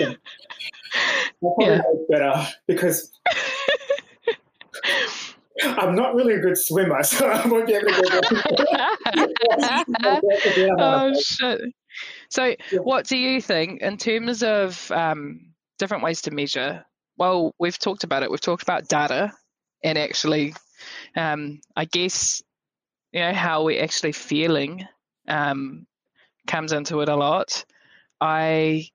Yeah. 0.00 0.14
yeah. 1.60 1.82
better 2.08 2.46
because 2.66 3.12
I'm 5.62 5.94
not 5.94 6.14
really 6.14 6.34
a 6.34 6.40
good 6.40 6.58
swimmer, 6.58 7.02
so 7.02 7.26
I 7.26 7.46
won't 7.46 7.66
be 7.66 7.74
able 7.74 7.88
to 7.88 8.20
go. 10.02 10.20
oh 10.78 11.20
shit! 11.20 11.60
So, 12.30 12.44
yeah. 12.44 12.78
what 12.82 13.06
do 13.06 13.16
you 13.16 13.40
think 13.40 13.80
in 13.80 13.96
terms 13.96 14.42
of 14.42 14.90
um, 14.90 15.52
different 15.78 16.02
ways 16.02 16.22
to 16.22 16.30
measure? 16.30 16.84
Well, 17.16 17.54
we've 17.58 17.78
talked 17.78 18.04
about 18.04 18.22
it. 18.22 18.30
We've 18.30 18.40
talked 18.40 18.62
about 18.62 18.88
data, 18.88 19.32
and 19.82 19.96
actually, 19.96 20.54
um, 21.16 21.60
I 21.74 21.84
guess 21.84 22.42
you 23.12 23.20
know 23.20 23.32
how 23.32 23.64
we're 23.64 23.82
actually 23.82 24.12
feeling 24.12 24.86
um, 25.28 25.86
comes 26.46 26.72
into 26.72 27.00
it 27.00 27.08
a 27.08 27.16
lot. 27.16 27.64
I 28.20 28.88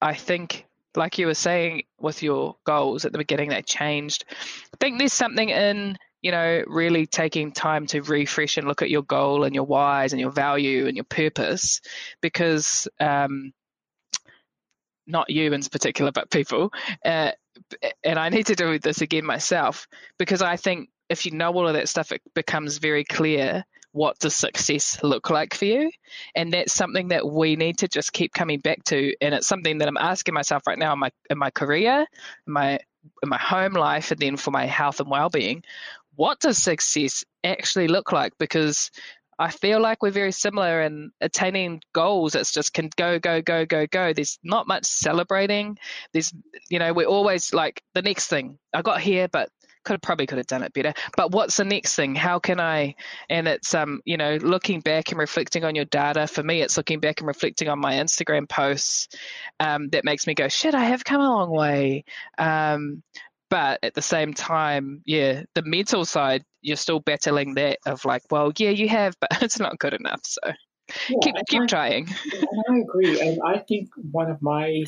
I 0.00 0.14
think 0.14 0.66
like 0.96 1.18
you 1.18 1.26
were 1.26 1.34
saying 1.34 1.84
with 1.98 2.22
your 2.22 2.56
goals 2.64 3.04
at 3.04 3.12
the 3.12 3.18
beginning 3.18 3.50
they 3.50 3.62
changed. 3.62 4.24
I 4.30 4.76
think 4.78 4.98
there's 4.98 5.12
something 5.12 5.48
in, 5.48 5.96
you 6.20 6.30
know, 6.30 6.62
really 6.66 7.06
taking 7.06 7.52
time 7.52 7.86
to 7.88 8.02
refresh 8.02 8.56
and 8.56 8.68
look 8.68 8.82
at 8.82 8.90
your 8.90 9.02
goal 9.02 9.44
and 9.44 9.54
your 9.54 9.64
whys 9.64 10.12
and 10.12 10.20
your 10.20 10.30
value 10.30 10.86
and 10.86 10.96
your 10.96 11.04
purpose 11.04 11.80
because 12.20 12.88
um, 13.00 13.52
not 15.06 15.30
you 15.30 15.52
in 15.52 15.62
particular, 15.62 16.12
but 16.12 16.30
people. 16.30 16.72
Uh, 17.04 17.32
and 18.04 18.18
I 18.18 18.28
need 18.28 18.46
to 18.46 18.54
do 18.54 18.78
this 18.78 19.00
again 19.00 19.24
myself 19.24 19.86
because 20.18 20.42
I 20.42 20.56
think 20.56 20.88
if 21.12 21.26
you 21.26 21.32
know 21.32 21.52
all 21.52 21.68
of 21.68 21.74
that 21.74 21.88
stuff, 21.88 22.12
it 22.12 22.22
becomes 22.34 22.78
very 22.78 23.04
clear 23.04 23.64
what 23.92 24.18
does 24.18 24.34
success 24.34 24.98
look 25.02 25.28
like 25.28 25.52
for 25.52 25.66
you? 25.66 25.90
And 26.34 26.52
that's 26.52 26.72
something 26.72 27.08
that 27.08 27.28
we 27.28 27.56
need 27.56 27.78
to 27.78 27.88
just 27.88 28.14
keep 28.14 28.32
coming 28.32 28.58
back 28.58 28.82
to. 28.84 29.14
And 29.20 29.34
it's 29.34 29.46
something 29.46 29.78
that 29.78 29.88
I'm 29.88 29.98
asking 29.98 30.32
myself 30.32 30.62
right 30.66 30.78
now 30.78 30.94
in 30.94 30.98
my 30.98 31.10
in 31.28 31.38
my 31.38 31.50
career, 31.50 32.06
in 32.46 32.52
my 32.52 32.78
in 33.22 33.28
my 33.28 33.38
home 33.38 33.74
life 33.74 34.10
and 34.12 34.20
then 34.20 34.36
for 34.36 34.50
my 34.50 34.64
health 34.64 35.00
and 35.00 35.10
well-being 35.10 35.64
what 36.16 36.40
does 36.40 36.58
success 36.58 37.24
actually 37.44 37.88
look 37.88 38.12
like 38.12 38.32
because 38.38 38.90
I 39.38 39.50
feel 39.50 39.80
like 39.80 40.02
we're 40.02 40.10
very 40.10 40.30
similar 40.30 40.82
in 40.82 41.10
attaining 41.20 41.80
goals. 41.92 42.34
It's 42.34 42.52
just 42.52 42.74
can 42.74 42.90
go, 42.96 43.18
go, 43.18 43.40
go, 43.42 43.64
go, 43.64 43.86
go. 43.86 44.12
There's 44.12 44.38
not 44.44 44.68
much 44.68 44.84
celebrating. 44.84 45.78
There's, 46.12 46.32
you 46.68 46.78
know, 46.78 46.92
we're 46.92 47.06
always 47.06 47.52
like 47.52 47.82
the 47.94 48.02
next 48.02 48.28
thing. 48.28 48.58
I 48.72 48.82
got 48.82 49.00
here, 49.00 49.26
but 49.26 49.48
could 49.84 49.94
have 49.94 50.02
probably 50.02 50.26
could 50.26 50.38
have 50.38 50.46
done 50.46 50.62
it 50.62 50.72
better. 50.72 50.94
But 51.16 51.32
what's 51.32 51.56
the 51.56 51.64
next 51.64 51.94
thing? 51.94 52.14
How 52.14 52.38
can 52.38 52.60
I? 52.60 52.94
And 53.28 53.48
it's 53.48 53.74
um, 53.74 54.00
you 54.04 54.16
know, 54.16 54.36
looking 54.36 54.80
back 54.80 55.10
and 55.10 55.18
reflecting 55.18 55.64
on 55.64 55.74
your 55.74 55.84
data. 55.84 56.26
For 56.26 56.42
me, 56.42 56.62
it's 56.62 56.76
looking 56.76 57.00
back 57.00 57.20
and 57.20 57.28
reflecting 57.28 57.68
on 57.68 57.78
my 57.78 57.94
Instagram 57.94 58.48
posts. 58.48 59.08
Um, 59.60 59.88
that 59.90 60.04
makes 60.04 60.26
me 60.26 60.34
go, 60.34 60.48
shit, 60.48 60.74
I 60.74 60.84
have 60.84 61.04
come 61.04 61.20
a 61.20 61.28
long 61.28 61.50
way. 61.50 62.04
Um, 62.38 63.02
but 63.50 63.80
at 63.82 63.92
the 63.92 64.02
same 64.02 64.32
time, 64.32 65.02
yeah, 65.04 65.42
the 65.54 65.62
mental 65.62 66.06
side, 66.06 66.42
you're 66.62 66.76
still 66.76 67.00
battling 67.00 67.54
that 67.54 67.80
of 67.84 68.04
like, 68.06 68.22
well, 68.30 68.50
yeah, 68.56 68.70
you 68.70 68.88
have, 68.88 69.14
but 69.20 69.30
it's 69.42 69.60
not 69.60 69.78
good 69.78 69.92
enough. 69.92 70.20
So 70.24 70.40
yeah, 71.10 71.18
keep 71.22 71.34
keep 71.48 71.62
I, 71.62 71.66
trying. 71.66 72.08
I 72.70 72.78
agree, 72.78 73.20
and 73.20 73.40
I 73.44 73.58
think 73.58 73.90
one 74.10 74.30
of 74.30 74.40
my 74.40 74.84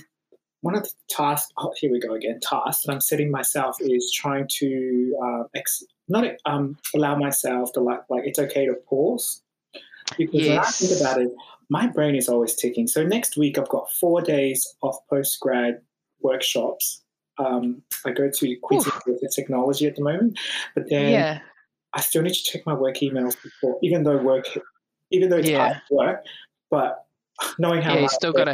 one 0.64 0.74
of 0.74 0.82
the 0.82 0.90
tasks, 1.10 1.52
oh, 1.58 1.74
here 1.76 1.92
we 1.92 2.00
go 2.00 2.14
again, 2.14 2.40
tasks 2.40 2.86
that 2.86 2.92
I'm 2.92 3.00
setting 3.02 3.30
myself 3.30 3.76
is 3.80 4.10
trying 4.16 4.48
to 4.60 5.14
uh, 5.22 5.42
ex- 5.54 5.84
not 6.08 6.24
um, 6.46 6.78
allow 6.94 7.16
myself 7.16 7.70
to 7.74 7.80
like, 7.80 8.00
like 8.08 8.22
it's 8.24 8.38
okay 8.38 8.64
to 8.64 8.72
pause. 8.88 9.42
Because 10.16 10.40
yes. 10.40 10.48
when 10.48 10.58
I 10.58 10.64
think 10.64 11.00
about 11.02 11.20
it, 11.20 11.28
my 11.68 11.86
brain 11.86 12.14
is 12.14 12.30
always 12.30 12.54
ticking. 12.54 12.86
So 12.86 13.04
next 13.04 13.36
week 13.36 13.58
I've 13.58 13.68
got 13.68 13.90
four 14.00 14.22
days 14.22 14.66
of 14.82 14.96
post 15.10 15.38
grad 15.38 15.82
workshops. 16.22 17.02
Um, 17.36 17.82
I 18.06 18.12
go 18.12 18.30
to 18.30 18.56
Queensland 18.62 19.02
with 19.06 19.22
Technology 19.36 19.86
at 19.86 19.96
the 19.96 20.02
moment, 20.02 20.38
but 20.74 20.84
then 20.88 21.12
yeah. 21.12 21.38
I 21.92 22.00
still 22.00 22.22
need 22.22 22.32
to 22.32 22.42
check 22.42 22.62
my 22.64 22.72
work 22.72 22.96
emails 22.96 23.36
before, 23.42 23.78
even 23.82 24.02
though 24.02 24.16
work, 24.16 24.46
even 25.10 25.28
though 25.28 25.36
it's 25.36 25.50
yeah. 25.50 25.74
hard 25.74 25.80
work, 25.90 26.24
but 26.70 27.04
knowing 27.58 27.82
how 27.82 27.96
yeah, 27.96 28.00
you 28.00 28.08
still 28.08 28.32
got 28.32 28.48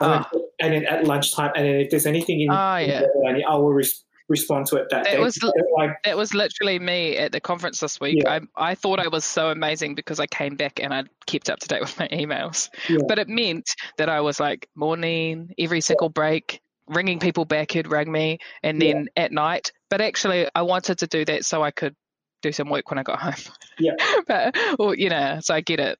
Oh. 0.00 0.24
And 0.60 0.72
then 0.72 0.86
at 0.86 1.04
lunchtime, 1.04 1.52
and 1.56 1.66
then 1.66 1.74
if 1.76 1.90
there's 1.90 2.06
anything 2.06 2.40
in, 2.40 2.50
oh, 2.50 2.76
yeah. 2.76 3.02
I 3.48 3.56
will 3.56 3.72
res- 3.72 4.04
respond 4.28 4.66
to 4.66 4.76
it 4.76 4.88
that, 4.90 5.04
that 5.04 5.12
day. 5.12 5.18
Was, 5.18 5.38
like, 5.76 5.90
that 6.04 6.16
was 6.16 6.34
literally 6.34 6.78
me 6.78 7.16
at 7.16 7.32
the 7.32 7.40
conference 7.40 7.80
this 7.80 8.00
week. 8.00 8.22
Yeah. 8.24 8.40
I, 8.56 8.70
I 8.70 8.74
thought 8.74 9.00
I 9.00 9.08
was 9.08 9.24
so 9.24 9.50
amazing 9.50 9.94
because 9.94 10.20
I 10.20 10.26
came 10.26 10.56
back 10.56 10.80
and 10.80 10.92
I 10.92 11.04
kept 11.26 11.50
up 11.50 11.58
to 11.60 11.68
date 11.68 11.80
with 11.80 11.98
my 11.98 12.08
emails. 12.08 12.70
Yeah. 12.88 12.98
But 13.06 13.18
it 13.18 13.28
meant 13.28 13.70
that 13.98 14.08
I 14.08 14.20
was 14.20 14.40
like 14.40 14.68
morning, 14.74 15.54
every 15.58 15.80
single 15.80 16.08
break, 16.08 16.60
ringing 16.88 17.18
people 17.18 17.44
back 17.44 17.72
who'd 17.72 17.90
rang 17.90 18.10
me, 18.10 18.38
and 18.62 18.80
then 18.80 19.08
yeah. 19.16 19.24
at 19.24 19.32
night. 19.32 19.72
But 19.90 20.00
actually, 20.00 20.48
I 20.54 20.62
wanted 20.62 20.98
to 20.98 21.06
do 21.06 21.24
that 21.26 21.44
so 21.44 21.62
I 21.62 21.70
could 21.70 21.94
do 22.40 22.52
some 22.52 22.68
work 22.68 22.90
when 22.90 22.98
I 22.98 23.02
got 23.02 23.20
home. 23.20 23.54
Yeah. 23.78 23.94
but, 24.26 24.56
well, 24.78 24.94
you 24.94 25.10
know, 25.10 25.38
so 25.40 25.54
I 25.54 25.60
get 25.60 25.80
it. 25.80 25.98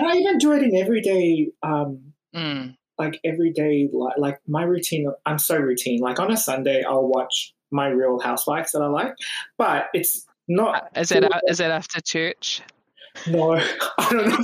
I 0.00 0.16
even 0.16 0.38
do 0.38 0.52
it 0.52 0.62
in 0.62 0.74
everyday 0.76 1.48
um, 1.62 2.12
mm 2.34 2.74
like 2.98 3.20
every 3.24 3.52
day, 3.52 3.88
like, 3.92 4.18
like 4.18 4.40
my 4.46 4.62
routine, 4.62 5.10
I'm 5.26 5.38
so 5.38 5.56
routine. 5.56 6.00
Like 6.00 6.18
on 6.18 6.30
a 6.30 6.36
Sunday, 6.36 6.82
I'll 6.82 7.06
watch 7.06 7.54
my 7.70 7.88
Real 7.88 8.20
Housewives 8.20 8.72
that 8.72 8.82
I 8.82 8.86
like, 8.86 9.14
but 9.58 9.86
it's 9.94 10.26
not. 10.48 10.84
Uh, 10.96 11.00
is 11.00 11.12
it 11.12 11.24
is 11.48 11.60
it 11.60 11.70
after 11.70 12.00
church? 12.00 12.62
No, 13.26 13.52
I 13.98 14.08
don't 14.10 14.26
know. 14.26 14.38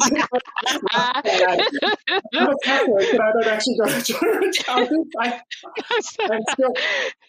I'm 2.34 2.48
a 2.48 2.54
Catholic, 2.62 3.08
but 3.12 3.20
I 3.20 3.32
don't 3.32 3.46
actually 3.46 3.76
go 3.78 3.86
to 3.86 4.02
church. 4.02 4.64
I, 5.18 5.40
still, 6.00 6.74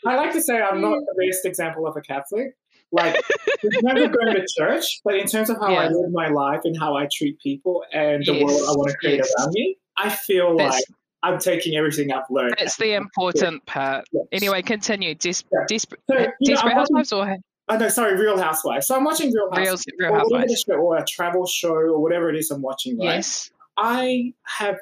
I 0.06 0.16
like 0.16 0.34
to 0.34 0.42
say 0.42 0.62
I'm 0.62 0.82
not 0.82 1.00
the 1.00 1.26
best 1.26 1.46
example 1.46 1.88
of 1.88 1.96
a 1.96 2.02
Catholic. 2.02 2.56
Like, 2.92 3.16
I 3.16 3.82
never 3.82 4.08
going 4.08 4.36
to 4.36 4.46
church, 4.58 5.00
but 5.06 5.16
in 5.16 5.28
terms 5.28 5.50
of 5.50 5.58
how. 5.58 5.74
I 5.74 5.88
live 5.88 6.12
my 6.12 6.28
life 6.28 6.62
and 6.64 6.78
how 6.78 6.98
I 6.98 7.08
treat 7.12 7.40
people 7.40 7.84
and 7.94 8.26
the 8.26 8.34
yes. 8.34 8.44
world 8.44 8.62
I 8.68 8.72
want 8.72 8.92
to 8.92 8.98
create 8.98 9.18
yes. 9.18 9.32
around 9.38 9.52
me, 9.54 9.78
I 9.98 10.10
feel 10.10 10.58
That's, 10.58 10.76
like 10.76 10.84
I'm 11.24 11.40
taking 11.40 11.76
everything 11.76 12.12
I've 12.12 12.24
learned. 12.30 12.56
That's 12.58 12.78
the 12.78 12.94
important 12.94 13.64
yeah. 13.68 13.74
part. 13.74 14.06
Yes. 14.12 14.26
Anyway, 14.32 14.62
continue. 14.62 15.16
Des- 15.16 15.44
yeah. 15.52 15.66
Desperate, 15.68 16.02
so, 16.10 16.28
Desperate 16.44 16.74
Housewives 16.74 17.12
or? 17.12 17.38
Oh, 17.68 17.78
no, 17.78 17.90
sorry, 17.90 18.16
Real 18.20 18.38
Housewives. 18.38 18.88
So 18.88 18.96
I'm 18.96 19.04
watching 19.04 19.32
Real 19.32 19.50
Housewives. 19.52 19.86
Real, 19.98 20.12
Real 20.12 20.20
Housewives. 20.20 20.66
Or, 20.70 20.78
or 20.78 20.98
a 20.98 21.06
travel 21.06 21.46
show 21.46 21.74
or 21.74 22.02
whatever 22.02 22.30
it 22.30 22.36
is 22.36 22.50
I'm 22.52 22.62
watching, 22.62 22.98
right? 22.98 23.16
Yes. 23.16 23.52
I 23.78 24.34
have, 24.46 24.78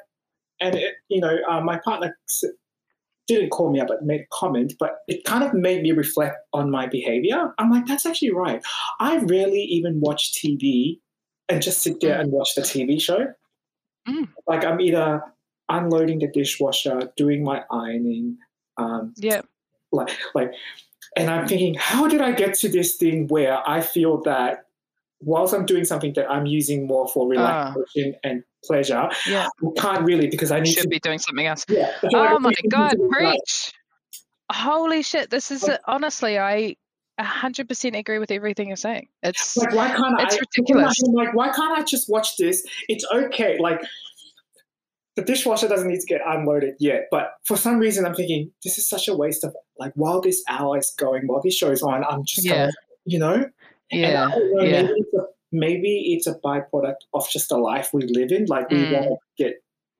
and 0.60 0.74
it, 0.74 0.94
you 1.08 1.20
know, 1.20 1.36
uh, 1.48 1.60
my 1.60 1.78
partner 1.84 2.16
didn't 3.26 3.50
call 3.50 3.70
me 3.70 3.80
up, 3.80 3.88
but 3.88 4.04
made 4.04 4.22
a 4.22 4.26
comment, 4.32 4.72
but 4.78 4.98
it 5.06 5.24
kind 5.24 5.44
of 5.44 5.52
made 5.54 5.82
me 5.82 5.92
reflect 5.92 6.38
on 6.52 6.70
my 6.70 6.86
behavior. 6.86 7.52
I'm 7.58 7.70
like, 7.70 7.86
that's 7.86 8.06
actually 8.06 8.32
right. 8.32 8.62
I 9.00 9.18
rarely 9.18 9.60
even 9.60 10.00
watch 10.00 10.32
TV 10.32 10.98
and 11.48 11.62
just 11.62 11.82
sit 11.82 12.00
there 12.00 12.16
mm. 12.16 12.20
and 12.20 12.32
watch 12.32 12.54
the 12.54 12.62
TV 12.62 13.00
show. 13.00 13.26
Mm. 14.08 14.28
Like 14.46 14.64
I'm 14.64 14.80
either 14.80 15.22
unloading 15.68 16.20
the 16.20 16.28
dishwasher, 16.28 17.10
doing 17.16 17.44
my 17.44 17.62
ironing. 17.70 18.38
Um, 18.76 19.14
yeah. 19.16 19.42
Like, 19.92 20.16
like, 20.34 20.52
and 21.16 21.30
I'm 21.30 21.48
thinking, 21.48 21.74
how 21.74 22.08
did 22.08 22.20
I 22.20 22.32
get 22.32 22.54
to 22.60 22.68
this 22.68 22.96
thing 22.96 23.26
where 23.28 23.58
I 23.68 23.80
feel 23.80 24.22
that 24.22 24.66
whilst 25.20 25.54
I'm 25.54 25.66
doing 25.66 25.84
something 25.84 26.12
that 26.14 26.30
I'm 26.30 26.46
using 26.46 26.86
more 26.86 27.08
for 27.08 27.26
ah. 27.36 27.74
relaxation 27.74 28.14
uh, 28.14 28.28
and 28.28 28.44
pleasure, 28.64 29.08
yeah. 29.26 29.48
I 29.62 29.80
can't 29.80 30.04
really 30.04 30.28
because 30.28 30.50
I 30.50 30.60
need 30.60 30.72
should 30.72 30.82
to 30.84 30.88
be 30.88 31.00
doing 31.00 31.18
something 31.18 31.46
else. 31.46 31.64
Yeah. 31.68 31.92
Oh 32.14 32.38
my 32.38 32.54
god, 32.68 32.96
preach! 33.10 33.72
Holy 34.52 35.02
shit! 35.02 35.30
This 35.30 35.50
is 35.50 35.66
like, 35.66 35.80
honestly, 35.86 36.38
I 36.38 36.76
100% 37.20 37.98
agree 37.98 38.18
with 38.18 38.30
everything 38.30 38.68
you're 38.68 38.76
saying. 38.76 39.08
It's 39.22 39.56
like 39.56 39.74
why 39.74 39.88
can't 39.88 40.20
it's 40.20 40.36
I? 40.36 40.38
ridiculous. 40.38 40.94
Like 41.12 41.34
why 41.34 41.50
can't 41.50 41.76
I 41.76 41.82
just 41.82 42.08
watch 42.08 42.36
this? 42.36 42.64
It's 42.88 43.04
okay. 43.12 43.58
Like 43.58 43.80
the 45.18 45.24
dishwasher 45.24 45.66
doesn't 45.66 45.88
need 45.88 45.98
to 45.98 46.06
get 46.06 46.20
unloaded 46.24 46.76
yet. 46.78 47.08
But 47.10 47.32
for 47.44 47.56
some 47.56 47.78
reason, 47.78 48.06
I'm 48.06 48.14
thinking 48.14 48.52
this 48.62 48.78
is 48.78 48.88
such 48.88 49.08
a 49.08 49.16
waste 49.16 49.42
of 49.42 49.52
like 49.76 49.92
while 49.96 50.20
this 50.20 50.44
hour 50.48 50.78
is 50.78 50.94
going, 50.96 51.26
while 51.26 51.40
this 51.42 51.56
show 51.56 51.72
is 51.72 51.82
on, 51.82 52.04
I'm 52.04 52.24
just 52.24 52.46
yeah. 52.46 52.70
You 53.04 53.18
know, 53.18 53.46
yeah, 53.90 54.26
know, 54.26 54.62
yeah. 54.62 54.82
Maybe 54.82 54.92
it's, 54.96 55.14
a, 55.14 55.26
maybe 55.50 56.14
it's 56.14 56.26
a 56.26 56.34
byproduct 56.34 57.02
of 57.14 57.28
just 57.30 57.48
the 57.48 57.56
life 57.56 57.90
we 57.92 58.02
live 58.02 58.30
in. 58.30 58.44
Like 58.44 58.70
we 58.70 58.76
mm. 58.76 58.92
want 58.92 59.06
to 59.06 59.44
get 59.44 59.54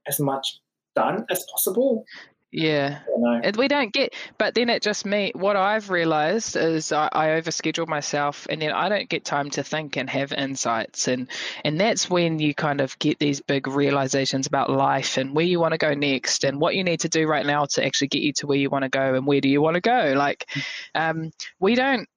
as 0.06 0.20
much 0.20 0.60
done 0.94 1.24
as 1.30 1.44
possible. 1.50 2.04
Yeah, 2.50 3.00
and 3.42 3.54
we 3.56 3.68
don't 3.68 3.92
get. 3.92 4.14
But 4.38 4.54
then 4.54 4.70
it 4.70 4.82
just 4.82 5.04
me. 5.04 5.32
What 5.34 5.54
I've 5.56 5.90
realized 5.90 6.56
is 6.56 6.92
I, 6.92 7.10
I 7.12 7.26
overschedule 7.28 7.86
myself, 7.86 8.46
and 8.48 8.62
then 8.62 8.72
I 8.72 8.88
don't 8.88 9.06
get 9.06 9.26
time 9.26 9.50
to 9.50 9.62
think 9.62 9.98
and 9.98 10.08
have 10.08 10.32
insights, 10.32 11.08
and 11.08 11.28
and 11.62 11.78
that's 11.78 12.08
when 12.08 12.38
you 12.38 12.54
kind 12.54 12.80
of 12.80 12.98
get 12.98 13.18
these 13.18 13.42
big 13.42 13.66
realizations 13.68 14.46
about 14.46 14.70
life 14.70 15.18
and 15.18 15.34
where 15.36 15.44
you 15.44 15.60
want 15.60 15.72
to 15.72 15.78
go 15.78 15.92
next, 15.92 16.42
and 16.44 16.58
what 16.58 16.74
you 16.74 16.84
need 16.84 17.00
to 17.00 17.10
do 17.10 17.26
right 17.28 17.44
now 17.44 17.66
to 17.66 17.84
actually 17.84 18.08
get 18.08 18.22
you 18.22 18.32
to 18.34 18.46
where 18.46 18.58
you 18.58 18.70
want 18.70 18.84
to 18.84 18.88
go, 18.88 19.14
and 19.14 19.26
where 19.26 19.42
do 19.42 19.48
you 19.50 19.60
want 19.60 19.74
to 19.74 19.82
go. 19.82 20.14
Like, 20.16 20.48
um, 20.94 21.30
we 21.60 21.74
don't 21.74 22.08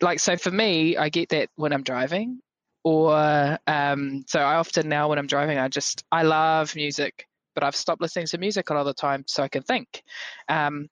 like. 0.00 0.18
So 0.20 0.38
for 0.38 0.50
me, 0.50 0.96
I 0.96 1.10
get 1.10 1.28
that 1.30 1.50
when 1.56 1.74
I'm 1.74 1.84
driving, 1.84 2.40
or 2.84 3.58
um, 3.66 4.24
so 4.26 4.40
I 4.40 4.56
often 4.56 4.88
now 4.88 5.10
when 5.10 5.18
I'm 5.18 5.26
driving, 5.28 5.58
I 5.58 5.68
just 5.68 6.04
I 6.10 6.22
love 6.22 6.74
music 6.74 7.27
but 7.58 7.66
I've 7.66 7.74
stopped 7.74 8.00
listening 8.00 8.26
to 8.26 8.38
music 8.38 8.70
a 8.70 8.74
lot 8.74 8.80
of 8.80 8.86
the 8.86 8.94
time 8.94 9.24
so 9.26 9.42
I 9.42 9.48
can 9.48 9.64
think. 9.64 10.04
Um, 10.48 10.88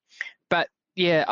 but 0.50 0.66
yeah, 0.96 1.24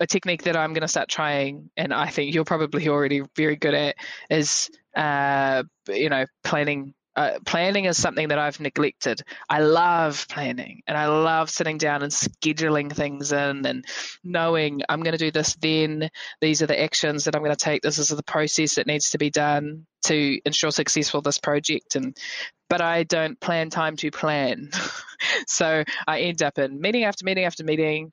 a 0.00 0.06
technique 0.06 0.44
that 0.44 0.56
I'm 0.56 0.72
going 0.72 0.80
to 0.80 0.88
start 0.88 1.10
trying, 1.10 1.68
and 1.76 1.92
I 1.92 2.06
think 2.06 2.34
you're 2.34 2.44
probably 2.44 2.88
already 2.88 3.20
very 3.36 3.56
good 3.56 3.74
at, 3.74 3.96
is 4.30 4.70
uh, 4.96 5.62
you 5.88 6.08
know 6.08 6.24
planning 6.42 6.94
uh, 7.16 7.38
planning 7.46 7.86
is 7.86 7.96
something 7.96 8.28
that 8.28 8.38
I've 8.38 8.60
neglected. 8.60 9.22
I 9.48 9.60
love 9.60 10.26
planning 10.28 10.82
and 10.86 10.98
I 10.98 11.06
love 11.06 11.48
sitting 11.48 11.78
down 11.78 12.02
and 12.02 12.12
scheduling 12.12 12.92
things 12.92 13.32
in 13.32 13.64
and 13.64 13.84
knowing 14.22 14.82
I'm 14.88 15.02
going 15.02 15.16
to 15.16 15.24
do 15.24 15.30
this 15.30 15.54
then. 15.54 16.10
These 16.42 16.60
are 16.60 16.66
the 16.66 16.80
actions 16.80 17.24
that 17.24 17.34
I'm 17.34 17.42
going 17.42 17.56
to 17.56 17.64
take. 17.64 17.80
This 17.80 17.98
is 17.98 18.08
the 18.08 18.22
process 18.22 18.74
that 18.74 18.86
needs 18.86 19.10
to 19.10 19.18
be 19.18 19.30
done 19.30 19.86
to 20.04 20.40
ensure 20.44 20.70
success 20.70 20.86
successful 20.96 21.22
this 21.22 21.38
project. 21.38 21.96
And 21.96 22.16
but 22.68 22.80
I 22.80 23.04
don't 23.04 23.40
plan 23.40 23.70
time 23.70 23.96
to 23.96 24.10
plan. 24.10 24.70
so 25.46 25.84
I 26.06 26.20
end 26.20 26.42
up 26.42 26.58
in 26.58 26.80
meeting 26.80 27.04
after 27.04 27.24
meeting 27.24 27.44
after 27.44 27.64
meeting. 27.64 28.12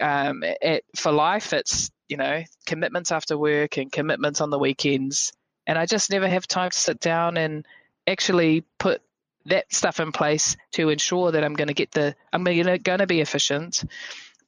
Um, 0.00 0.42
it, 0.42 0.84
for 0.96 1.12
life, 1.12 1.52
it's 1.52 1.90
you 2.08 2.16
know 2.16 2.42
commitments 2.66 3.12
after 3.12 3.38
work 3.38 3.78
and 3.78 3.90
commitments 3.90 4.40
on 4.40 4.50
the 4.50 4.58
weekends, 4.58 5.32
and 5.66 5.78
I 5.78 5.86
just 5.86 6.10
never 6.10 6.28
have 6.28 6.46
time 6.46 6.70
to 6.70 6.78
sit 6.78 7.00
down 7.00 7.36
and 7.36 7.64
actually 8.06 8.64
put 8.78 9.02
that 9.46 9.72
stuff 9.72 10.00
in 10.00 10.12
place 10.12 10.56
to 10.72 10.88
ensure 10.88 11.32
that 11.32 11.44
I'm 11.44 11.54
going 11.54 11.68
to 11.68 11.74
get 11.74 11.92
the 11.92 12.14
I'm 12.32 12.44
going 12.44 12.98
to 12.98 13.06
be 13.06 13.20
efficient. 13.20 13.84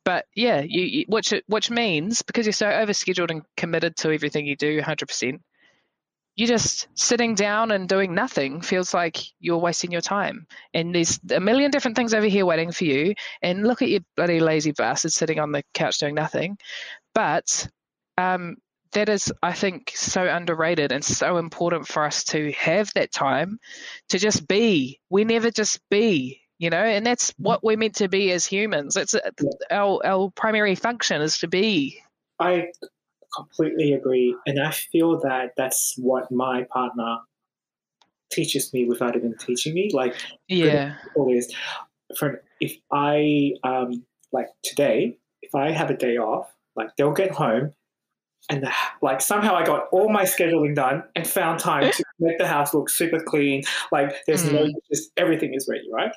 But 0.04 0.26
yeah, 0.34 0.62
you, 0.64 1.04
which 1.08 1.34
which 1.48 1.70
means 1.70 2.22
because 2.22 2.46
you're 2.46 2.52
so 2.52 2.66
overscheduled 2.66 3.30
and 3.30 3.42
committed 3.56 3.96
to 3.98 4.12
everything 4.12 4.46
you 4.46 4.54
do, 4.56 4.80
100%, 4.80 5.40
you 6.36 6.46
just 6.46 6.86
sitting 6.94 7.34
down 7.34 7.72
and 7.72 7.88
doing 7.88 8.14
nothing 8.14 8.60
feels 8.60 8.94
like 8.94 9.18
you're 9.40 9.58
wasting 9.58 9.90
your 9.90 10.02
time. 10.02 10.46
And 10.74 10.94
there's 10.94 11.18
a 11.30 11.40
million 11.40 11.70
different 11.70 11.96
things 11.96 12.14
over 12.14 12.26
here 12.26 12.46
waiting 12.46 12.70
for 12.72 12.84
you. 12.84 13.14
And 13.42 13.66
look 13.66 13.82
at 13.82 13.88
your 13.88 14.02
bloody 14.16 14.38
lazy 14.38 14.72
bastard 14.72 15.12
sitting 15.12 15.40
on 15.40 15.50
the 15.50 15.64
couch 15.74 15.98
doing 15.98 16.14
nothing. 16.14 16.58
But 17.14 17.66
um, 18.18 18.56
that 18.96 19.10
is, 19.10 19.30
I 19.42 19.52
think, 19.52 19.92
so 19.94 20.26
underrated 20.26 20.90
and 20.90 21.04
so 21.04 21.36
important 21.36 21.86
for 21.86 22.02
us 22.02 22.24
to 22.24 22.50
have 22.52 22.90
that 22.94 23.12
time 23.12 23.60
to 24.08 24.18
just 24.18 24.48
be. 24.48 25.00
We 25.10 25.24
never 25.24 25.50
just 25.50 25.86
be, 25.90 26.40
you 26.58 26.70
know, 26.70 26.82
and 26.82 27.04
that's 27.04 27.30
what 27.36 27.62
we're 27.62 27.76
meant 27.76 27.96
to 27.96 28.08
be 28.08 28.32
as 28.32 28.46
humans. 28.46 28.96
It's 28.96 29.14
our 29.70 30.00
our 30.02 30.30
primary 30.34 30.76
function 30.76 31.20
is 31.20 31.38
to 31.40 31.46
be. 31.46 32.00
I 32.40 32.68
completely 33.34 33.92
agree. 33.92 34.34
And 34.46 34.58
I 34.58 34.70
feel 34.70 35.20
that 35.20 35.50
that's 35.58 35.94
what 35.98 36.32
my 36.32 36.64
partner 36.72 37.18
teaches 38.32 38.72
me 38.72 38.86
without 38.86 39.14
even 39.14 39.36
teaching 39.36 39.74
me. 39.74 39.90
Like, 39.92 40.14
yeah, 40.48 40.94
always. 41.14 41.54
For 42.16 42.42
if 42.60 42.78
I 42.90 43.52
um 43.62 44.06
like 44.32 44.48
today, 44.62 45.18
if 45.42 45.54
I 45.54 45.72
have 45.72 45.90
a 45.90 45.96
day 45.96 46.16
off, 46.16 46.50
like 46.74 46.96
they'll 46.96 47.12
get 47.12 47.32
home, 47.32 47.74
and 48.48 48.62
the, 48.62 48.72
like 49.02 49.20
somehow 49.20 49.54
I 49.54 49.64
got 49.64 49.86
all 49.92 50.10
my 50.10 50.24
scheduling 50.24 50.74
done 50.74 51.02
and 51.14 51.26
found 51.26 51.60
time 51.60 51.90
to 51.92 52.04
make 52.18 52.38
the 52.38 52.46
house 52.46 52.74
look 52.74 52.90
super 52.90 53.20
clean. 53.20 53.62
Like 53.92 54.14
there's 54.26 54.44
mm. 54.44 54.52
no, 54.52 54.68
just 54.92 55.10
everything 55.16 55.54
is 55.54 55.68
ready, 55.70 55.88
right? 55.92 56.12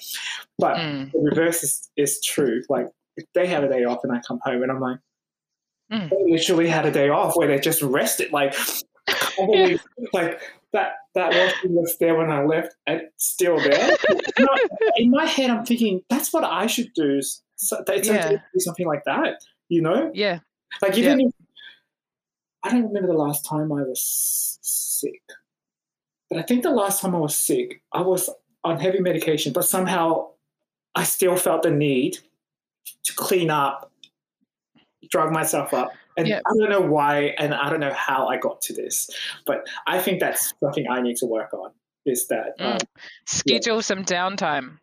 But 0.57 0.77
mm. 0.77 1.11
the 1.11 1.19
reverse 1.19 1.63
is, 1.63 1.89
is 1.97 2.21
true. 2.21 2.61
Like 2.69 2.87
if 3.17 3.25
they 3.33 3.47
have 3.47 3.63
a 3.63 3.69
day 3.69 3.83
off 3.83 3.99
and 4.03 4.13
I 4.13 4.21
come 4.27 4.39
home 4.43 4.63
and 4.63 4.71
I'm 4.71 4.79
like, 4.79 4.99
Mm. 5.91 6.09
They 6.09 6.31
literally 6.31 6.67
had 6.67 6.85
a 6.85 6.91
day 6.91 7.09
off 7.09 7.35
where 7.35 7.47
they 7.47 7.59
just 7.59 7.81
rested. 7.81 8.31
Like, 8.31 8.55
like 10.13 10.39
that 10.71 10.91
that 11.15 11.33
washing 11.33 11.73
was 11.73 11.97
there 11.99 12.15
when 12.15 12.31
I 12.31 12.43
left 12.43 12.75
and 12.85 13.01
still 13.17 13.57
there. 13.59 13.97
you 14.37 14.47
in 14.97 15.09
my 15.09 15.25
head, 15.25 15.49
I'm 15.49 15.65
thinking 15.65 16.01
that's 16.09 16.31
what 16.31 16.43
I 16.43 16.67
should 16.67 16.93
do. 16.93 17.21
So 17.55 17.83
it's 17.87 18.07
yeah. 18.07 18.29
do 18.29 18.59
something 18.59 18.85
like 18.85 19.03
that. 19.05 19.41
You 19.67 19.81
know? 19.81 20.11
Yeah. 20.13 20.39
Like 20.81 20.97
even 20.97 21.19
yeah. 21.19 21.27
if 21.27 21.33
I 22.63 22.71
don't 22.71 22.87
remember 22.87 23.07
the 23.07 23.13
last 23.13 23.45
time 23.45 23.71
I 23.71 23.81
was 23.83 24.59
sick, 24.61 25.21
but 26.29 26.39
I 26.39 26.41
think 26.43 26.63
the 26.63 26.71
last 26.71 27.01
time 27.01 27.15
I 27.15 27.19
was 27.19 27.35
sick, 27.35 27.81
I 27.93 28.01
was 28.01 28.29
on 28.63 28.79
heavy 28.79 28.99
medication, 28.99 29.53
but 29.53 29.65
somehow 29.65 30.29
I 30.95 31.03
still 31.03 31.37
felt 31.37 31.63
the 31.63 31.71
need 31.71 32.17
to 33.03 33.13
clean 33.15 33.49
up 33.49 33.89
drug 35.09 35.31
myself 35.31 35.73
up. 35.73 35.91
And 36.17 36.27
yep. 36.27 36.41
I 36.45 36.53
don't 36.57 36.69
know 36.69 36.81
why 36.81 37.35
and 37.37 37.53
I 37.53 37.69
don't 37.69 37.79
know 37.79 37.93
how 37.93 38.27
I 38.27 38.37
got 38.37 38.61
to 38.63 38.73
this, 38.73 39.09
but 39.45 39.67
I 39.87 39.99
think 39.99 40.19
that's 40.19 40.53
something 40.59 40.85
I 40.89 41.01
need 41.01 41.15
to 41.17 41.25
work 41.25 41.53
on 41.53 41.71
is 42.05 42.27
that 42.27 42.57
mm. 42.59 42.73
um, 42.73 42.79
schedule 43.25 43.75
yeah. 43.75 43.81
some 43.81 44.03
downtime. 44.03 44.77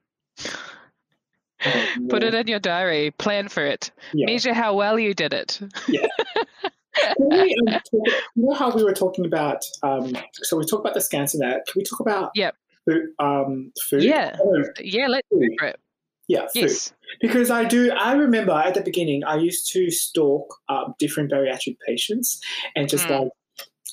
Put 2.09 2.22
it 2.22 2.35
in 2.35 2.47
your 2.47 2.59
diary, 2.59 3.11
plan 3.12 3.49
for 3.49 3.64
it, 3.64 3.91
yeah. 4.12 4.27
measure 4.27 4.53
how 4.53 4.74
well 4.74 4.99
you 4.99 5.14
did 5.14 5.33
it. 5.33 5.59
Yeah. 5.89 6.07
we, 7.18 7.57
um, 7.68 7.80
you 7.92 8.03
know 8.36 8.55
how 8.55 8.74
we 8.74 8.84
were 8.84 8.92
talking 8.92 9.26
about, 9.26 9.62
um, 9.82 10.16
so 10.34 10.57
we 10.57 10.64
talked 10.64 10.80
about 10.80 10.94
the 10.94 11.01
scans 11.01 11.34
and 11.34 11.42
that. 11.42 11.66
Can 11.66 11.80
we 11.80 11.84
talk 11.84 12.01
about 12.01 12.30
yep. 12.34 12.55
food? 12.84 13.09
Um, 13.18 13.72
food? 13.88 14.03
Yeah. 14.03 14.36
Oh, 14.40 14.64
yeah, 14.80 15.07
let's 15.09 15.26
do 15.30 15.40
it. 15.40 15.80
Yeah, 16.28 16.42
food. 16.42 16.62
Yes. 16.62 16.92
Because 17.20 17.51
I 17.51 17.64
do, 17.64 17.92
I 17.92 18.14
remember 18.14 18.53
at 18.53 18.74
the 18.74 18.82
beginning, 18.82 19.24
I 19.24 19.36
used 19.36 19.72
to 19.72 19.90
stalk 19.90 20.55
um, 20.68 20.94
different 20.99 21.30
bariatric 21.30 21.76
patients 21.86 22.40
and 22.74 22.88
just 22.88 23.07
mm. 23.07 23.20
like 23.20 23.32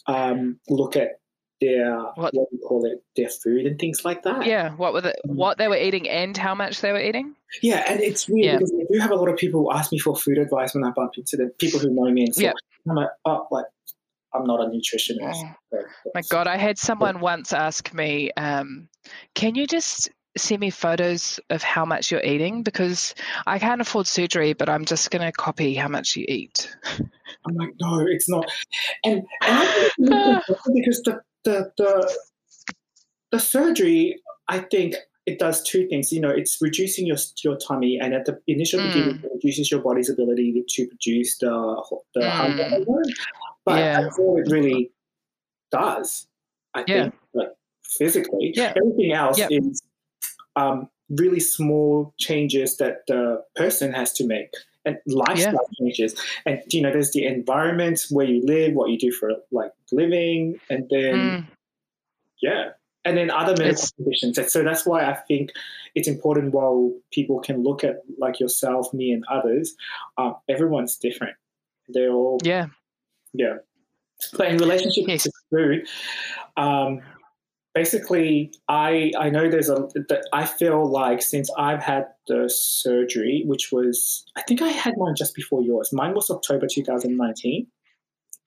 um, 0.07 0.59
look 0.69 0.95
at 0.95 1.19
their 1.63 1.97
what, 2.15 2.33
what 2.33 2.47
we 2.51 2.57
call 2.59 2.85
it, 2.85 3.03
their 3.15 3.29
food 3.29 3.65
and 3.65 3.79
things 3.79 4.03
like 4.03 4.23
that. 4.23 4.45
Yeah, 4.45 4.71
what 4.71 4.93
were 4.93 5.01
the, 5.01 5.15
what 5.25 5.57
they 5.57 5.67
were 5.67 5.77
eating 5.77 6.09
and 6.09 6.35
how 6.35 6.55
much 6.55 6.81
they 6.81 6.91
were 6.91 7.01
eating. 7.01 7.35
Yeah, 7.61 7.83
and 7.87 8.01
it's 8.01 8.27
weird 8.27 8.45
yeah. 8.45 8.57
because 8.57 8.73
I 8.73 8.93
do 8.93 8.99
have 8.99 9.11
a 9.11 9.15
lot 9.15 9.29
of 9.29 9.37
people 9.37 9.71
ask 9.73 9.91
me 9.91 9.99
for 9.99 10.15
food 10.15 10.37
advice 10.37 10.73
when 10.73 10.83
I 10.83 10.91
bump 10.91 11.13
into 11.17 11.37
the 11.37 11.51
people 11.59 11.79
who 11.79 11.89
know 11.89 12.11
me 12.11 12.25
and 12.25 12.33
stuff. 12.35 12.53
Yeah. 12.85 12.91
I'm 12.91 12.95
like, 12.95 13.09
oh, 13.25 13.47
like 13.51 13.65
I'm 14.33 14.45
not 14.45 14.59
a 14.59 14.65
nutritionist. 14.65 15.55
Oh. 15.73 15.83
My 16.13 16.21
God, 16.29 16.47
I 16.47 16.57
had 16.57 16.77
someone 16.77 17.19
once 17.19 17.53
ask 17.53 17.93
me, 17.93 18.31
um, 18.35 18.89
"Can 19.35 19.55
you 19.55 19.67
just 19.67 20.09
send 20.35 20.59
me 20.59 20.69
photos 20.69 21.39
of 21.49 21.61
how 21.61 21.85
much 21.85 22.11
you're 22.11 22.23
eating 22.23 22.63
because 22.63 23.13
I 23.45 23.59
can't 23.59 23.81
afford 23.81 24.07
surgery, 24.07 24.53
but 24.53 24.69
I'm 24.69 24.85
just 24.85 25.11
going 25.11 25.21
to 25.21 25.31
copy 25.31 25.75
how 25.75 25.87
much 25.87 26.15
you 26.15 26.25
eat. 26.27 26.75
I'm 27.45 27.55
like, 27.55 27.73
no, 27.79 28.05
it's 28.07 28.29
not. 28.29 28.49
And, 29.03 29.23
and 29.41 29.81
because 30.73 31.01
the, 31.03 31.21
the, 31.43 31.71
the, 31.77 32.17
the 33.31 33.39
surgery, 33.39 34.21
I 34.47 34.59
think 34.59 34.95
it 35.25 35.39
does 35.39 35.63
two 35.63 35.87
things. 35.87 36.11
You 36.11 36.21
know, 36.21 36.29
it's 36.29 36.57
reducing 36.61 37.07
your 37.07 37.17
your 37.43 37.57
tummy, 37.57 37.97
and 37.99 38.13
at 38.13 38.25
the 38.25 38.39
initial 38.47 38.79
mm. 38.79 38.87
beginning, 38.87 39.21
it 39.23 39.31
reduces 39.33 39.71
your 39.71 39.81
body's 39.81 40.09
ability 40.09 40.63
to 40.67 40.87
produce 40.87 41.37
the 41.37 42.01
the 42.13 42.21
mm. 42.21 42.29
hunger 42.29 42.69
hormone. 42.69 43.03
But 43.65 43.79
yeah. 43.79 44.01
that's 44.01 44.19
all 44.19 44.37
it 44.37 44.51
really 44.51 44.91
does. 45.71 46.27
I 46.73 46.83
yeah. 46.87 47.03
think, 47.03 47.15
like 47.33 47.49
physically. 47.97 48.53
Yeah. 48.55 48.73
Everything 48.75 49.13
else 49.13 49.39
is 49.49 49.81
um, 50.55 50.89
really 51.09 51.39
small 51.39 52.13
changes 52.19 52.77
that 52.77 53.03
the 53.07 53.43
person 53.55 53.93
has 53.93 54.11
to 54.13 54.27
make 54.27 54.49
and 54.85 54.97
lifestyle 55.05 55.53
yeah. 55.53 55.79
changes. 55.79 56.15
And 56.45 56.61
you 56.71 56.81
know, 56.81 56.91
there's 56.91 57.11
the 57.11 57.25
environment 57.25 58.05
where 58.09 58.25
you 58.25 58.45
live, 58.45 58.73
what 58.73 58.89
you 58.89 58.97
do 58.97 59.11
for 59.11 59.33
like 59.51 59.71
living, 59.91 60.59
and 60.69 60.87
then 60.89 61.15
mm. 61.15 61.45
yeah, 62.41 62.69
and 63.05 63.17
then 63.17 63.29
other 63.29 63.53
medical 63.53 63.69
it's, 63.71 63.91
conditions. 63.91 64.37
And 64.37 64.49
so 64.49 64.63
that's 64.63 64.85
why 64.85 65.05
I 65.05 65.13
think 65.13 65.51
it's 65.95 66.07
important. 66.07 66.53
While 66.53 66.93
people 67.11 67.39
can 67.39 67.63
look 67.63 67.83
at 67.83 68.01
like 68.17 68.39
yourself, 68.39 68.93
me, 68.93 69.11
and 69.11 69.23
others, 69.29 69.75
uh, 70.17 70.33
everyone's 70.49 70.97
different. 70.97 71.35
They're 71.89 72.11
all 72.11 72.39
yeah, 72.43 72.67
yeah. 73.33 73.57
But 74.37 74.47
in 74.47 74.57
relationship 74.57 75.05
yes. 75.07 75.23
to 75.23 75.31
food, 75.49 75.87
um, 76.55 77.01
basically 77.73 78.51
i 78.67 79.11
i 79.19 79.29
know 79.29 79.49
there's 79.49 79.69
a 79.69 79.87
i 80.31 80.45
feel 80.45 80.89
like 80.89 81.21
since 81.21 81.49
i've 81.57 81.81
had 81.81 82.05
the 82.27 82.49
surgery 82.49 83.43
which 83.47 83.71
was 83.71 84.25
i 84.35 84.41
think 84.43 84.61
i 84.61 84.69
had 84.69 84.93
mine 84.97 85.15
just 85.15 85.35
before 85.35 85.61
yours. 85.61 85.91
Mine 85.91 86.13
was 86.13 86.29
october 86.29 86.67
2019 86.71 87.67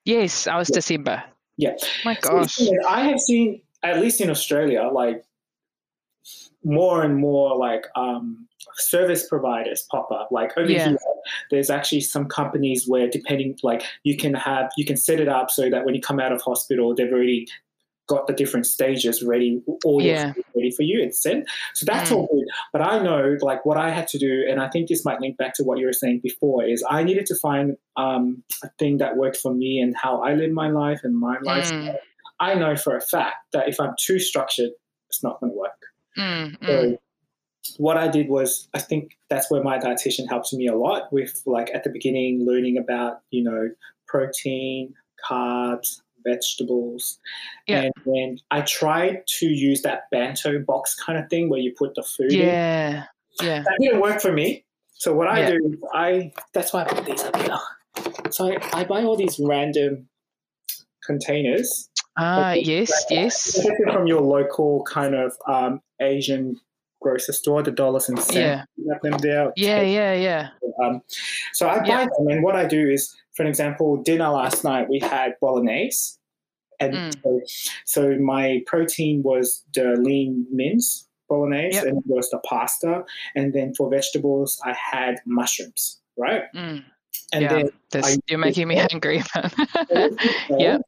yes 0.04 0.46
i 0.46 0.56
was 0.56 0.70
yeah. 0.70 0.74
december. 0.74 1.24
Yeah. 1.58 1.74
My 2.04 2.16
gosh. 2.20 2.54
so, 2.54 2.70
i 2.88 3.02
have 3.02 3.18
seen 3.20 3.62
at 3.82 4.00
least 4.00 4.20
in 4.20 4.30
australia 4.30 4.88
like 4.92 5.24
more 6.66 7.04
and 7.04 7.16
more 7.16 7.56
like 7.56 7.86
um, 7.94 8.46
service 8.74 9.28
providers 9.28 9.86
pop 9.90 10.10
up. 10.10 10.28
Like 10.32 10.50
over 10.56 10.70
yeah. 10.70 10.88
here 10.88 10.98
there's 11.50 11.70
actually 11.70 12.00
some 12.00 12.26
companies 12.26 12.86
where 12.88 13.08
depending 13.08 13.56
like 13.62 13.84
you 14.02 14.16
can 14.16 14.34
have 14.34 14.70
you 14.76 14.84
can 14.84 14.96
set 14.96 15.20
it 15.20 15.28
up 15.28 15.50
so 15.50 15.70
that 15.70 15.84
when 15.84 15.94
you 15.94 16.00
come 16.00 16.20
out 16.20 16.32
of 16.32 16.40
hospital 16.42 16.94
they've 16.94 17.12
already 17.12 17.46
got 18.06 18.26
the 18.26 18.32
different 18.32 18.66
stages 18.66 19.22
ready, 19.22 19.60
all 19.84 20.00
yeah. 20.00 20.32
ready 20.54 20.70
for 20.70 20.82
you 20.82 21.02
and 21.02 21.14
sent. 21.14 21.48
So 21.74 21.84
that's 21.86 22.10
mm. 22.10 22.16
all 22.16 22.28
good. 22.32 22.46
But 22.72 22.82
I 22.82 23.02
know, 23.02 23.36
like, 23.40 23.66
what 23.66 23.76
I 23.76 23.90
had 23.90 24.06
to 24.08 24.18
do, 24.18 24.44
and 24.48 24.60
I 24.60 24.68
think 24.68 24.88
this 24.88 25.04
might 25.04 25.20
link 25.20 25.36
back 25.36 25.54
to 25.54 25.64
what 25.64 25.78
you 25.78 25.86
were 25.86 25.92
saying 25.92 26.20
before, 26.22 26.64
is 26.64 26.84
I 26.88 27.02
needed 27.02 27.26
to 27.26 27.36
find 27.36 27.76
um, 27.96 28.44
a 28.62 28.68
thing 28.78 28.98
that 28.98 29.16
worked 29.16 29.38
for 29.38 29.52
me 29.52 29.80
and 29.80 29.96
how 29.96 30.22
I 30.22 30.34
live 30.34 30.52
my 30.52 30.68
life 30.68 31.00
and 31.02 31.18
my 31.18 31.38
life. 31.42 31.70
Mm. 31.70 31.96
I 32.38 32.54
know 32.54 32.76
for 32.76 32.96
a 32.96 33.00
fact 33.00 33.36
that 33.52 33.68
if 33.68 33.80
I'm 33.80 33.94
too 33.98 34.18
structured, 34.18 34.70
it's 35.08 35.22
not 35.22 35.40
going 35.40 35.52
to 35.52 35.58
work. 35.58 35.82
Mm, 36.18 36.64
so 36.64 36.82
mm. 36.84 36.98
what 37.78 37.96
I 37.96 38.08
did 38.08 38.28
was, 38.28 38.68
I 38.74 38.78
think 38.78 39.16
that's 39.30 39.50
where 39.50 39.62
my 39.62 39.78
dietitian 39.78 40.28
helped 40.28 40.52
me 40.52 40.66
a 40.66 40.76
lot 40.76 41.12
with, 41.12 41.42
like, 41.46 41.70
at 41.74 41.82
the 41.82 41.90
beginning, 41.90 42.46
learning 42.46 42.78
about, 42.78 43.20
you 43.30 43.42
know, 43.42 43.70
protein, 44.06 44.94
carbs, 45.28 46.02
vegetables. 46.26 47.18
Yeah. 47.66 47.82
And 47.82 47.92
then 48.04 48.38
I 48.50 48.62
tried 48.62 49.26
to 49.38 49.46
use 49.46 49.82
that 49.82 50.02
bento 50.10 50.58
box 50.60 50.94
kind 50.94 51.18
of 51.18 51.28
thing 51.30 51.48
where 51.48 51.60
you 51.60 51.74
put 51.76 51.94
the 51.94 52.02
food 52.02 52.32
yeah. 52.32 52.88
in. 53.40 53.46
Yeah. 53.46 53.62
That 53.62 53.76
didn't 53.80 54.00
work 54.00 54.20
for 54.20 54.32
me. 54.32 54.64
So 54.94 55.14
what 55.14 55.28
I 55.28 55.40
yeah. 55.40 55.50
do, 55.50 55.78
I 55.92 56.32
that's 56.54 56.72
why 56.72 56.82
I 56.82 56.84
put 56.84 57.04
these 57.04 57.22
up 57.22 57.36
here. 57.36 57.58
So 58.30 58.50
I, 58.50 58.80
I 58.80 58.84
buy 58.84 59.02
all 59.02 59.16
these 59.16 59.38
random 59.38 60.08
containers. 61.04 61.90
Ah, 62.18 62.52
yes, 62.52 63.04
yes. 63.10 63.66
From 63.84 64.06
your 64.06 64.22
local 64.22 64.82
kind 64.84 65.14
of 65.14 65.32
um, 65.46 65.80
Asian 66.00 66.58
grocery 67.06 67.34
store, 67.34 67.62
the 67.62 67.70
dollars 67.70 68.08
and 68.08 68.18
cents. 68.18 68.34
Yeah. 68.34 68.98
them 69.02 69.18
there. 69.18 69.52
Yeah, 69.56 69.82
yeah, 69.82 70.14
yeah. 70.14 70.48
Um, 70.82 71.02
so 71.52 71.68
I 71.68 71.78
buy 71.78 71.86
yeah. 71.86 72.06
them, 72.18 72.28
and 72.28 72.42
what 72.42 72.56
I 72.56 72.66
do 72.66 72.88
is, 72.88 73.14
for 73.34 73.44
example, 73.46 74.02
dinner 74.02 74.28
last 74.28 74.64
night 74.64 74.88
we 74.88 74.98
had 74.98 75.34
bolognese, 75.40 76.18
and 76.80 76.94
mm. 76.94 77.22
so, 77.22 77.40
so, 77.84 78.18
my 78.18 78.62
protein 78.66 79.22
was 79.22 79.64
the 79.74 79.96
lean 79.96 80.46
mince 80.50 81.08
bolognese, 81.28 81.76
yep. 81.76 81.86
and 81.86 81.98
it 81.98 82.04
was 82.06 82.28
the 82.30 82.38
pasta, 82.40 83.04
and 83.34 83.54
then 83.54 83.72
for 83.74 83.88
vegetables 83.88 84.60
I 84.64 84.74
had 84.74 85.20
mushrooms, 85.26 86.00
right? 86.18 86.42
Mm. 86.54 86.84
And 87.32 87.42
yeah, 87.42 87.48
then 87.48 87.70
this, 87.92 88.18
you're 88.26 88.38
making 88.38 88.68
me 88.68 88.76
hungry. 88.90 89.22
yeah. 90.50 90.78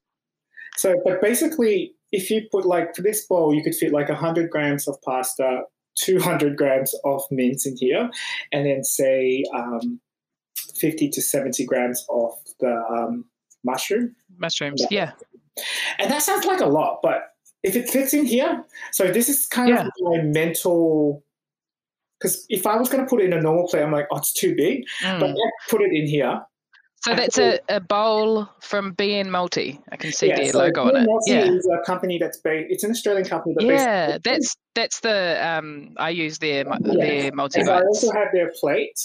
So, 0.77 0.95
but 1.05 1.21
basically, 1.21 1.95
if 2.13 2.31
you 2.31 2.43
put 2.51 2.67
like 2.67 2.95
for 2.95 3.03
this 3.03 3.27
bowl, 3.27 3.55
you 3.55 3.63
could 3.63 3.75
fit 3.75 3.93
like 3.93 4.09
100 4.09 4.51
grams 4.51 4.87
of 4.87 5.01
pasta, 5.03 5.63
200 6.05 6.57
grams 6.57 6.95
of 7.05 7.23
mint 7.31 7.63
in 7.67 7.77
here, 7.77 8.11
and 8.53 8.67
then 8.67 8.85
say 8.85 9.45
um, 9.55 10.01
50 10.77 11.09
to 11.11 11.23
70 11.23 11.65
grams 11.67 12.05
of 12.11 12.33
the 12.61 12.75
um, 12.91 13.25
mushroom. 13.65 14.15
Mushrooms, 14.39 14.85
yeah. 14.91 15.13
And 15.99 16.11
that 16.11 16.23
sounds 16.23 16.47
like 16.47 16.61
a 16.61 16.67
lot, 16.67 17.01
but 17.03 17.23
if 17.65 17.75
it 17.75 17.91
fits 17.91 18.15
in 18.15 18.25
here, 18.27 18.65
so 18.93 19.09
this 19.11 19.29
is 19.29 19.47
kind 19.47 19.71
Yeah. 19.71 19.87
of 19.87 19.93
my 20.01 20.23
mental. 20.23 21.25
Because 22.21 22.45
if 22.49 22.67
I 22.67 22.77
was 22.77 22.89
going 22.89 23.05
to 23.05 23.09
put 23.09 23.21
it 23.21 23.27
in 23.27 23.33
a 23.33 23.41
normal 23.41 23.69
plate, 23.69 23.83
I'm 23.83 23.93
like, 23.93 24.07
oh, 24.11 24.17
it's 24.19 24.33
too 24.33 24.55
big. 24.57 24.85
Mm. 25.03 25.21
But 25.21 25.31
I 25.31 25.51
put 25.69 25.83
it 25.83 25.91
in 25.93 26.07
here. 26.07 26.41
So 27.05 27.15
that's 27.15 27.39
a, 27.39 27.61
a 27.69 27.81
bowl 27.81 28.49
from 28.61 28.95
BN 28.95 29.29
Multi. 29.29 29.81
I 29.93 29.97
can 29.97 30.13
see 30.13 30.33
their 30.33 30.51
so 30.53 30.59
logo 30.59 30.83
on 30.85 30.97
it. 30.97 31.05
Multi 31.07 31.31
Yeah. 31.33 31.51
is 31.53 31.67
a 31.67 31.85
company 31.87 32.19
that's 32.19 32.39
based. 32.39 32.67
It's 32.71 32.85
an 32.85 32.91
Australian 32.91 33.27
company, 33.27 33.55
but 33.55 33.65
Yeah, 33.65 34.19
that's 34.23 34.57
that's 34.75 35.01
the 35.01 35.39
um 35.47 35.95
I 35.97 36.11
use 36.11 36.39
their 36.39 36.65
Yeah. 36.67 36.95
their 37.01 37.33
multi 37.33 37.63
I 37.63 37.83
also 37.83 38.11
have 38.13 38.29
their 38.33 38.53
plate. 38.61 38.99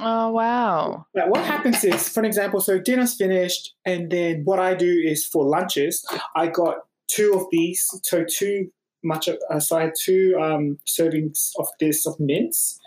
Oh 0.00 0.30
wow. 0.30 1.06
But 1.12 1.28
what 1.28 1.44
happens 1.44 1.82
is, 1.84 2.08
for 2.08 2.24
example, 2.24 2.60
so 2.60 2.78
dinner's 2.78 3.16
finished, 3.16 3.74
and 3.84 4.10
then 4.10 4.42
what 4.44 4.58
I 4.58 4.74
do 4.74 4.90
is 5.04 5.26
for 5.26 5.44
lunches, 5.44 6.04
I 6.36 6.46
got 6.46 6.76
two 7.08 7.34
of 7.34 7.46
these, 7.50 7.84
so 8.04 8.24
two 8.24 8.70
much 9.02 9.28
aside 9.50 9.92
two 9.98 10.36
um, 10.40 10.78
servings 10.86 11.50
of 11.58 11.68
this 11.80 12.06
of 12.06 12.18
mince, 12.20 12.78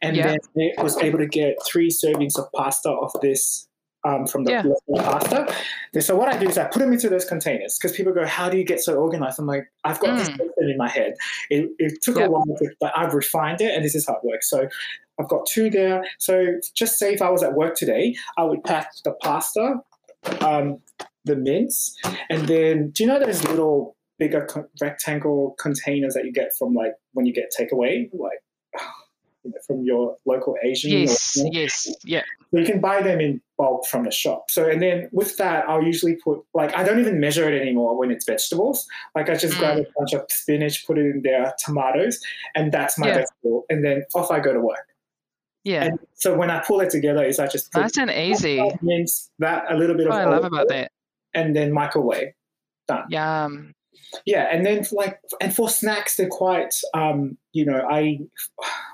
and 0.00 0.16
Yeah. 0.16 0.36
then 0.54 0.70
I 0.78 0.82
was 0.82 0.96
able 0.98 1.18
to 1.18 1.26
get 1.26 1.56
three 1.66 1.90
servings 1.90 2.38
of 2.38 2.46
pasta 2.54 2.90
of 2.90 3.10
this. 3.20 3.68
Um, 4.04 4.26
from 4.26 4.42
the 4.42 4.50
Yeah. 4.50 5.00
pasta. 5.00 5.54
So 6.00 6.16
what 6.16 6.28
I 6.28 6.36
do 6.36 6.48
is 6.48 6.58
I 6.58 6.64
put 6.64 6.80
them 6.80 6.92
into 6.92 7.08
those 7.08 7.24
containers 7.24 7.78
because 7.78 7.96
people 7.96 8.12
go, 8.12 8.26
"How 8.26 8.48
do 8.48 8.58
you 8.58 8.64
get 8.64 8.80
so 8.80 8.96
organized?" 8.96 9.38
I'm 9.38 9.46
like, 9.46 9.70
"I've 9.84 10.00
got 10.00 10.18
this 10.18 10.28
Mm. 10.28 10.38
system 10.38 10.68
in 10.70 10.76
my 10.76 10.88
head. 10.88 11.14
It, 11.50 11.70
it 11.78 12.02
took 12.02 12.16
Yeah. 12.16 12.26
a 12.26 12.30
while, 12.30 12.44
to, 12.44 12.68
but 12.80 12.92
I've 12.96 13.14
refined 13.14 13.60
it, 13.60 13.72
and 13.72 13.84
this 13.84 13.94
is 13.94 14.04
how 14.04 14.14
it 14.14 14.24
works." 14.24 14.50
So 14.50 14.66
I've 15.20 15.28
got 15.28 15.46
two 15.46 15.70
there. 15.70 16.02
So 16.18 16.58
just 16.74 16.98
say 16.98 17.14
if 17.14 17.22
I 17.22 17.30
was 17.30 17.44
at 17.44 17.54
work 17.54 17.76
today, 17.76 18.16
I 18.36 18.42
would 18.42 18.64
pack 18.64 18.90
the 19.04 19.12
pasta, 19.22 19.74
um, 20.40 20.80
the 21.24 21.36
mince, 21.36 21.96
and 22.28 22.48
then 22.48 22.90
do 22.90 23.04
you 23.04 23.08
know 23.08 23.20
those 23.20 23.44
little 23.44 23.94
bigger 24.18 24.46
co- 24.46 24.66
rectangle 24.80 25.54
containers 25.60 26.14
that 26.14 26.24
you 26.24 26.32
get 26.32 26.50
from 26.58 26.74
like 26.74 26.94
when 27.12 27.24
you 27.24 27.32
get 27.32 27.52
takeaway, 27.56 28.10
like 28.14 28.40
from 29.66 29.82
your 29.84 30.16
local 30.26 30.56
Asian? 30.62 30.92
or- 30.92 30.98
Yes, 30.98 31.42
yes, 31.52 31.94
yeah. 32.04 32.22
so 32.50 32.58
you 32.60 32.66
can 32.66 32.80
buy 32.80 33.02
them 33.02 33.20
in 33.20 33.40
bulk 33.58 33.86
from 33.86 34.04
the 34.04 34.10
shop. 34.10 34.50
So 34.50 34.68
and 34.68 34.80
then 34.82 35.08
with 35.12 35.36
that, 35.38 35.68
I'll 35.68 35.82
usually 35.82 36.16
put 36.16 36.40
like 36.54 36.74
I 36.76 36.82
don't 36.82 36.98
even 36.98 37.20
measure 37.20 37.48
it 37.50 37.60
anymore 37.60 37.96
when 37.98 38.10
it's 38.10 38.24
vegetables. 38.24 38.86
Like 39.14 39.28
I 39.28 39.34
just 39.34 39.58
grab 39.58 39.78
mm. 39.78 39.82
a 39.82 39.86
bunch 39.98 40.12
of 40.12 40.24
spinach, 40.30 40.86
put 40.86 40.98
it 40.98 41.06
in 41.06 41.22
there, 41.22 41.52
tomatoes, 41.64 42.20
and 42.54 42.72
that's 42.72 42.98
my 42.98 43.08
Yeah. 43.08 43.14
vegetable. 43.14 43.64
And 43.70 43.84
then 43.84 44.04
off 44.14 44.30
I 44.30 44.40
go 44.40 44.52
to 44.52 44.60
work. 44.60 44.86
Yeah. 45.64 45.84
And 45.84 45.98
so 46.14 46.36
when 46.36 46.50
I 46.50 46.60
pull 46.66 46.80
it 46.80 46.90
together, 46.90 47.22
is 47.22 47.38
I 47.38 47.46
just 47.46 47.70
put 47.72 47.82
Nice 47.82 47.96
and 47.96 48.10
easy. 48.10 48.56
that 48.56 48.82
mince, 48.82 49.30
that 49.38 49.64
a 49.70 49.76
little 49.76 49.96
bit 49.96 50.06
of 50.06 50.12
What 50.12 50.22
I 50.22 50.24
love 50.28 50.44
about 50.44 50.68
that. 50.68 50.90
and 51.34 51.54
then 51.54 51.72
microwave. 51.72 52.32
Done. 52.88 53.04
Yum. 53.10 53.72
Yeah, 54.26 54.48
and 54.50 54.64
then 54.64 54.84
like 54.92 55.18
and 55.40 55.54
for 55.54 55.68
snacks, 55.68 56.16
they're 56.16 56.28
quite 56.28 56.74
um, 56.94 57.36
you 57.52 57.64
know, 57.64 57.86
I 57.90 58.18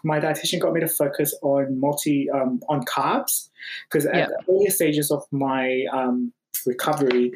my 0.04 0.20
dietitian 0.20 0.60
got 0.60 0.72
me 0.72 0.80
to 0.80 0.88
focus 0.88 1.34
on 1.42 1.78
multi 1.80 2.28
um, 2.30 2.60
on 2.68 2.84
carbs 2.84 3.48
because 3.88 4.06
at 4.06 4.14
Yeah. 4.14 4.26
the 4.26 4.52
earlier 4.52 4.70
stages 4.70 5.10
of 5.10 5.24
my 5.32 5.84
um, 5.92 6.32
recovery, 6.66 7.32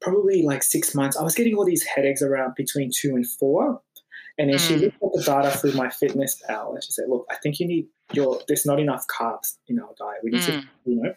probably 0.00 0.42
like 0.42 0.62
six 0.62 0.94
months, 0.94 1.16
I 1.16 1.22
was 1.22 1.34
getting 1.34 1.54
all 1.54 1.64
these 1.64 1.82
headaches 1.84 2.22
around 2.22 2.54
between 2.56 2.90
two 2.96 3.10
and 3.14 3.26
four. 3.28 3.80
And 4.36 4.50
then 4.50 4.58
she 4.58 4.74
Mm. 4.74 4.80
looked 4.82 4.96
at 5.04 5.12
the 5.12 5.22
data 5.24 5.56
through 5.58 5.72
MyFitnessPal 5.72 6.74
and 6.74 6.82
she 6.82 6.90
said, 6.90 7.04
Look, 7.08 7.24
I 7.30 7.36
think 7.36 7.60
you 7.60 7.68
need 7.68 7.86
your 8.12 8.40
there's 8.48 8.66
not 8.66 8.80
enough 8.80 9.06
carbs 9.06 9.56
in 9.68 9.78
our 9.78 9.90
diet. 9.98 10.20
We 10.24 10.30
need 10.30 10.42
to 10.42 10.52
Mm. 10.52 10.64
you 10.84 11.02
know. 11.02 11.14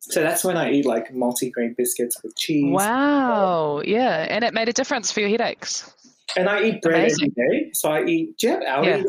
So 0.00 0.22
that's 0.22 0.42
when 0.42 0.56
I 0.56 0.70
eat 0.72 0.86
like 0.86 1.12
multi-grain 1.12 1.74
biscuits 1.76 2.22
with 2.22 2.34
cheese. 2.36 2.72
Wow. 2.72 3.82
Yeah. 3.84 4.26
And 4.28 4.42
it 4.44 4.54
made 4.54 4.68
a 4.68 4.72
difference 4.72 5.12
for 5.12 5.20
your 5.20 5.28
headaches. 5.28 5.92
And 6.36 6.48
I 6.48 6.62
eat 6.62 6.82
bread 6.82 7.00
Amazing. 7.00 7.32
every 7.38 7.60
day. 7.60 7.70
So 7.74 7.90
I 7.90 8.04
eat. 8.04 8.38
Do 8.38 8.48
you 8.48 8.60
have 8.66 8.84
Yeah. 8.84 9.02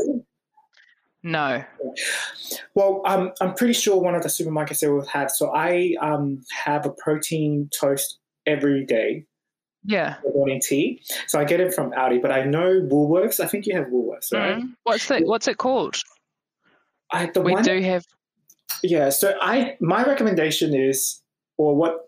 No. 1.23 1.63
Well, 2.73 3.01
um, 3.05 3.31
I'm 3.39 3.53
pretty 3.53 3.73
sure 3.73 4.01
one 4.01 4.15
of 4.15 4.23
the 4.23 4.29
supermarkets 4.29 4.79
they 4.79 4.89
will 4.89 5.05
have. 5.05 5.29
So 5.31 5.53
I 5.55 5.95
um, 6.01 6.41
have 6.65 6.85
a 6.85 6.91
protein 6.91 7.69
toast 7.79 8.17
every 8.47 8.85
day 8.85 9.25
Yeah. 9.83 10.15
morning 10.33 10.59
tea. 10.61 11.03
So 11.27 11.39
I 11.39 11.43
get 11.45 11.59
it 11.59 11.73
from 11.73 11.91
Aldi, 11.91 12.21
but 12.21 12.31
I 12.31 12.43
know 12.43 12.81
Woolworths. 12.81 13.39
I 13.39 13.45
think 13.45 13.67
you 13.67 13.75
have 13.75 13.85
Woolworths, 13.85 14.33
right? 14.33 14.57
Mm. 14.57 14.73
What's 14.83 15.09
it 15.11 15.25
what's 15.25 15.47
it 15.47 15.57
called? 15.57 16.01
I, 17.13 17.27
the 17.27 17.41
We 17.41 17.55
do 17.61 17.81
have 17.81 18.03
yeah. 18.83 19.09
So 19.09 19.35
I 19.41 19.77
my 19.79 20.03
recommendation 20.03 20.73
is, 20.73 21.21
or 21.57 21.75
what. 21.75 22.07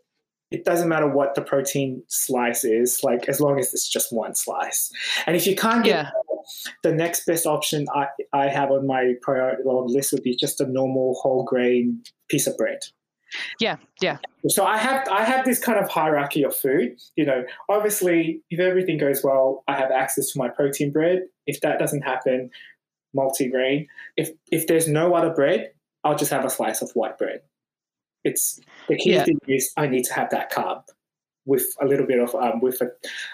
It 0.51 0.65
doesn't 0.65 0.88
matter 0.88 1.07
what 1.07 1.34
the 1.34 1.41
protein 1.41 2.03
slice 2.09 2.63
is, 2.63 2.99
like 3.01 3.28
as 3.28 3.41
long 3.41 3.57
as 3.57 3.74
it's 3.74 3.89
just 3.89 4.13
one 4.13 4.36
slice. 4.36 4.91
And 5.26 5.36
if 5.36 5.47
you 5.47 5.55
can't 5.55 5.84
get 5.84 6.05
Yeah. 6.05 6.09
the 6.84 6.93
next 6.93 7.26
best 7.26 7.47
option 7.47 7.88
I, 7.95 8.05
I 8.34 8.49
have 8.49 8.69
on 8.69 8.86
my 8.86 9.15
priority 9.24 9.63
list 9.65 10.11
would 10.13 10.21
be 10.21 10.36
just 10.36 10.61
a 10.61 10.67
normal 10.67 11.15
whole 11.19 11.43
grain 11.43 12.03
piece 12.30 12.45
of 12.45 12.55
bread. 12.55 12.82
Yeah, 13.59 13.78
yeah. 13.99 14.19
So 14.47 14.63
I 14.63 14.78
have 14.78 15.07
I 15.09 15.24
have 15.24 15.43
this 15.43 15.57
kind 15.57 15.80
of 15.80 15.89
hierarchy 15.89 16.43
of 16.43 16.55
food. 16.55 16.99
You 17.15 17.26
know, 17.26 17.45
obviously, 17.67 18.43
if 18.51 18.59
everything 18.59 18.99
goes 18.99 19.24
well, 19.24 19.63
I 19.67 19.74
have 19.76 19.89
access 19.89 20.34
to 20.34 20.38
my 20.38 20.49
protein 20.49 20.91
bread. 20.91 21.24
If 21.47 21.61
that 21.61 21.80
doesn't 21.80 22.03
happen, 22.03 22.51
multigrain. 23.17 23.88
If 24.17 24.30
if 24.51 24.67
there's 24.67 24.88
no 24.88 25.15
other 25.15 25.34
bread, 25.34 25.71
I'll 26.03 26.15
just 26.15 26.31
have 26.31 26.45
a 26.45 26.49
slice 26.49 26.81
of 26.81 26.91
white 26.91 27.17
bread. 27.17 27.41
It's 28.23 28.59
the 28.87 28.97
key 28.97 29.11
Yeah. 29.11 29.25
thing 29.25 29.39
is 29.47 29.71
I 29.77 29.87
need 29.87 30.03
to 30.05 30.13
have 30.13 30.29
that 30.31 30.51
carb 30.51 30.83
with 31.45 31.65
a 31.81 31.85
little 31.85 32.05
bit 32.05 32.19
of 32.19 32.33
um, 32.35 32.61
with 32.61 32.81
a, 32.81 32.89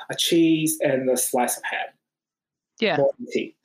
a 0.09 0.15
cheese 0.15 0.78
and 0.82 1.09
a 1.09 1.17
slice 1.17 1.57
of 1.57 1.63
ham 1.63 1.88
Yeah. 2.80 2.97
tea. 3.32 3.55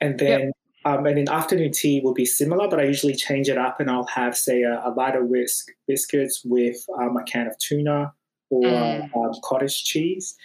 And 0.00 0.18
then 0.18 0.52
um, 0.86 1.06
and 1.06 1.16
then 1.16 1.28
afternoon 1.30 1.72
tea 1.72 2.00
will 2.04 2.12
be 2.12 2.26
similar, 2.26 2.68
but 2.68 2.78
I 2.78 2.84
usually 2.84 3.14
change 3.14 3.48
it 3.48 3.56
up 3.56 3.80
and 3.80 3.90
I'll 3.90 4.04
have 4.06 4.36
say 4.36 4.62
a, 4.62 4.82
a 4.84 4.90
lighter 4.90 5.24
whisk 5.24 5.68
biscuits 5.88 6.42
with 6.44 6.76
um, 7.00 7.16
a 7.16 7.22
can 7.24 7.46
of 7.46 7.56
tuna 7.58 8.12
or 8.50 8.70
Mm. 8.78 9.08
um, 9.16 9.32
cottage 9.42 9.84
cheese. 9.84 10.36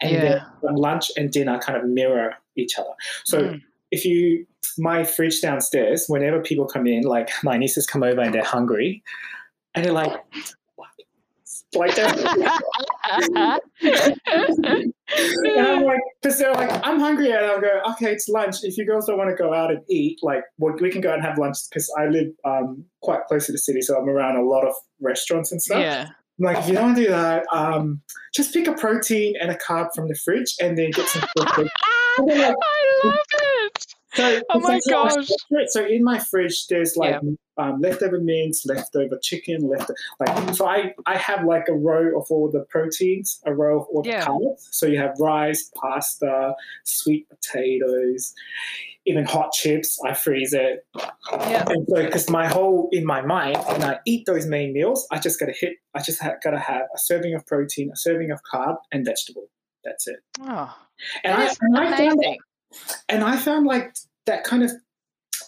And 0.00 0.12
Yeah. 0.12 0.20
then 0.62 0.76
lunch 0.76 1.10
and 1.16 1.30
dinner 1.32 1.58
kind 1.58 1.76
of 1.76 1.84
mirror 1.88 2.34
each 2.56 2.78
other. 2.78 2.92
So 3.24 3.42
Mm. 3.42 3.62
If 3.90 4.04
you 4.04 4.46
my 4.78 5.04
fridge 5.04 5.40
downstairs, 5.40 6.06
whenever 6.08 6.40
people 6.40 6.66
come 6.66 6.86
in, 6.86 7.02
like 7.02 7.30
my 7.42 7.56
nieces 7.56 7.86
come 7.86 8.02
over 8.02 8.20
and 8.20 8.34
they're 8.34 8.44
hungry, 8.44 9.02
and 9.74 9.84
they're 9.84 9.92
like, 9.92 10.12
like 11.74 11.94
they're 11.94 12.06
and 15.48 15.58
I'm 15.58 15.84
like, 15.84 16.00
because 16.22 16.38
they're 16.38 16.52
like, 16.52 16.70
I'm 16.86 17.00
hungry, 17.00 17.30
and 17.30 17.44
I'll 17.44 17.60
go, 17.60 17.80
okay, 17.92 18.12
it's 18.12 18.28
lunch. 18.28 18.56
If 18.62 18.78
you 18.78 18.86
girls 18.86 19.06
don't 19.06 19.18
want 19.18 19.30
to 19.30 19.36
go 19.36 19.54
out 19.54 19.70
and 19.70 19.80
eat, 19.88 20.18
like, 20.22 20.42
well, 20.58 20.74
we 20.80 20.90
can 20.90 21.00
go 21.00 21.12
and 21.12 21.22
have 21.22 21.38
lunch 21.38 21.58
because 21.68 21.92
I 21.98 22.06
live 22.06 22.28
um, 22.44 22.84
quite 23.02 23.24
close 23.26 23.46
to 23.46 23.52
the 23.52 23.58
city, 23.58 23.82
so 23.82 23.96
I'm 23.96 24.08
around 24.08 24.36
a 24.36 24.42
lot 24.42 24.66
of 24.66 24.74
restaurants 25.00 25.52
and 25.52 25.60
stuff. 25.60 25.80
yeah. 25.80 26.08
I'm 26.40 26.44
like, 26.44 26.58
if 26.58 26.68
you 26.68 26.74
don't 26.74 26.84
want 26.84 26.96
to 26.98 27.02
do 27.02 27.10
that, 27.10 27.44
um, 27.50 28.00
just 28.32 28.52
pick 28.52 28.68
a 28.68 28.72
protein 28.72 29.34
and 29.40 29.50
a 29.50 29.56
carb 29.56 29.88
from 29.94 30.08
the 30.08 30.14
fridge, 30.14 30.54
and 30.60 30.78
then 30.78 30.90
get 30.90 31.08
some. 31.08 31.24
protein. 31.36 31.68
I 32.18 32.20
love 32.20 32.38
it. 32.38 32.56
So, 34.14 34.40
Oh 34.50 34.60
my 34.60 34.80
gosh. 34.88 35.28
So 35.68 35.84
in 35.86 36.02
my 36.02 36.18
fridge, 36.18 36.66
there's 36.68 36.96
like 36.96 37.20
um, 37.58 37.80
leftover 37.80 38.20
mince, 38.20 38.64
leftover 38.66 39.18
chicken, 39.22 39.68
left 39.68 39.90
like 40.20 40.54
so. 40.54 40.66
I 40.66 40.94
I 41.06 41.16
have 41.16 41.44
like 41.44 41.68
a 41.68 41.74
row 41.74 42.18
of 42.18 42.26
all 42.30 42.50
the 42.50 42.64
proteins, 42.70 43.40
a 43.44 43.54
row 43.54 43.80
of 43.80 43.86
all 43.92 44.02
the 44.02 44.10
Yeah. 44.10 44.26
carbs. 44.26 44.68
So 44.70 44.86
you 44.86 44.98
have 44.98 45.14
rice, 45.20 45.70
pasta, 45.76 46.54
sweet 46.84 47.28
potatoes, 47.28 48.32
even 49.06 49.24
hot 49.24 49.52
chips. 49.52 49.98
I 50.06 50.14
freeze 50.14 50.52
it. 50.52 50.86
Yeah. 51.32 51.64
And 51.68 51.86
so 51.88 52.02
because 52.04 52.30
my 52.30 52.46
whole 52.46 52.88
in 52.92 53.04
my 53.04 53.20
mind, 53.22 53.58
when 53.66 53.82
I 53.82 53.98
eat 54.06 54.24
those 54.26 54.46
main 54.46 54.72
meals, 54.72 55.06
I 55.10 55.18
just 55.18 55.38
gotta 55.40 55.52
hit. 55.52 55.74
I 55.94 56.00
just 56.00 56.22
ha- 56.22 56.36
gotta 56.42 56.58
have 56.60 56.82
a 56.94 56.98
serving 56.98 57.34
of 57.34 57.44
protein, 57.46 57.90
a 57.92 57.96
serving 57.96 58.30
of 58.30 58.40
carb, 58.52 58.76
and 58.92 59.04
vegetable. 59.04 59.48
That's 59.84 60.06
it. 60.08 60.18
Oh, 60.42 60.76
And 61.24 61.34
I, 61.34 61.54
and 61.60 61.76
I 61.78 61.84
found 61.84 61.92
that 61.92 62.00
amazing. 62.12 62.38
And 63.08 63.22
I 63.24 63.36
found 63.36 63.66
like 63.66 63.94
that 64.26 64.44
kind 64.44 64.62
of 64.62 64.70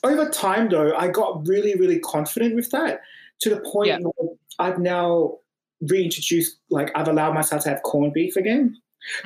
over 0.05 0.29
time 0.31 0.69
though, 0.71 0.95
I 0.97 1.09
got 1.09 1.47
really, 1.47 1.75
really 1.75 1.99
confident 2.01 2.55
with 2.55 2.71
that 2.71 3.01
to 3.43 3.51
the 3.51 3.61
point 3.61 3.89
Yeah. 3.89 3.99
where 3.99 4.31
I've 4.59 4.79
now 4.79 5.39
reintroduced 5.83 6.59
like 6.71 6.91
I've 6.95 7.09
allowed 7.09 7.35
myself 7.35 7.63
to 7.65 7.71
have 7.71 7.83
corned 7.83 8.13
beef 8.13 8.37
again. 8.37 8.77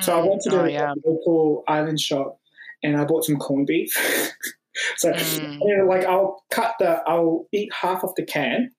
So 0.01 0.17
I 0.17 0.21
Mm. 0.21 0.29
went 0.29 0.41
to 0.43 0.49
the 0.49 0.61
Oh, 0.61 0.65
yeah. 0.65 0.93
local 1.05 1.63
island 1.67 1.99
shop 1.99 2.39
and 2.83 2.97
I 2.97 3.03
bought 3.05 3.23
some 3.25 3.37
corned 3.37 3.67
beef. 3.67 3.93
so 4.97 5.11
Mm. 5.11 5.57
you 5.61 5.77
know, 5.77 5.85
like 5.85 6.05
I'll 6.05 6.43
cut 6.51 6.75
the 6.79 7.01
I'll 7.07 7.47
eat 7.51 7.71
half 7.73 8.03
of 8.03 8.13
the 8.15 8.23
can 8.23 8.71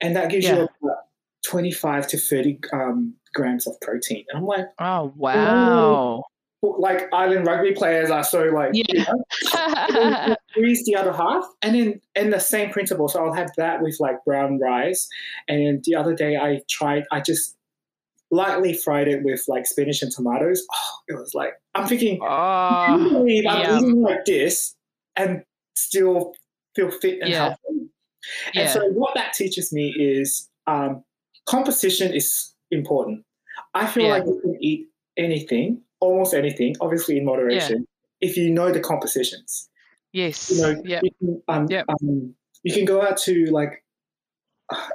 and 0.00 0.14
that 0.16 0.30
gives 0.30 0.44
Yeah. 0.46 0.56
you 0.56 0.68
about 0.82 0.98
25 1.46 2.06
to 2.08 2.18
30 2.18 2.58
um, 2.72 3.14
grams 3.34 3.66
of 3.66 3.78
protein. 3.80 4.24
And 4.30 4.38
I'm 4.38 4.46
like, 4.46 4.66
Oh, 4.78 5.12
wow. 5.16 6.24
Like 6.62 7.08
island 7.12 7.46
rugby 7.46 7.72
players 7.72 8.10
are 8.10 8.24
so 8.24 8.44
like 8.44 8.70
Yeah. 8.72 8.84
you 8.90 9.04
know, 9.04 10.36
freeze 10.54 10.84
the 10.84 10.96
other 10.96 11.12
half. 11.12 11.44
And 11.62 11.74
then 11.74 12.00
and 12.16 12.32
the 12.32 12.40
same 12.40 12.70
principle. 12.70 13.08
So 13.08 13.24
i'll 13.24 13.32
have 13.32 13.50
that 13.56 13.80
with 13.82 13.96
like 14.00 14.16
brown 14.24 14.58
rice. 14.58 15.08
And 15.46 15.82
the 15.84 15.94
other 15.94 16.14
day 16.14 16.36
i 16.36 16.60
tried 16.68 17.04
i 17.12 17.20
just 17.20 17.56
lightly 18.30 18.74
fried 18.74 19.08
it 19.08 19.22
with 19.22 19.44
like 19.48 19.66
spinach 19.66 20.02
and 20.02 20.10
tomatoes. 20.12 20.66
Oh 20.72 20.98
it 21.08 21.14
was 21.14 21.32
like 21.34 21.52
i'm 21.74 21.86
thinking 21.86 22.18
oh, 22.22 22.26
i'm 22.26 23.28
eating 23.28 24.02
like 24.02 24.24
this 24.26 24.74
and 25.16 25.42
still 25.76 26.34
feel 26.74 26.90
fit 26.90 27.20
and 27.20 27.30
Yeah. 27.30 27.38
healthy? 27.44 27.56
And 28.54 28.54
yeah, 28.54 28.72
so 28.72 28.80
what 28.90 29.14
that 29.14 29.32
teaches 29.32 29.72
me 29.72 29.94
is 29.96 30.50
um, 30.66 31.02
composition 31.46 32.12
is 32.14 32.52
important. 32.70 33.24
I 33.74 33.86
feel 33.86 34.08
like 34.10 34.24
you 34.26 34.38
can 34.42 34.58
eat 34.60 34.88
anything, 35.16 35.80
almost 36.00 36.34
anything, 36.34 36.74
obviously 36.80 37.18
in 37.18 37.24
moderation, 37.24 37.86
if 38.20 38.36
you 38.36 38.50
know 38.50 38.72
the 38.72 38.80
compositions. 38.80 39.68
yes, 40.12 40.50
You 40.50 40.62
know, 40.62 40.82
yeah, 40.84 41.00
you 41.02 41.10
can, 41.18 41.42
um, 41.48 41.66
Yep. 41.68 41.84
um, 41.88 42.34
you 42.62 42.72
can 42.74 42.84
go 42.84 43.02
out 43.02 43.16
to 43.18 43.46
like 43.46 43.84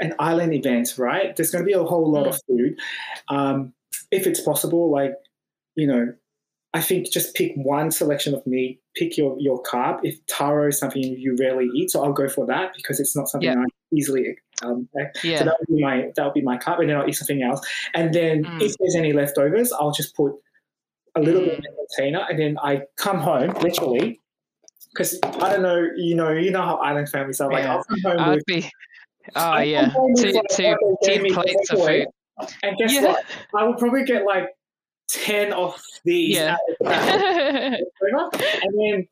an 0.01 0.14
island 0.20 0.54
event, 0.54 0.95
right? 0.97 1.36
There's 1.36 1.51
going 1.51 1.64
to 1.64 1.68
be 1.68 1.74
a 1.74 1.84
whole 1.84 2.12
lot 2.12 2.26
Mm. 2.26 2.30
of 2.30 2.41
food. 2.47 2.80
Um, 3.30 3.74
if 4.12 4.28
it's 4.28 4.41
possible, 4.41 4.91
like, 4.91 5.14
you 5.76 5.88
know, 5.88 6.14
I 6.76 6.82
think 6.82 7.12
just 7.12 7.36
pick 7.36 7.54
one 7.56 7.91
selection 7.91 8.34
of 8.34 8.45
meat, 8.47 8.82
pick 8.95 9.18
your, 9.18 9.36
your 9.39 9.62
carb. 9.64 9.99
If 10.04 10.26
taro 10.28 10.68
is 10.70 10.80
something 10.80 11.04
you 11.04 11.36
rarely 11.39 11.68
eat, 11.76 11.91
so 11.91 12.04
I'll 12.04 12.14
go 12.14 12.28
for 12.28 12.45
that 12.47 12.74
because 12.76 12.99
it's 12.99 13.16
not 13.16 13.28
something 13.30 13.49
Yeah. 13.49 13.62
I 13.62 13.66
easily 13.95 14.38
um, 14.64 14.88
so 14.93 15.06
yeah, 15.24 15.43
that 15.43 15.56
would 15.60 15.76
be 15.76 15.82
my 15.84 16.12
that 16.16 16.24
would 16.26 16.34
be 16.34 16.41
my 16.41 16.58
carb, 16.58 16.80
and 16.80 16.89
then 16.89 16.97
I'll 16.97 17.08
eat 17.08 17.14
something 17.14 17.43
else. 17.43 17.60
And 17.93 18.14
then 18.14 18.45
Mm. 18.45 18.62
if 18.62 18.76
there's 18.80 18.95
any 18.95 19.14
leftovers, 19.14 19.72
I'll 19.74 19.91
just 19.91 20.16
put 20.16 20.34
a 21.16 21.22
little 21.22 21.41
bit 21.41 21.59
of 21.59 21.64
Mm. 21.64 21.68
container, 21.95 22.26
and 22.30 22.39
then 22.39 22.57
I 22.64 22.84
come 22.97 23.20
home 23.20 23.51
literally 23.61 24.20
because 24.91 25.20
I 25.24 25.51
don't 25.51 25.61
know, 25.64 25.88
you 25.95 26.16
know, 26.16 26.32
you 26.32 26.51
know 26.51 26.61
how 26.61 26.76
island 26.78 27.09
families 27.09 27.39
are. 27.41 27.51
Like 27.51 27.64
Yeah. 27.64 27.76
I'll 27.76 27.84
come 27.84 27.99
home 28.01 28.20
I'd 28.20 28.36
with, 28.36 28.45
be. 28.45 28.70
Oh 29.36 29.59
yeah, 29.59 29.91
two, 30.18 30.32
like, 30.32 30.43
two, 30.51 30.64
what 30.80 30.99
they 31.01 31.07
gave 31.07 31.16
ten 31.16 31.24
me 31.24 31.30
for 31.32 31.43
plates 31.43 31.70
of 31.72 31.80
food. 31.86 32.07
and 32.64 32.78
guess 32.78 32.93
Yeah. 32.93 33.03
what? 33.03 33.26
I 33.55 33.64
will 33.64 33.76
probably 33.76 34.03
get 34.05 34.26
like 34.26 34.49
ten 35.07 35.53
of 35.53 35.82
these. 36.03 36.36
Yeah. 36.36 36.53
out 36.53 36.59
of 36.70 36.78
the 36.80 36.86
bag. 36.86 38.43
and 38.64 38.80
then 38.80 39.07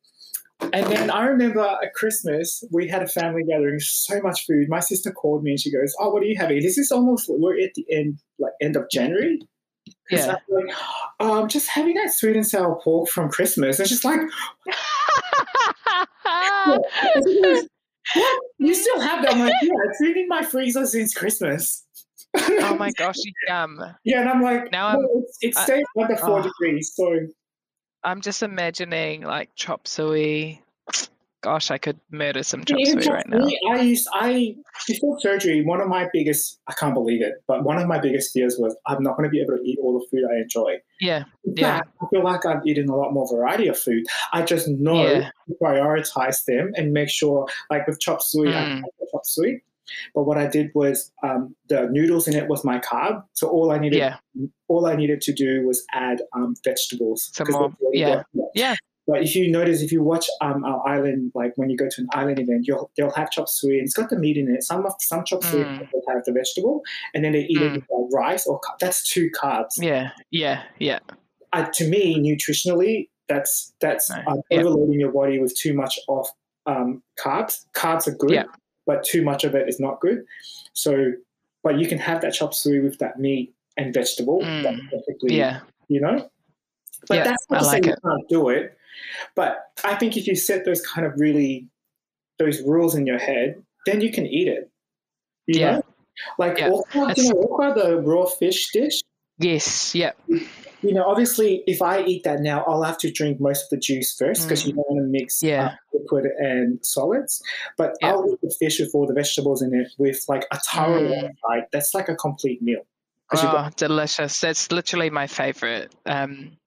and 0.74 0.86
then 0.92 1.10
I 1.10 1.26
remember 1.26 1.62
at 1.62 1.94
Christmas 1.96 2.64
we 2.72 2.88
had 2.88 3.02
a 3.02 3.08
family 3.08 3.44
gathering, 3.44 3.80
so 3.80 4.22
much 4.22 4.46
food. 4.46 4.70
My 4.70 4.80
sister 4.80 5.12
called 5.12 5.44
me 5.44 5.52
and 5.52 5.60
she 5.60 5.72
goes, 5.72 5.94
"Oh, 6.00 6.10
what 6.12 6.22
are 6.22 6.28
you 6.28 6.38
having?" 6.38 6.62
This 6.62 6.78
is 6.78 6.92
almost 6.92 7.26
we're 7.30 7.60
at 7.60 7.74
the 7.76 7.86
end, 7.92 8.20
like 8.38 8.54
end 8.62 8.76
of 8.76 8.86
January. 8.92 9.40
Yeah. 10.12 10.36
I'm 10.50 10.66
like, 10.66 10.76
I'm 11.20 11.48
just 11.48 11.68
having 11.70 11.96
that 11.96 12.14
sweet 12.14 12.36
and 12.36 12.46
sour 12.48 12.80
pork 12.82 13.10
from 13.10 13.30
Christmas. 13.30 13.80
It's 13.80 13.90
just 13.90 14.04
like, 14.06 14.20
and 16.26 16.80
she 17.28 17.42
goes, 17.42 17.68
what? 18.16 18.42
You 18.60 18.74
still 18.74 19.00
have 19.00 19.24
that? 19.24 19.34
I'm 19.34 19.40
like, 19.40 19.54
yeah, 19.62 19.72
it's 19.86 20.02
been 20.02 20.18
in 20.18 20.28
my 20.28 20.44
freezer 20.44 20.86
since 20.86 21.14
Christmas. 21.14 21.86
oh 22.38 22.76
my 22.76 22.92
gosh, 22.98 23.16
yum! 23.48 23.80
yeah, 24.04 24.22
and 24.22 24.30
I'm 24.30 24.42
like, 24.42 24.72
Now 24.72 24.94
no, 24.94 25.00
I'm- 25.00 25.24
it's, 25.24 25.38
it 25.42 25.58
I- 25.58 25.64
stayed 25.64 25.84
under 26.00 26.16
four 26.18 26.40
oh. 26.40 26.44
degrees, 26.44 26.94
so 26.96 27.28
I'm 28.04 28.22
just 28.22 28.42
imagining 28.44 29.22
like 29.24 29.50
chop 29.56 29.88
suey. 29.88 30.62
Gosh, 31.42 31.72
I 31.72 31.78
could 31.80 32.00
murder 32.12 32.44
some 32.44 32.64
chop 32.64 32.78
suey 32.86 33.10
right 33.10 33.28
now. 33.28 33.38
me, 33.38 33.60
I 33.72 33.82
used 33.82 34.08
I 34.14 34.56
before 34.88 35.20
surgery. 35.22 35.64
One 35.66 35.82
of 35.82 35.88
my 35.88 36.08
biggest 36.14 36.60
I 36.68 36.74
can't 36.74 36.94
believe 36.94 37.22
it, 37.22 37.34
but 37.48 37.64
one 37.64 37.78
of 37.80 37.88
my 37.88 38.00
biggest 38.00 38.32
fears 38.32 38.58
was 38.60 38.76
I'm 38.86 39.02
not 39.02 39.18
going 39.18 39.28
to 39.28 39.32
be 39.32 39.42
able 39.42 39.58
to 39.58 39.64
eat 39.64 39.80
all 39.82 40.00
the 40.00 40.06
food 40.12 40.24
I 40.32 40.38
enjoy. 40.42 40.78
Yeah, 41.00 41.24
In 41.46 41.56
Yeah. 41.58 41.78
fact, 41.78 41.90
I 42.02 42.06
feel 42.12 42.24
like 42.24 42.46
I've 42.46 42.66
eaten 42.66 42.90
a 42.90 42.96
lot 42.96 43.12
more 43.12 43.28
variety 43.28 43.68
of 43.68 43.78
food. 43.80 44.04
I 44.34 44.44
just 44.44 44.68
know 44.68 45.04
Yeah. 45.04 45.32
to 45.48 45.56
prioritize 45.62 46.46
them 46.46 46.74
and 46.76 46.94
make 46.94 47.10
sure, 47.10 47.48
like 47.72 47.88
with 47.88 48.00
chop 48.00 48.22
suey, 48.22 48.50
Mm. 48.52 48.76
had 48.76 48.84
the 49.00 49.08
chop 49.12 49.26
suey. 49.26 49.64
But 50.14 50.24
what 50.24 50.38
I 50.38 50.46
did 50.48 50.70
was 50.76 51.12
um, 51.24 51.56
the 51.68 51.88
noodles 51.90 52.28
in 52.28 52.36
it 52.36 52.48
was 52.48 52.64
my 52.64 52.80
carb, 52.80 53.24
so 53.34 53.50
all 53.50 53.72
I 53.72 53.78
needed 53.80 53.98
yeah, 53.98 54.18
all 54.70 54.86
I 54.86 54.96
needed 54.96 55.20
to 55.22 55.34
do 55.34 55.66
was 55.68 55.84
add 55.92 56.22
um, 56.34 56.56
vegetables. 56.64 57.30
Some 57.34 57.48
more, 57.50 57.74
yeah. 57.92 58.22
Yeah. 58.54 58.76
But 59.12 59.24
if 59.24 59.36
you 59.36 59.52
notice, 59.52 59.82
if 59.82 59.92
you 59.92 60.02
watch 60.02 60.26
um, 60.40 60.64
our 60.64 60.80
island, 60.88 61.34
like 61.36 61.52
when 61.58 61.70
you 61.70 61.76
go 61.76 61.90
to 61.90 62.02
an 62.02 62.08
island 62.14 62.40
event, 62.40 62.66
you'll 62.68 62.90
they'll 62.96 63.12
have 63.12 63.30
chop 63.30 63.50
suey. 63.50 63.78
and 63.80 63.86
It's 63.86 63.94
got 63.94 64.10
the 64.10 64.18
meat 64.18 64.38
in 64.38 64.48
it. 64.56 64.64
Some 64.64 64.86
of 64.86 64.94
some 65.00 65.26
chop 65.26 65.44
suey 65.44 65.64
Mm. 65.66 65.92
will 65.92 66.04
have 66.08 66.24
the 66.26 66.32
vegetable, 66.32 66.82
and 67.14 67.20
then 67.24 67.34
they 67.34 67.42
eat 67.52 67.62
it 67.62 67.72
Mm. 67.72 67.76
with 67.76 67.84
like, 67.90 68.14
rice 68.24 68.48
or 68.48 68.60
that's 68.80 69.00
two 69.14 69.30
carbs. 69.42 69.74
yeah, 69.78 70.12
yeah, 70.30 70.64
yeah. 70.80 71.00
Uh, 71.52 71.66
to 71.74 71.84
me, 71.90 72.04
nutritionally, 72.28 73.10
that's 73.28 73.74
that's 73.82 74.10
No. 74.10 74.44
Yeah. 74.50 74.60
overloading 74.60 75.00
your 75.02 75.12
body 75.12 75.40
with 75.40 75.54
too 75.58 75.74
much 75.74 76.00
of 76.08 76.26
um, 76.66 77.04
carbs. 77.20 77.66
Carbs 77.74 78.08
are 78.08 78.16
good, 78.16 78.32
Yeah. 78.32 78.44
but 78.86 79.04
too 79.04 79.24
much 79.24 79.44
of 79.44 79.56
it 79.56 79.68
is 79.68 79.80
not 79.80 80.00
good. 80.00 80.20
So, 80.74 81.12
but 81.64 81.78
you 81.80 81.88
can 81.88 81.98
have 81.98 82.22
that 82.22 82.34
chop 82.34 82.54
suey 82.54 82.80
with 82.80 82.98
that 83.00 83.20
meat 83.20 83.54
and 83.78 83.94
vegetable. 83.94 84.40
Mm. 84.42 84.64
That's 84.64 84.82
perfectly 84.94 85.36
Yeah, 85.38 85.60
you 85.90 86.00
know. 86.00 86.30
But 87.08 87.16
Yeah, 87.18 87.24
that's 87.26 87.46
not 87.50 87.58
I 87.58 87.64
to 87.64 87.66
say 87.66 87.72
like 87.78 87.86
you 87.88 87.96
can't 88.06 88.30
do 88.30 88.50
it. 88.50 88.78
But 89.36 89.58
I 89.84 89.96
think 89.96 90.18
if 90.18 90.28
you 90.28 90.36
set 90.36 90.66
those 90.66 90.82
kind 90.86 91.06
of 91.06 91.14
really 91.18 91.68
those 92.40 92.62
rules 92.64 92.96
in 92.96 93.06
your 93.06 93.20
head, 93.20 93.62
then 93.86 94.02
you 94.02 94.12
can 94.12 94.26
eat 94.26 94.48
it. 94.48 94.70
You 95.48 95.60
Yeah. 95.60 95.72
know? 95.72 95.82
Like 96.38 96.58
Yeah. 96.58 96.70
oka, 96.70 97.14
you 97.18 97.30
know, 97.34 97.40
oka, 97.50 97.74
the 97.80 97.98
raw 98.02 98.26
fish 98.26 98.72
dish. 98.72 99.02
yes, 99.38 99.94
yeah, 99.96 100.12
You 100.84 100.94
know, 100.96 101.04
obviously, 101.06 101.64
if 101.68 101.80
I 101.82 102.04
eat 102.04 102.24
that 102.24 102.40
now, 102.42 102.64
I'll 102.68 102.82
have 102.84 102.98
to 103.00 103.12
drink 103.12 103.40
most 103.40 103.66
of 103.66 103.70
the 103.70 103.78
juice 103.78 104.16
first 104.18 104.48
because 104.48 104.66
you 104.66 104.74
don't 104.74 104.86
want 104.90 105.06
to 105.06 105.08
mix 105.10 105.40
Mm. 105.42 105.48
Yeah. 105.50 105.76
liquid 105.94 106.26
and 106.40 106.84
solids. 106.84 107.42
But 107.78 107.94
Yeah. 108.02 108.10
I'll 108.14 108.28
eat 108.32 108.40
the 108.42 108.50
fish 108.60 108.80
with 108.80 108.90
all 108.96 109.06
the 109.06 109.14
vegetables 109.14 109.62
in 109.62 109.74
it 109.76 109.90
with 110.00 110.24
like 110.28 110.46
a 110.52 110.60
taro 110.72 111.02
Mm. 111.02 111.30
side. 111.48 111.68
That's 111.72 111.94
like 111.94 112.10
a 112.10 112.16
complete 112.16 112.62
meal. 112.64 112.82
Oh, 113.34 113.70
delicious. 113.78 114.42
That's 114.42 114.72
literally 114.72 115.10
my 115.12 115.28
favorite. 115.28 115.94
Um, 116.06 116.58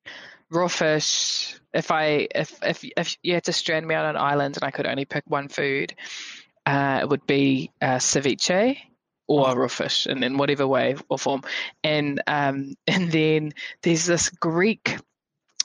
raw 0.50 0.68
fish. 0.68 1.56
If 1.72 1.90
I 1.90 2.28
if 2.34 2.58
if 2.62 2.84
if 2.96 3.16
you 3.22 3.34
had 3.34 3.44
to 3.44 3.52
strand 3.52 3.86
me 3.86 3.94
on 3.94 4.06
an 4.06 4.16
island 4.16 4.56
and 4.56 4.64
I 4.64 4.70
could 4.70 4.86
only 4.86 5.04
pick 5.04 5.24
one 5.26 5.48
food, 5.48 5.94
uh, 6.66 7.00
it 7.02 7.08
would 7.08 7.26
be 7.26 7.70
uh, 7.80 7.96
ceviche 7.98 8.78
or 9.26 9.48
Oh. 9.48 9.54
raw 9.54 9.68
fish, 9.68 10.06
and 10.06 10.22
in 10.22 10.36
whatever 10.36 10.66
way 10.66 10.96
or 11.08 11.18
form. 11.18 11.42
And 11.82 12.22
um, 12.26 12.74
and 12.86 13.10
then 13.10 13.52
there's 13.82 14.06
this 14.06 14.28
Greek 14.30 14.96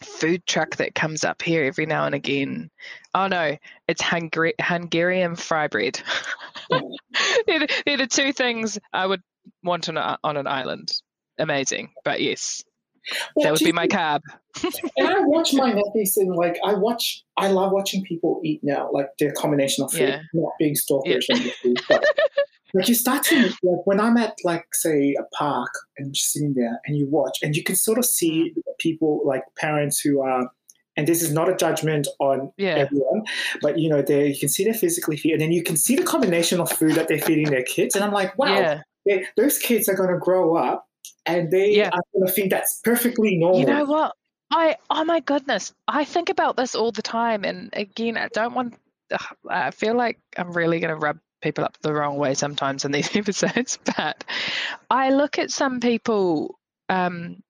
food 0.02 0.46
truck 0.46 0.78
that 0.78 0.96
comes 0.96 1.24
up 1.26 1.42
here 1.42 1.66
every 1.66 1.86
now 1.86 2.06
and 2.06 2.16
again. 2.16 2.70
Oh 3.14 3.28
no, 3.28 3.58
it's 3.88 4.02
Hungar- 4.02 4.54
Hungarian 4.60 5.36
fry 5.36 5.68
bread. 5.68 6.02
they're, 6.70 7.60
the, 7.60 7.84
they're 7.86 7.98
the 7.98 8.08
two 8.08 8.32
things 8.32 8.80
I 8.94 9.06
would 9.06 9.22
want 9.64 9.90
on, 9.90 9.98
a, 9.98 10.18
on 10.24 10.38
an 10.38 10.48
island. 10.48 10.92
Amazing, 11.38 11.92
but 12.04 12.22
yes, 12.22 12.64
But 13.36 13.44
that 13.44 13.52
would 13.52 13.60
be 13.60 13.72
my 13.72 13.88
cab. 13.88 14.22
and 14.98 15.08
I 15.08 15.20
watch 15.22 15.54
my 15.54 15.72
nephews 15.72 16.18
and 16.18 16.36
like 16.36 16.58
I 16.66 16.74
watch 16.74 17.24
I 17.38 17.48
love 17.52 17.72
watching 17.72 18.04
people 18.04 18.42
eat 18.44 18.60
now, 18.64 18.90
like 18.92 19.08
the 19.20 19.32
combination 19.32 19.84
of 19.84 19.92
food, 19.92 20.02
Yeah. 20.10 20.22
not 20.34 20.52
being 20.60 20.76
stalkerish 20.76 21.28
the 21.28 21.54
food. 21.62 21.80
But 21.88 22.04
like 22.74 22.88
you 22.88 22.96
start 22.96 23.24
to 23.24 23.36
like 23.64 23.86
when 23.86 24.00
I'm 24.00 24.18
at 24.18 24.36
like 24.44 24.66
say 24.74 25.16
a 25.20 25.24
park 25.36 25.72
and 25.98 26.14
just 26.14 26.32
sitting 26.34 26.54
there 26.56 26.80
and 26.86 26.98
you 26.98 27.08
watch 27.10 27.38
and 27.42 27.56
you 27.56 27.64
can 27.64 27.76
sort 27.76 27.98
of 27.98 28.06
see 28.06 28.54
Mm. 28.56 28.62
people 28.80 29.22
like 29.26 29.44
parents 29.58 30.00
who 30.00 30.22
are 30.22 30.50
and 30.98 31.08
this 31.08 31.22
is 31.22 31.32
not 31.32 31.48
a 31.48 31.56
judgment 31.56 32.08
on 32.20 32.52
Yeah, 32.58 32.76
everyone, 32.76 33.24
but 33.62 33.80
you 33.80 33.90
know, 33.90 34.02
they 34.02 34.28
you 34.30 34.40
can 34.40 34.50
see 34.50 34.66
they're 34.66 34.74
physically 34.74 35.16
fit 35.16 35.32
and 35.34 35.42
then 35.42 35.52
you 35.54 35.64
can 35.64 35.78
see 35.78 35.96
the 35.96 36.04
combination 36.04 36.60
of 36.60 36.70
food 36.72 36.96
that 36.96 37.08
they're 37.08 37.20
feeding 37.22 37.50
their 37.50 37.64
kids. 37.64 37.96
And 37.96 38.04
I'm 38.04 38.12
like, 38.12 38.38
wow, 38.38 38.60
yeah. 38.60 38.82
they, 39.06 39.26
those 39.38 39.58
kids 39.60 39.88
are 39.88 39.96
gonna 39.96 40.18
grow 40.20 40.58
up 40.58 40.89
and 41.26 41.52
they 41.52 41.72
Yeah. 41.76 41.90
are 41.94 42.02
gonna 42.14 42.32
think 42.32 42.52
that's 42.52 42.82
perfectly 42.84 43.38
normal. 43.38 43.60
You 43.60 43.66
know 43.66 43.86
what? 43.86 44.16
I 44.52 44.78
oh 44.90 45.04
my 45.06 45.20
goodness, 45.20 45.74
I 45.88 46.06
think 46.06 46.30
about 46.30 46.58
this 46.58 46.76
all 46.76 46.92
the 46.92 47.02
time, 47.04 47.46
and 47.46 47.70
again, 47.74 48.18
I 48.18 48.28
don't 48.30 48.54
want. 48.56 48.76
I 49.50 49.72
feel 49.72 49.96
like 49.96 50.20
I'm 50.38 50.52
really 50.52 50.80
going 50.80 50.94
to 50.94 51.00
rub 51.00 51.18
people 51.42 51.64
up 51.64 51.78
the 51.82 51.94
wrong 51.94 52.18
way 52.18 52.36
sometimes 52.36 52.86
in 52.86 52.92
these 52.92 53.16
episodes, 53.16 53.80
but 53.84 54.24
I 54.90 55.10
look 55.10 55.40
at 55.40 55.50
some 55.50 55.80
people, 55.80 56.60
um, 56.90 57.42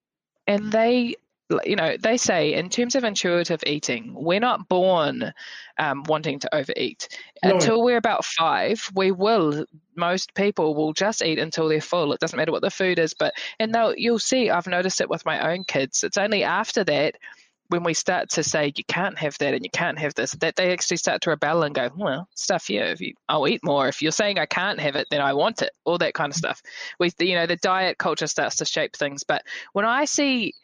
and 0.46 0.72
they, 0.72 1.16
you 1.64 1.76
know, 1.76 1.96
they 1.98 2.16
say 2.16 2.54
in 2.54 2.68
terms 2.68 2.94
of 2.94 3.04
intuitive 3.04 3.62
eating, 3.66 4.14
we're 4.14 4.40
not 4.40 4.68
born 4.68 5.32
um, 5.78 6.04
wanting 6.04 6.38
to 6.40 6.54
overeat. 6.54 7.08
No. 7.44 7.54
Until 7.54 7.82
we're 7.82 7.96
about 7.96 8.24
five, 8.24 8.88
we 8.94 9.10
will. 9.10 9.64
Most 9.96 10.34
people 10.34 10.74
will 10.74 10.92
just 10.92 11.22
eat 11.22 11.38
until 11.38 11.68
they're 11.68 11.80
full. 11.80 12.12
It 12.12 12.20
doesn't 12.20 12.36
matter 12.36 12.52
what 12.52 12.62
the 12.62 12.70
food 12.70 12.98
is, 12.98 13.14
but 13.14 13.34
and 13.58 13.74
they'll 13.74 13.94
you'll 13.96 14.18
see. 14.18 14.50
I've 14.50 14.66
noticed 14.66 15.00
it 15.00 15.10
with 15.10 15.26
my 15.26 15.52
own 15.52 15.64
kids. 15.64 16.04
It's 16.04 16.18
only 16.18 16.44
after 16.44 16.84
that 16.84 17.16
when 17.68 17.84
we 17.84 17.94
start 17.94 18.30
to 18.30 18.42
say 18.42 18.72
you 18.74 18.84
can't 18.84 19.16
have 19.18 19.38
that 19.38 19.54
and 19.54 19.64
you 19.64 19.70
can't 19.70 19.98
have 19.98 20.12
this 20.14 20.32
that 20.40 20.56
they 20.56 20.72
actually 20.72 20.96
start 20.96 21.22
to 21.22 21.30
rebel 21.30 21.62
and 21.62 21.74
go, 21.74 21.88
well, 21.96 22.28
stuff 22.34 22.68
you. 22.68 22.82
If 22.82 23.00
you, 23.00 23.14
I'll 23.28 23.46
eat 23.46 23.64
more. 23.64 23.86
If 23.86 24.02
you're 24.02 24.10
saying 24.10 24.38
I 24.38 24.46
can't 24.46 24.80
have 24.80 24.96
it, 24.96 25.06
then 25.10 25.20
I 25.20 25.34
want 25.34 25.62
it. 25.62 25.70
All 25.84 25.98
that 25.98 26.14
kind 26.14 26.32
of 26.32 26.36
stuff. 26.36 26.62
We, 26.98 27.12
you 27.20 27.36
know, 27.36 27.46
the 27.46 27.56
diet 27.56 27.96
culture 27.96 28.26
starts 28.26 28.56
to 28.56 28.64
shape 28.64 28.96
things. 28.96 29.22
But 29.22 29.42
when 29.72 29.84
I 29.84 30.04
see 30.04 30.54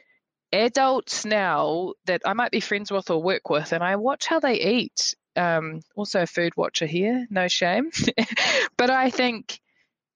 adults 0.64 1.24
now 1.24 1.94
that 2.06 2.22
I 2.24 2.32
might 2.32 2.50
be 2.50 2.60
friends 2.60 2.90
with 2.90 3.10
or 3.10 3.22
work 3.22 3.50
with, 3.50 3.72
and 3.72 3.82
I 3.82 3.96
watch 3.96 4.26
how 4.26 4.40
they 4.40 4.60
eat. 4.60 5.14
Um, 5.36 5.80
also, 5.94 6.22
a 6.22 6.26
food 6.26 6.56
watcher 6.56 6.86
here, 6.86 7.26
no 7.30 7.48
shame. 7.48 7.90
but 8.76 8.90
I 8.90 9.10
think, 9.10 9.60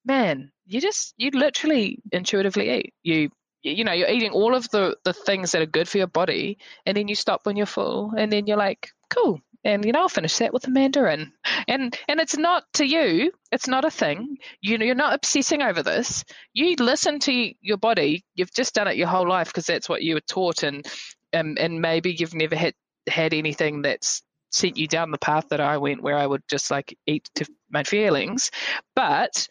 man, 0.05 0.51
you 0.67 0.81
just 0.81 1.15
you 1.17 1.31
literally 1.33 1.99
intuitively 2.13 2.71
eat. 2.71 2.95
You 3.03 3.31
you 3.63 3.85
know 3.85 3.93
you're 3.93 4.09
eating 4.09 4.33
all 4.33 4.55
of 4.55 4.71
the 4.71 4.97
the 5.05 5.13
things 5.13 5.53
that 5.53 5.63
are 5.63 5.67
good 5.67 5.89
for 5.89 5.99
your 5.99 6.07
body, 6.07 6.59
and 6.87 6.97
then 6.97 7.09
you 7.09 7.15
stop 7.15 7.45
when 7.45 7.57
you're 7.57 7.67
full, 7.67 8.13
and 8.17 8.33
then 8.33 8.47
you're 8.47 8.57
like, 8.57 8.91
cool, 9.11 9.41
and 9.65 9.85
you 9.85 9.93
know 9.93 10.01
I'll 10.03 10.09
finish 10.09 10.39
that 10.39 10.53
with 10.53 10.67
a 10.67 10.71
mandarin. 10.71 11.33
And 11.69 11.97
and 12.09 12.21
it's 12.21 12.37
not 12.37 12.65
to 12.75 12.85
you, 12.85 13.33
it's 13.53 13.69
not 13.69 13.85
a 13.85 13.91
thing. 13.91 14.39
You 14.61 14.79
know 14.79 14.85
you're 14.87 14.95
not 14.95 15.15
obsessing 15.15 15.63
over 15.63 15.83
this. 15.83 16.25
You 16.53 16.75
listen 16.79 17.19
to 17.21 17.53
your 17.61 17.77
body. 17.77 18.25
You've 18.35 18.53
just 18.53 18.75
done 18.75 18.89
it 18.89 18.97
your 18.97 19.09
whole 19.09 19.29
life 19.29 19.49
because 19.49 19.67
that's 19.67 19.89
what 19.89 20.03
you 20.03 20.15
were 20.15 20.21
taught, 20.21 20.63
and 20.63 20.87
um, 21.33 21.57
and 21.59 21.81
maybe 21.81 22.13
you've 22.19 22.35
never 22.35 22.57
had 22.57 22.75
had 23.09 23.35
anything 23.35 23.83
that's 23.83 24.23
sent 24.51 24.77
you 24.77 24.89
down 24.89 25.11
the 25.11 25.19
path 25.19 25.49
that 25.51 25.61
I 25.61 25.79
went, 25.79 26.03
where 26.03 26.17
I 26.17 26.27
would 26.27 26.43
just 26.49 26.71
like 26.71 26.97
eat 27.07 27.29
to 27.37 27.47
my 27.71 27.85
feelings. 27.85 28.51
But 28.97 29.47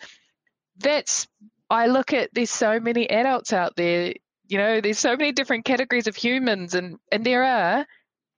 that's 0.77 1.27
I 1.69 1.87
look 1.87 2.13
at 2.13 2.29
there's 2.33 2.49
so 2.49 2.79
many 2.79 3.09
adults 3.09 3.53
out 3.53 3.75
there. 3.75 4.13
You 4.47 4.57
know, 4.57 4.81
there's 4.81 4.99
so 4.99 5.15
many 5.15 5.31
different 5.31 5.65
categories 5.65 6.07
of 6.07 6.15
humans, 6.15 6.73
and 6.73 6.97
and 7.11 7.25
there 7.25 7.43
are 7.43 7.85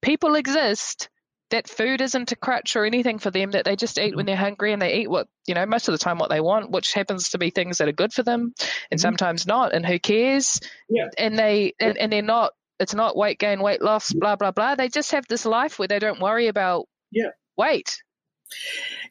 people 0.02 0.36
exist 0.36 1.10
that 1.52 1.70
food 1.70 2.02
isn't 2.02 2.32
a 2.32 2.36
crutch 2.36 2.76
or 2.76 2.86
anything 2.86 3.20
for 3.20 3.32
them 3.32 3.52
that 3.52 3.66
they 3.66 3.76
just 3.76 3.98
eat 3.98 4.16
when 4.16 4.26
mm-hmm. 4.26 4.28
they're 4.28 4.36
hungry 4.36 4.74
and 4.74 4.82
they 4.82 4.96
eat 4.96 5.10
what 5.10 5.28
you 5.48 5.54
know 5.54 5.66
most 5.66 5.88
of 5.88 5.92
the 5.92 5.98
time 5.98 6.18
what 6.18 6.30
they 6.30 6.42
want 6.42 6.72
which 6.72 6.94
happens 6.94 7.30
to 7.30 7.38
be 7.38 7.50
things 7.50 7.78
that 7.78 7.88
are 7.88 7.94
good 7.94 8.14
for 8.14 8.24
them 8.24 8.42
and 8.42 8.52
mm-hmm. 8.52 8.98
sometimes 8.98 9.46
not 9.46 9.74
and 9.74 9.86
who 9.86 10.00
cares? 10.00 10.60
Yeah. 10.90 11.08
and 11.18 11.38
they 11.38 11.74
and, 11.80 11.98
and 11.98 12.12
they're 12.12 12.22
not 12.22 12.54
it's 12.80 12.96
not 12.96 13.16
weight 13.16 13.40
gain 13.40 13.62
weight 13.62 13.82
loss 13.82 14.12
blah 14.12 14.36
blah 14.36 14.52
blah. 14.52 14.76
They 14.76 14.90
just 14.90 15.12
have 15.12 15.28
this 15.28 15.46
life 15.46 15.78
where 15.78 15.88
they 15.88 16.00
don't 16.00 16.20
worry 16.20 16.48
about 16.48 16.88
yeah. 17.12 17.30
weight. 17.58 18.02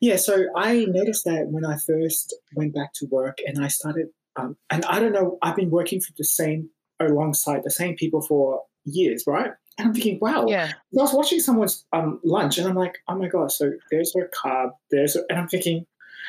Yeah 0.00 0.16
so 0.16 0.44
i 0.56 0.84
noticed 0.84 1.24
that 1.24 1.46
when 1.48 1.64
i 1.64 1.76
first 1.86 2.34
went 2.54 2.74
back 2.74 2.92
to 2.94 3.06
work 3.10 3.38
and 3.46 3.64
i 3.64 3.68
started 3.68 4.08
um, 4.36 4.56
and 4.68 4.84
i 4.84 5.00
don't 5.00 5.12
know 5.12 5.38
i've 5.42 5.56
been 5.56 5.70
working 5.70 6.00
for 6.00 6.12
the 6.18 6.24
same 6.24 6.68
alongside 7.00 7.62
the 7.64 7.70
same 7.70 7.96
people 7.96 8.20
for 8.20 8.62
years 8.84 9.24
right 9.26 9.52
and 9.80 9.88
I'm 9.88 9.94
thinking, 9.94 10.18
wow. 10.20 10.46
Yeah. 10.48 10.72
I 10.72 10.74
was 10.92 11.12
watching 11.12 11.40
someone's 11.40 11.84
um, 11.92 12.20
lunch 12.24 12.58
and 12.58 12.68
I'm 12.68 12.76
like, 12.76 12.98
oh 13.08 13.16
my 13.16 13.28
God, 13.28 13.50
so 13.50 13.72
there's 13.90 14.14
her 14.14 14.30
carb, 14.42 14.70
there's 14.90 15.14
her, 15.14 15.24
and 15.28 15.38
I'm 15.38 15.48
thinking, 15.48 15.86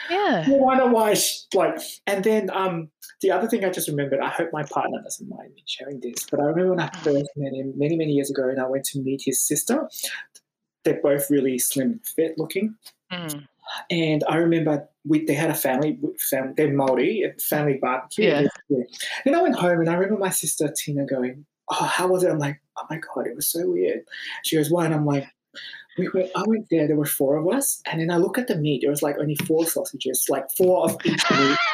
yeah. 0.09 0.45
I 0.47 0.51
wonder 0.51 0.87
why, 0.87 1.13
she, 1.13 1.39
like, 1.53 1.79
and 2.07 2.23
then 2.23 2.49
um, 2.51 2.89
the 3.21 3.31
other 3.31 3.47
thing 3.47 3.63
I 3.63 3.69
just 3.69 3.87
remembered, 3.87 4.19
I 4.19 4.29
hope 4.29 4.49
my 4.51 4.63
partner 4.63 5.01
doesn't 5.03 5.29
mind 5.29 5.53
me 5.53 5.63
sharing 5.65 5.99
this, 5.99 6.25
but 6.29 6.39
I 6.39 6.43
remember 6.43 6.71
when 6.71 6.79
I 6.79 6.89
first 6.97 7.29
met 7.35 7.53
him 7.53 7.73
many, 7.75 7.95
many 7.95 8.13
years 8.13 8.31
ago 8.31 8.49
and 8.49 8.59
I 8.59 8.67
went 8.67 8.85
to 8.85 8.99
meet 8.99 9.21
his 9.23 9.45
sister. 9.45 9.87
They're 10.83 11.01
both 11.01 11.29
really 11.29 11.59
slim 11.59 11.99
fit 12.15 12.37
looking. 12.37 12.75
Mm. 13.11 13.47
And 13.89 14.23
I 14.27 14.37
remember 14.37 14.87
we, 15.05 15.25
they 15.25 15.33
had 15.33 15.51
a 15.51 15.55
family, 15.55 15.99
family 16.19 16.53
they're 16.57 16.73
Maori, 16.73 17.21
a 17.23 17.39
family 17.39 17.77
barbecue. 17.81 18.25
Yeah. 18.25 18.47
yeah. 18.69 18.83
Then 19.23 19.35
I 19.35 19.41
went 19.41 19.55
home 19.55 19.79
and 19.79 19.89
I 19.89 19.93
remember 19.93 20.19
my 20.19 20.29
sister 20.29 20.73
Tina 20.75 21.05
going, 21.05 21.45
oh, 21.71 21.85
how 21.85 22.07
was 22.07 22.23
it? 22.23 22.31
I'm 22.31 22.39
like, 22.39 22.61
oh 22.77 22.85
my 22.89 22.97
God, 22.97 23.27
it 23.27 23.35
was 23.35 23.47
so 23.47 23.69
weird. 23.69 24.01
She 24.43 24.57
goes, 24.57 24.69
why? 24.69 24.85
And 24.85 24.93
I'm 24.93 25.05
like, 25.05 25.27
we 25.97 26.09
went, 26.13 26.31
I 26.35 26.43
went 26.45 26.67
there, 26.69 26.87
there 26.87 26.95
were 26.95 27.05
four 27.05 27.37
of 27.37 27.47
us. 27.53 27.81
And 27.85 28.01
then 28.01 28.11
I 28.11 28.17
look 28.17 28.37
at 28.37 28.47
the 28.47 28.55
meat, 28.55 28.81
there 28.81 28.89
was 28.89 29.01
like 29.01 29.17
only 29.19 29.35
four 29.35 29.65
sausages, 29.65 30.25
like 30.29 30.49
four 30.57 30.85
of 30.85 30.97
each 31.05 31.31
meat. 31.31 31.57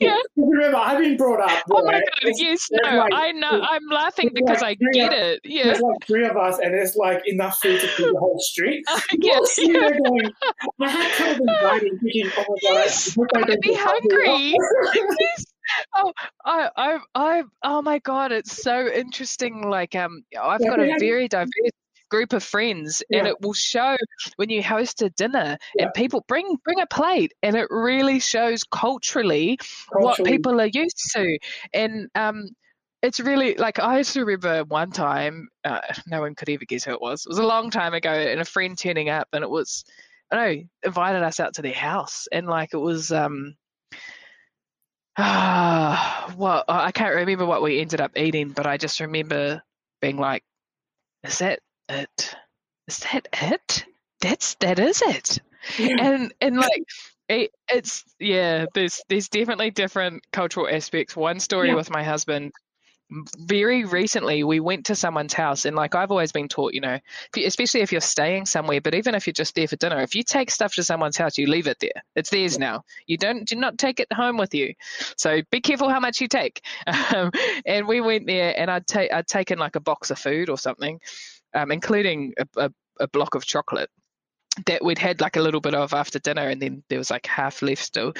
yeah. 0.00 0.18
Remember, 0.36 0.76
I've 0.76 0.98
been 0.98 1.16
brought 1.16 1.40
up. 1.40 1.62
Oh 1.70 1.84
my 1.84 1.92
god! 1.92 2.32
Yes, 2.36 2.68
no, 2.72 2.98
like, 2.98 3.12
I 3.12 3.32
know. 3.32 3.60
I'm 3.62 3.86
laughing 3.90 4.30
because 4.34 4.60
like 4.60 4.78
I 4.82 4.92
get 4.92 5.12
it. 5.12 5.40
Yeah, 5.44 5.64
there's 5.64 5.80
like 5.80 6.04
three 6.06 6.26
of 6.26 6.36
us, 6.36 6.58
and 6.58 6.74
there's 6.74 6.96
like 6.96 7.22
enough 7.26 7.60
food 7.60 7.80
to 7.80 7.86
feed 7.88 8.06
the 8.06 8.18
whole 8.18 8.40
street. 8.40 8.84
Uh, 8.96 9.00
yes, 9.18 9.58
yeah. 9.58 9.90
going, 9.90 10.32
I 10.80 10.88
had 10.88 11.12
kind 11.12 11.32
of 11.32 11.48
anxiety, 11.48 11.90
thinking, 12.02 12.30
"Oh 12.36 12.44
my 12.48 12.56
god, 12.62 12.62
yes, 12.62 13.18
I, 13.18 13.40
I 13.40 13.56
be 13.60 13.74
hungry." 13.74 14.54
Oh, 15.96 16.12
I, 16.44 16.70
I, 16.76 16.98
I, 17.14 17.42
oh 17.62 17.82
my 17.82 17.98
god, 18.00 18.32
it's 18.32 18.62
so 18.62 18.86
interesting. 18.86 19.62
Like, 19.68 19.94
um, 19.94 20.24
I've 20.40 20.64
got 20.64 20.80
a 20.80 20.96
very 20.98 21.28
diverse 21.28 21.50
group 22.08 22.32
of 22.32 22.42
friends, 22.42 23.02
yeah. 23.10 23.18
and 23.18 23.28
it 23.28 23.40
will 23.40 23.52
show 23.52 23.96
when 24.36 24.48
you 24.48 24.62
host 24.62 25.02
a 25.02 25.10
dinner 25.10 25.58
yeah. 25.74 25.84
and 25.84 25.94
people 25.94 26.24
bring 26.28 26.56
bring 26.64 26.80
a 26.80 26.86
plate, 26.86 27.32
and 27.42 27.56
it 27.56 27.66
really 27.70 28.20
shows 28.20 28.62
culturally, 28.64 29.58
culturally. 29.92 30.04
what 30.04 30.24
people 30.24 30.60
are 30.60 30.70
used 30.72 31.00
to, 31.14 31.38
and 31.72 32.08
um. 32.14 32.48
It's 33.02 33.20
really 33.20 33.54
like 33.54 33.78
I 33.78 33.98
used 33.98 34.14
to 34.14 34.24
remember 34.24 34.64
one 34.64 34.90
time, 34.90 35.48
uh, 35.64 35.80
no 36.08 36.22
one 36.22 36.34
could 36.34 36.48
ever 36.48 36.64
guess 36.64 36.82
who 36.82 36.92
it 36.92 37.00
was. 37.00 37.24
It 37.24 37.28
was 37.28 37.38
a 37.38 37.46
long 37.46 37.70
time 37.70 37.92
ago, 37.94 38.10
and 38.10 38.40
a 38.40 38.44
friend 38.44 38.76
turning 38.76 39.10
up, 39.10 39.28
and 39.32 39.44
it 39.44 39.50
was, 39.50 39.84
I 40.32 40.36
know, 40.36 40.62
invited 40.82 41.22
us 41.22 41.38
out 41.38 41.54
to 41.54 41.62
their 41.62 41.74
house, 41.74 42.26
and 42.32 42.48
like 42.48 42.70
it 42.72 42.78
was, 42.78 43.12
um, 43.12 43.54
well, 46.36 46.64
I 46.68 46.92
can't 46.92 47.14
remember 47.14 47.46
what 47.46 47.62
we 47.62 47.80
ended 47.80 48.00
up 48.02 48.18
eating, 48.18 48.50
but 48.50 48.66
I 48.66 48.76
just 48.76 49.00
remember 49.00 49.62
being 50.02 50.18
like, 50.18 50.44
"Is 51.24 51.38
that 51.38 51.60
it? 51.88 52.34
Is 52.86 52.98
that 52.98 53.26
it? 53.32 53.86
That's 54.20 54.54
that 54.56 54.78
is 54.78 55.02
it." 55.02 55.38
Yeah. 55.78 55.96
And 55.98 56.34
and 56.42 56.56
like 56.56 56.84
it, 57.30 57.50
it's 57.72 58.04
yeah, 58.18 58.66
there's 58.74 59.02
there's 59.08 59.28
definitely 59.30 59.70
different 59.70 60.22
cultural 60.32 60.68
aspects. 60.68 61.16
One 61.16 61.40
story 61.40 61.68
yeah. 61.68 61.74
with 61.76 61.88
my 61.90 62.02
husband 62.02 62.52
very 63.38 63.84
recently 63.84 64.42
we 64.42 64.58
went 64.58 64.86
to 64.86 64.94
someone's 64.96 65.32
house 65.32 65.64
and 65.64 65.76
like 65.76 65.94
i've 65.94 66.10
always 66.10 66.32
been 66.32 66.48
taught 66.48 66.74
you 66.74 66.80
know 66.80 66.94
if 66.94 67.30
you, 67.36 67.46
especially 67.46 67.80
if 67.80 67.92
you're 67.92 68.00
staying 68.00 68.44
somewhere 68.44 68.80
but 68.80 68.94
even 68.94 69.14
if 69.14 69.26
you're 69.28 69.32
just 69.32 69.54
there 69.54 69.68
for 69.68 69.76
dinner 69.76 70.00
if 70.00 70.16
you 70.16 70.24
take 70.24 70.50
stuff 70.50 70.74
to 70.74 70.82
someone's 70.82 71.16
house 71.16 71.36
you 71.38 71.46
leave 71.46 71.66
it 71.66 71.78
there. 71.80 72.02
It's 72.14 72.30
theirs 72.30 72.58
now. 72.58 72.82
You 73.06 73.16
don't 73.16 73.46
do 73.46 73.56
not 73.56 73.78
take 73.78 74.00
it 74.00 74.12
home 74.12 74.36
with 74.36 74.54
you. 74.54 74.74
So 75.16 75.42
be 75.50 75.60
careful 75.60 75.88
how 75.88 76.00
much 76.00 76.20
you 76.20 76.28
take. 76.28 76.62
Um, 77.14 77.30
and 77.64 77.86
we 77.86 78.00
went 78.00 78.26
there 78.26 78.58
and 78.58 78.70
i'd, 78.70 78.86
ta- 78.86 79.06
I'd 79.12 79.26
taken 79.26 79.58
like 79.58 79.76
a 79.76 79.80
box 79.80 80.10
of 80.10 80.18
food 80.18 80.48
or 80.48 80.58
something 80.58 80.98
um, 81.54 81.70
including 81.70 82.34
a, 82.36 82.64
a, 82.64 82.70
a 83.00 83.08
block 83.08 83.34
of 83.34 83.44
chocolate 83.44 83.90
that 84.66 84.84
we'd 84.84 84.98
had 84.98 85.20
like 85.20 85.36
a 85.36 85.40
little 85.40 85.60
bit 85.60 85.74
of 85.74 85.92
after 85.94 86.18
dinner 86.18 86.48
and 86.48 86.60
then 86.60 86.82
there 86.88 86.98
was 86.98 87.10
like 87.10 87.26
half 87.26 87.62
left 87.62 87.82
still 87.82 88.12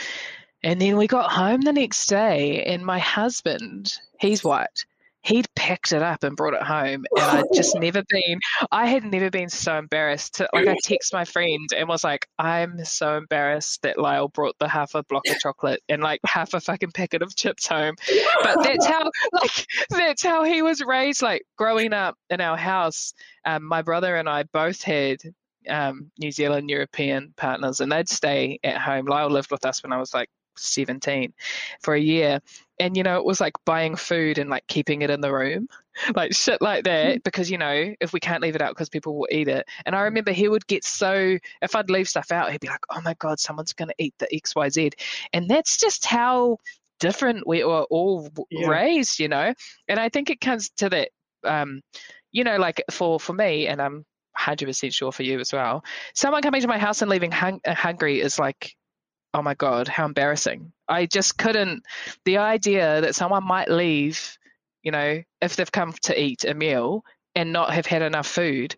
and 0.63 0.81
then 0.81 0.97
we 0.97 1.07
got 1.07 1.31
home 1.31 1.61
the 1.61 1.73
next 1.73 2.07
day, 2.07 2.65
and 2.65 2.85
my 2.85 2.99
husband, 2.99 3.93
he's 4.19 4.43
white, 4.43 4.85
he'd 5.27 5.53
packed 5.57 5.93
it 5.93 6.03
up 6.03 6.23
and 6.23 6.37
brought 6.37 6.55
it 6.55 6.63
home. 6.63 7.05
And 7.17 7.25
I'd 7.25 7.45
just 7.53 7.77
never 7.81 8.03
been, 8.09 8.39
I 8.71 8.87
had 8.87 9.05
never 9.05 9.29
been 9.29 9.49
so 9.49 9.77
embarrassed. 9.77 10.35
To, 10.37 10.49
like, 10.53 10.69
I 10.69 10.77
text 10.85 11.13
my 11.13 11.25
friend 11.25 11.69
and 11.77 11.89
was 11.89 12.05
like, 12.05 12.29
I'm 12.39 12.85
so 12.85 13.17
embarrassed 13.17 13.83
that 13.83 13.99
Lyle 13.99 14.29
brought 14.29 14.57
the 14.61 14.69
half 14.69 14.95
a 14.95 15.03
block 15.03 15.23
of 15.29 15.39
chocolate 15.41 15.83
and 15.89 16.01
like 16.01 16.21
half 16.25 16.55
a 16.55 16.61
fucking 16.61 16.93
packet 16.93 17.23
of 17.23 17.35
chips 17.35 17.67
home. 17.67 17.97
But 18.43 18.63
that's 18.63 18.87
how, 18.87 19.11
like, 19.33 19.67
that's 19.91 20.23
how 20.23 20.45
he 20.45 20.63
was 20.63 20.81
raised. 20.81 21.23
Like, 21.23 21.43
growing 21.57 21.93
up 21.93 22.17
in 22.31 22.41
our 22.41 22.57
house, 22.57 23.13
um, 23.45 23.65
my 23.65 23.83
brother 23.83 24.15
and 24.17 24.29
I 24.29 24.45
both 24.45 24.81
had 24.83 25.19
um, 25.69 26.13
New 26.21 26.31
Zealand 26.31 26.71
European 26.71 27.35
partners, 27.37 27.81
and 27.81 27.91
they'd 27.91 28.09
stay 28.09 28.61
at 28.63 28.79
home. 28.79 29.07
Lyle 29.07 29.29
lived 29.29 29.51
with 29.51 29.67
us 29.67 29.83
when 29.83 29.93
I 29.93 29.99
was 29.99 30.15
like 30.15 30.29
17 30.59 31.33
for 31.83 31.95
a 31.95 32.01
year. 32.01 32.41
And 32.79 32.97
you 32.97 33.03
know 33.03 33.17
it 33.19 33.25
was 33.25 33.41
like 33.41 33.55
buying 33.65 33.97
food 33.97 34.39
and 34.39 34.51
like 34.51 34.67
keeping 34.67 35.03
it 35.03 35.11
in 35.11 35.21
the 35.21 35.33
room. 35.33 35.69
Like 36.15 36.35
shit 36.35 36.61
like 36.61 36.85
that 36.85 37.17
mm. 37.17 37.25
because 37.25 37.51
you 37.51 37.57
know 37.57 37.95
if 38.03 38.13
we 38.13 38.21
can't 38.21 38.43
leave 38.43 38.55
it 38.55 38.61
out 38.61 38.75
because 38.75 38.91
people 38.91 39.17
will 39.17 39.29
eat 39.31 39.49
it. 39.49 39.67
And 39.87 39.97
i 39.97 40.03
remember 40.03 40.31
he 40.31 40.47
would 40.47 40.67
get 40.67 40.85
so 40.85 41.39
if 41.63 41.75
i'd 41.75 41.89
leave 41.89 42.07
stuff 42.07 42.31
out 42.31 42.53
he'd 42.53 42.61
be 42.61 42.69
like 42.69 42.85
oh 42.91 43.01
my 43.01 43.15
god 43.15 43.41
someone's 43.41 43.73
going 43.73 43.89
to 43.89 43.95
eat 43.97 44.13
the 44.19 44.29
xyz 44.45 44.93
and 45.33 45.49
that's 45.49 45.79
just 45.79 46.05
how 46.05 46.59
different 47.01 47.47
we 47.47 47.65
were 47.65 47.85
all 47.85 48.29
yeah. 48.51 48.69
raised 48.69 49.19
you 49.19 49.29
know? 49.29 49.55
And 49.89 49.99
i 49.99 50.11
think 50.11 50.29
it 50.29 50.39
comes 50.39 50.69
to 50.77 50.91
that 50.91 51.09
um 51.45 51.81
you 52.33 52.45
know 52.45 52.59
like 52.59 52.83
for 52.91 53.19
for 53.19 53.33
me 53.33 53.67
and 53.67 53.81
i'm 53.81 54.05
100% 54.39 54.93
sure 54.93 55.13
for 55.13 55.23
you 55.23 55.41
as 55.41 55.53
well 55.53 55.83
someone 56.15 56.43
coming 56.43 56.61
to 56.61 56.69
my 56.69 56.79
house 56.79 57.01
and 57.01 57.11
leaving 57.11 57.33
hung- 57.33 57.61
hungry 57.67 58.21
is 58.21 58.39
like 58.39 58.75
oh 59.37 59.43
my 59.43 59.55
God, 59.55 59.87
how 59.87 60.07
embarrassing. 60.07 60.73
I 60.89 61.05
just 61.05 61.37
couldn't, 61.37 61.83
the 62.25 62.39
idea 62.39 63.03
that 63.03 63.15
someone 63.15 63.45
might 63.45 63.71
leave, 63.71 64.39
you 64.83 64.91
know, 64.91 65.23
if 65.43 65.57
they've 65.57 65.71
come 65.71 65.93
to 66.05 66.19
eat 66.19 66.45
a 66.45 66.55
meal 66.55 67.05
and 67.35 67.53
not 67.53 67.75
have 67.75 67.85
had 67.85 68.01
enough 68.01 68.27
food. 68.27 68.77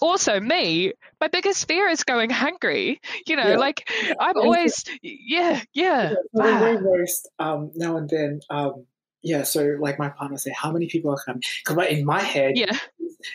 Also, 0.00 0.40
me, 0.40 0.92
my 1.20 1.28
biggest 1.28 1.68
fear 1.68 1.88
is 1.88 2.02
going 2.02 2.30
hungry. 2.30 3.00
You 3.28 3.36
know, 3.36 3.50
yeah. 3.50 3.56
like 3.56 3.88
I'm 4.18 4.36
always, 4.36 4.84
yeah, 5.02 5.60
yeah. 5.72 6.14
yeah 6.34 6.72
we 6.72 6.76
roast 6.76 7.28
um, 7.38 7.70
now 7.76 7.96
and 7.96 8.10
then. 8.10 8.40
Um, 8.50 8.86
yeah, 9.22 9.44
so 9.44 9.76
like 9.78 10.00
my 10.00 10.08
partner 10.08 10.38
say, 10.38 10.52
how 10.52 10.72
many 10.72 10.88
people 10.88 11.12
are 11.12 11.22
coming? 11.24 11.42
Because 11.64 11.86
in 11.86 12.04
my 12.04 12.20
head, 12.20 12.56
yeah, 12.56 12.76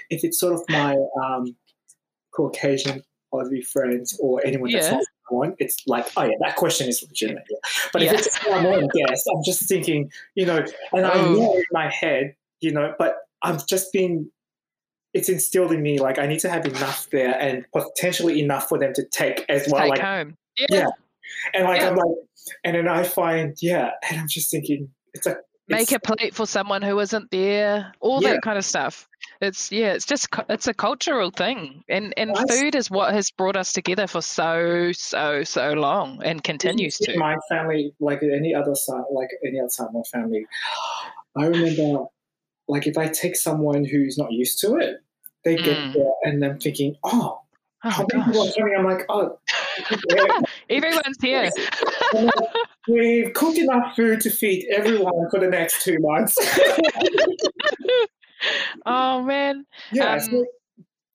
if 0.10 0.26
it's 0.26 0.38
sort 0.38 0.54
of 0.54 0.64
my 0.68 0.98
um, 1.24 1.56
Caucasian 2.32 3.04
Aussie 3.34 3.66
friends 3.66 4.20
or 4.22 4.46
anyone 4.46 4.72
that's 4.72 4.88
yeah. 4.88 4.96
not 4.96 5.06
someone, 5.30 5.56
it's 5.60 5.82
like, 5.88 6.08
oh 6.18 6.24
yeah, 6.24 6.36
that 6.42 6.56
question 6.56 6.88
is 6.88 7.04
legitimate. 7.08 7.44
Yeah. 7.50 7.58
But 7.94 8.02
Yeah. 8.02 8.14
if 8.14 8.20
it's 8.26 8.42
someone 8.42 8.88
guest, 8.94 9.30
I'm 9.34 9.44
just 9.44 9.68
thinking, 9.68 10.12
you 10.36 10.46
know, 10.46 10.64
and 10.94 11.06
I 11.06 11.14
Oh. 11.14 11.34
know 11.34 11.54
in 11.56 11.64
my 11.72 11.90
head, 11.90 12.36
you 12.62 12.72
know, 12.72 12.94
but 12.98 13.18
I've 13.42 13.66
just 13.68 13.92
been. 13.94 14.32
It's 15.14 15.30
instilled 15.30 15.72
in 15.72 15.82
me 15.82 15.98
like 16.00 16.20
I 16.20 16.26
need 16.28 16.42
to 16.42 16.50
have 16.50 16.66
enough 16.66 17.08
there 17.10 17.40
and 17.40 17.66
potentially 17.72 18.42
enough 18.42 18.68
for 18.68 18.78
them 18.78 18.92
to 18.96 19.04
take 19.06 19.46
as 19.48 19.66
well. 19.72 19.82
Take 19.84 19.92
like 19.92 20.00
home. 20.02 20.36
Yeah. 20.58 20.66
Yeah. 20.72 20.88
and 21.54 21.64
like 21.64 21.80
Yeah. 21.82 21.90
I'm 21.90 21.96
like, 21.96 22.16
and 22.66 22.76
then 22.76 22.88
I 22.90 23.04
find 23.04 23.56
yeah, 23.62 23.92
and 24.10 24.20
I'm 24.20 24.28
just 24.28 24.52
thinking 24.52 24.90
it's 25.14 25.26
a 25.26 25.38
Make 25.70 25.84
it's- 25.84 25.94
a 25.94 26.00
plate 26.16 26.36
for 26.36 26.46
someone 26.46 26.82
who 26.82 27.00
isn't 27.00 27.32
there. 27.32 27.94
All 28.02 28.22
Yeah. 28.22 28.34
that 28.34 28.42
kind 28.42 28.58
of 28.58 28.66
stuff. 28.66 29.08
It's 29.42 29.72
yeah. 29.72 29.94
It's 29.94 30.06
just 30.06 30.28
it's 30.50 30.68
a 30.68 30.74
cultural 30.74 31.30
thing, 31.32 31.84
and 31.90 32.14
and 32.18 32.38
food 32.50 32.76
is 32.76 32.90
what 32.90 33.14
has 33.14 33.32
brought 33.32 33.56
us 33.56 33.74
together 33.74 34.08
for 34.08 34.22
so 34.22 34.92
so 34.94 35.44
so 35.44 35.74
long, 35.74 36.22
and 36.24 36.44
continues 36.44 37.00
in 37.02 37.14
to. 37.14 37.20
my 37.20 37.36
family, 37.50 37.94
like 38.00 38.24
any 38.24 38.54
other 38.56 38.76
side, 38.76 39.04
like 39.12 39.30
any 39.46 39.60
other 39.60 39.70
side 39.70 39.88
of 39.88 39.94
my 39.94 40.04
family, 40.12 40.46
I 41.38 41.46
remember, 41.48 42.06
like 42.68 42.88
if 42.88 42.98
I 42.98 43.08
take 43.08 43.36
someone 43.36 43.84
who's 43.86 44.18
not 44.18 44.32
used 44.32 44.60
to 44.62 44.78
it, 44.78 44.98
they 45.44 45.56
get 45.58 45.78
Mm. 45.78 45.94
there 45.94 46.12
and 46.24 46.44
I'm 46.44 46.60
thinking, 46.60 46.96
oh, 47.04 47.42
Oh 47.84 47.90
how 47.90 48.08
many 48.12 48.24
people 48.26 48.48
are 48.48 48.52
coming? 48.54 48.76
I'm 48.76 48.86
like, 48.86 49.06
oh, 49.10 49.38
Everyone's 50.72 51.18
here. 51.22 51.52
we've 52.88 53.32
cooked 53.34 53.60
enough 53.60 53.96
food 53.96 54.22
to 54.22 54.32
feed 54.32 54.66
everyone 54.72 55.30
for 55.30 55.40
the 55.40 55.48
next 55.48 55.84
two 55.84 55.98
months. 56.00 56.36
Oh 58.86 59.22
man. 59.24 59.66
yeah, 59.92 60.14
Um, 60.14 60.20
so, 60.20 60.46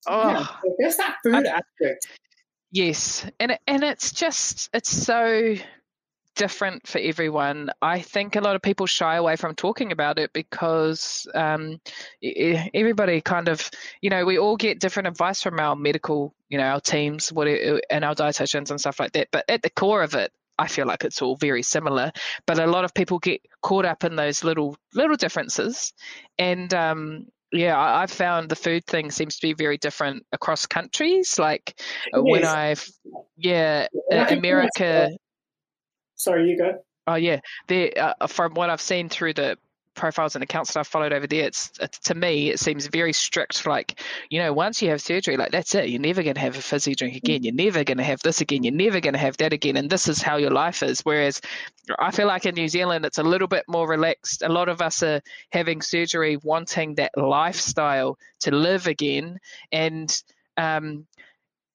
Oh. 0.06 0.28
yeah, 0.30 0.46
so 0.46 0.74
there's 0.78 0.96
that 0.96 1.16
food 1.22 1.46
aspect. 1.46 2.06
Yes, 2.72 3.26
and 3.38 3.58
and 3.66 3.82
it's 3.82 4.12
just 4.12 4.70
it's 4.72 4.90
so 4.90 5.56
different 6.36 6.86
for 6.86 6.98
everyone. 6.98 7.70
I 7.82 8.00
think 8.00 8.36
a 8.36 8.40
lot 8.40 8.56
of 8.56 8.62
people 8.62 8.86
shy 8.86 9.16
away 9.16 9.36
from 9.36 9.54
talking 9.54 9.92
about 9.92 10.18
it 10.18 10.32
because 10.32 11.26
um, 11.34 11.80
everybody 12.22 13.20
kind 13.20 13.48
of 13.48 13.68
you 14.00 14.08
know 14.08 14.24
we 14.24 14.38
all 14.38 14.56
get 14.56 14.80
different 14.80 15.08
advice 15.08 15.42
from 15.42 15.58
our 15.58 15.74
medical 15.76 16.32
you 16.48 16.58
know 16.58 16.64
our 16.64 16.80
teams 16.80 17.32
what 17.32 17.48
and 17.48 18.04
our 18.04 18.14
dietitians 18.14 18.70
and 18.70 18.80
stuff 18.80 19.00
like 19.00 19.12
that. 19.12 19.28
But 19.32 19.44
at 19.48 19.62
the 19.62 19.70
core 19.70 20.02
of 20.02 20.14
it. 20.14 20.32
I 20.60 20.68
feel 20.68 20.86
like 20.86 21.04
it's 21.04 21.22
all 21.22 21.36
very 21.36 21.62
similar, 21.62 22.12
but 22.46 22.58
a 22.58 22.66
lot 22.66 22.84
of 22.84 22.92
people 22.92 23.18
get 23.18 23.40
caught 23.62 23.86
up 23.86 24.04
in 24.04 24.14
those 24.14 24.44
little 24.44 24.76
little 24.94 25.16
differences, 25.16 25.92
and 26.38 26.72
um, 26.74 27.26
yeah, 27.50 27.76
I, 27.78 28.02
I've 28.02 28.10
found 28.10 28.50
the 28.50 28.56
food 28.56 28.84
thing 28.86 29.10
seems 29.10 29.36
to 29.38 29.46
be 29.46 29.54
very 29.54 29.78
different 29.78 30.26
across 30.32 30.66
countries. 30.66 31.38
Like 31.38 31.80
uh, 32.14 32.22
when 32.22 32.44
I've 32.44 32.86
yeah, 33.36 33.86
uh, 34.12 34.26
America. 34.28 35.10
Sorry, 36.16 36.50
you 36.50 36.58
go. 36.58 36.84
Oh 37.06 37.14
yeah, 37.14 37.40
they 37.66 37.92
uh, 37.94 38.26
from 38.26 38.52
what 38.52 38.68
I've 38.68 38.82
seen 38.82 39.08
through 39.08 39.34
the 39.34 39.56
profiles 40.00 40.34
and 40.34 40.42
accounts 40.42 40.72
that 40.72 40.80
I've 40.80 40.86
followed 40.88 41.12
over 41.12 41.26
there, 41.26 41.46
it's, 41.46 41.68
to 42.04 42.14
me 42.14 42.50
it 42.50 42.58
seems 42.58 42.86
very 42.86 43.12
strict. 43.12 43.66
Like 43.66 44.00
you 44.30 44.40
know, 44.40 44.52
once 44.52 44.80
you 44.80 44.88
have 44.90 45.00
surgery, 45.00 45.36
like 45.36 45.52
that's 45.52 45.74
it. 45.74 45.90
You're 45.90 46.00
never 46.00 46.22
going 46.22 46.34
to 46.34 46.40
have 46.40 46.56
a 46.56 46.62
fizzy 46.62 46.94
drink 46.94 47.16
again. 47.16 47.42
You're 47.42 47.54
never 47.54 47.84
going 47.84 47.98
to 47.98 48.04
have 48.04 48.20
this 48.22 48.40
again. 48.40 48.64
You're 48.64 48.72
never 48.72 49.00
going 49.00 49.12
to 49.12 49.18
have 49.20 49.36
that 49.36 49.52
again. 49.52 49.76
And 49.76 49.90
this 49.90 50.08
is 50.08 50.22
how 50.22 50.36
your 50.38 50.50
life 50.50 50.82
is. 50.82 51.00
Whereas 51.02 51.40
I 51.98 52.10
feel 52.10 52.26
like 52.26 52.46
in 52.46 52.54
New 52.54 52.68
Zealand, 52.68 53.04
it's 53.04 53.18
a 53.18 53.22
little 53.22 53.48
bit 53.48 53.64
more 53.68 53.86
relaxed. 53.86 54.42
A 54.42 54.48
lot 54.48 54.68
of 54.68 54.80
us 54.80 55.02
are 55.02 55.20
having 55.52 55.82
surgery, 55.82 56.38
wanting 56.42 56.94
that 56.94 57.12
lifestyle 57.16 58.16
to 58.40 58.50
live 58.50 58.86
again, 58.86 59.38
and 59.70 60.10
um, 60.56 61.06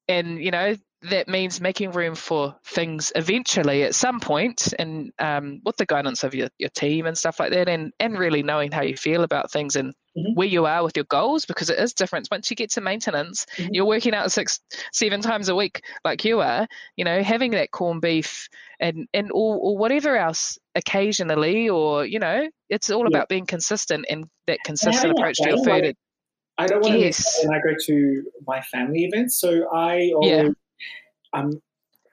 and 0.07 0.39
you 0.43 0.51
know 0.51 0.75
that 1.09 1.27
means 1.27 1.61
making 1.61 1.91
room 1.91 2.15
for 2.15 2.55
things 2.65 3.11
eventually 3.15 3.83
at 3.83 3.95
some 3.95 4.19
point 4.19 4.73
and 4.79 5.11
um, 5.19 5.61
with 5.63 5.77
the 5.77 5.85
guidance 5.85 6.23
of 6.23 6.33
your, 6.33 6.49
your 6.57 6.69
team 6.69 7.05
and 7.05 7.17
stuff 7.17 7.39
like 7.39 7.51
that 7.51 7.69
and, 7.69 7.91
and 7.99 8.17
really 8.17 8.43
knowing 8.43 8.71
how 8.71 8.81
you 8.81 8.95
feel 8.95 9.23
about 9.23 9.51
things 9.51 9.75
and 9.75 9.93
Mhm. 10.17 10.33
where 10.33 10.47
you 10.47 10.65
are 10.65 10.81
with 10.81 10.95
your 10.95 11.03
goals 11.05 11.45
because 11.45 11.69
it 11.69 11.77
is 11.77 11.93
different 11.93 12.29
once 12.31 12.49
you 12.49 12.55
get 12.55 12.69
to 12.71 12.79
maintenance 12.79 13.45
Mhm. 13.57 13.67
you're 13.73 13.85
working 13.85 14.13
out 14.13 14.31
six 14.31 14.61
seven 14.93 15.19
times 15.19 15.49
a 15.49 15.55
week 15.55 15.81
like 16.05 16.23
you 16.23 16.39
are 16.39 16.65
you 16.95 17.03
know 17.03 17.21
having 17.21 17.51
that 17.51 17.69
corned 17.71 18.01
beef 18.01 18.47
and 18.79 19.09
and 19.13 19.29
or, 19.33 19.57
or 19.57 19.77
whatever 19.77 20.15
else 20.15 20.57
occasionally 20.73 21.67
or 21.67 22.05
you 22.05 22.19
know 22.19 22.47
it's 22.69 22.89
all 22.89 23.01
Yeah. 23.01 23.07
about 23.07 23.27
being 23.27 23.45
consistent 23.45 24.05
and 24.09 24.25
that 24.47 24.59
consistent 24.63 25.03
that 25.03 25.19
approach 25.19 25.35
to 25.35 25.49
your 25.49 25.57
food 25.57 25.93
I 26.57 26.67
don't 26.67 26.81
want 26.81 26.93
to 26.93 26.99
Yes. 26.99 27.17
miss 27.17 27.39
when 27.43 27.57
I 27.57 27.61
go 27.61 27.75
to 27.77 28.23
my 28.47 28.61
family 28.61 29.03
events. 29.03 29.37
So 29.39 29.67
I 29.73 30.11
always, 30.15 30.31
Yeah. 30.31 30.49
Um, 31.35 31.61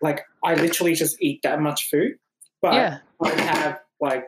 like 0.00 0.24
I 0.44 0.54
literally 0.54 0.94
just 0.94 1.16
eat 1.22 1.40
that 1.42 1.60
much 1.60 1.88
food, 1.90 2.12
but 2.60 2.74
yeah 2.74 2.98
I 3.22 3.30
have 3.42 3.80
like 4.00 4.24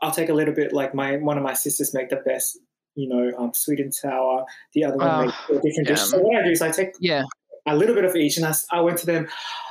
I'll 0.00 0.12
take 0.12 0.28
a 0.28 0.34
little 0.34 0.54
bit. 0.54 0.72
Like 0.72 0.94
my 0.94 1.16
one 1.16 1.36
of 1.36 1.42
my 1.42 1.54
sisters 1.54 1.92
make 1.92 2.08
the 2.08 2.22
best, 2.24 2.58
you 2.94 3.08
know, 3.08 3.36
um, 3.38 3.52
sweet 3.54 3.80
and 3.80 3.92
sour. 3.94 4.44
The 4.74 4.84
other 4.84 4.96
one 4.96 5.08
Oh, 5.08 5.20
makes 5.26 5.34
a 5.50 5.54
different 5.54 5.88
dish. 5.88 5.98
yum. 5.98 6.08
So 6.08 6.18
what 6.20 6.36
I 6.36 6.44
do 6.44 6.50
is 6.50 6.62
I 6.62 6.70
take 6.70 6.90
yeah 7.00 7.22
a 7.66 7.76
little 7.76 7.94
bit 7.94 8.04
of 8.04 8.14
each, 8.16 8.36
and 8.38 8.46
I, 8.46 8.54
I 8.72 8.80
went 8.80 8.98
to 8.98 9.06
them. 9.06 9.28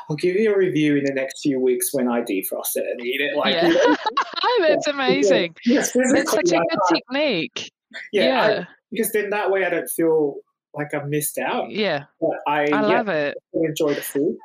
I'll 0.10 0.16
give 0.16 0.36
you 0.36 0.54
a 0.54 0.58
review 0.58 0.96
in 0.98 1.04
the 1.04 1.14
next 1.14 1.42
few 1.42 1.60
weeks 1.60 1.90
when 1.94 2.08
I 2.08 2.22
defrost 2.22 2.76
it 2.76 2.86
and 2.90 3.02
eat 3.06 3.20
it. 3.22 3.36
Like, 3.36 3.56
yeah 3.56 3.68
you 3.68 3.74
know, 3.74 3.96
that's 4.68 4.88
amazing 4.88 5.54
yes, 5.66 5.92
That's 6.14 6.32
such 6.32 6.52
a 6.52 6.60
good 6.60 6.80
technique. 6.94 7.72
yeah, 8.14 8.42
I- 8.42 8.50
Yeah, 8.52 8.66
because 8.92 9.12
then 9.12 9.30
that 9.32 9.50
way 9.52 9.66
I 9.66 9.70
don't 9.70 9.90
feel 9.90 10.36
like 10.74 10.94
I've 10.94 11.08
missed 11.08 11.38
out. 11.38 11.72
yeah, 11.72 12.06
But 12.22 12.32
I, 12.48 12.62
I 12.62 12.66
yeah, 12.68 12.82
love 12.82 13.08
it. 13.10 13.38
enjoy 13.54 13.94
the 13.94 14.02
food. 14.02 14.38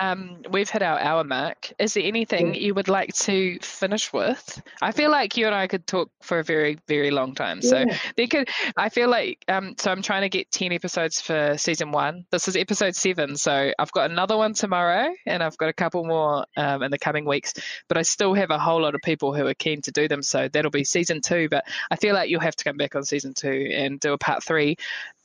Um, 0.00 0.42
we've 0.52 0.70
hit 0.70 0.80
our 0.80 0.96
hour 1.00 1.24
mark. 1.24 1.72
Is 1.80 1.94
there 1.94 2.04
anything 2.04 2.54
Yeah. 2.54 2.60
you 2.60 2.74
would 2.74 2.86
like 2.86 3.12
to 3.14 3.58
finish 3.62 4.12
with? 4.12 4.62
I 4.80 4.92
feel 4.92 5.10
like 5.10 5.36
you 5.36 5.46
and 5.46 5.54
I 5.56 5.66
could 5.66 5.88
talk 5.88 6.08
for 6.22 6.38
a 6.38 6.44
very, 6.44 6.78
very 6.86 7.10
long 7.10 7.34
time. 7.34 7.60
So 7.62 7.78
Yeah. 7.80 7.98
there 8.16 8.28
could. 8.28 8.48
I 8.76 8.90
feel 8.90 9.08
like 9.08 9.44
um. 9.48 9.74
So 9.76 9.90
I'm 9.90 10.00
trying 10.02 10.22
to 10.22 10.28
get 10.28 10.52
ten 10.52 10.70
episodes 10.72 11.20
for 11.20 11.58
season 11.58 11.90
one. 11.90 12.26
This 12.30 12.46
is 12.46 12.54
episode 12.54 12.94
seven. 12.94 13.36
So 13.36 13.72
I've 13.76 13.90
got 13.90 14.08
another 14.08 14.36
one 14.36 14.54
tomorrow, 14.54 15.12
and 15.26 15.42
I've 15.42 15.56
got 15.58 15.68
a 15.68 15.72
couple 15.72 16.04
more 16.04 16.46
um 16.56 16.84
in 16.84 16.92
the 16.92 16.98
coming 16.98 17.24
weeks. 17.24 17.54
But 17.88 17.98
I 17.98 18.02
still 18.02 18.34
have 18.34 18.50
a 18.50 18.58
whole 18.58 18.80
lot 18.80 18.94
of 18.94 19.00
people 19.02 19.34
who 19.34 19.48
are 19.48 19.54
keen 19.54 19.82
to 19.82 19.90
do 19.90 20.06
them. 20.06 20.22
So 20.22 20.46
that'll 20.46 20.70
be 20.70 20.84
season 20.84 21.22
two. 21.22 21.48
But 21.48 21.64
I 21.90 21.96
feel 21.96 22.14
like 22.14 22.30
you'll 22.30 22.38
have 22.40 22.54
to 22.54 22.62
come 22.62 22.76
back 22.76 22.94
on 22.94 23.02
season 23.02 23.34
two 23.34 23.68
and 23.74 23.98
do 23.98 24.12
a 24.12 24.18
part 24.18 24.44
three. 24.44 24.76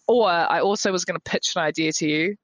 Or 0.07 0.29
I 0.29 0.59
also 0.59 0.91
was 0.91 1.05
going 1.05 1.19
to 1.19 1.23
pitch 1.31 1.53
an 1.55 1.61
idea 1.61 1.91
to 1.93 2.07
you. 2.07 2.35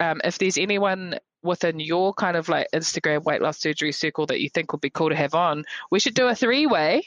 Um, 0.00 0.20
if 0.24 0.38
there's 0.38 0.58
anyone 0.58 1.18
within 1.42 1.80
your 1.80 2.14
kind 2.14 2.36
of 2.36 2.48
like 2.48 2.66
Instagram 2.74 3.24
weight 3.24 3.42
loss 3.42 3.58
surgery 3.60 3.92
circle 3.92 4.26
that 4.26 4.40
you 4.40 4.48
think 4.48 4.72
would 4.72 4.80
be 4.80 4.90
cool 4.90 5.10
to 5.10 5.16
have 5.16 5.34
on, 5.34 5.64
we 5.90 6.00
should 6.00 6.14
do 6.14 6.28
a 6.28 6.34
three 6.34 6.66
way 6.66 7.04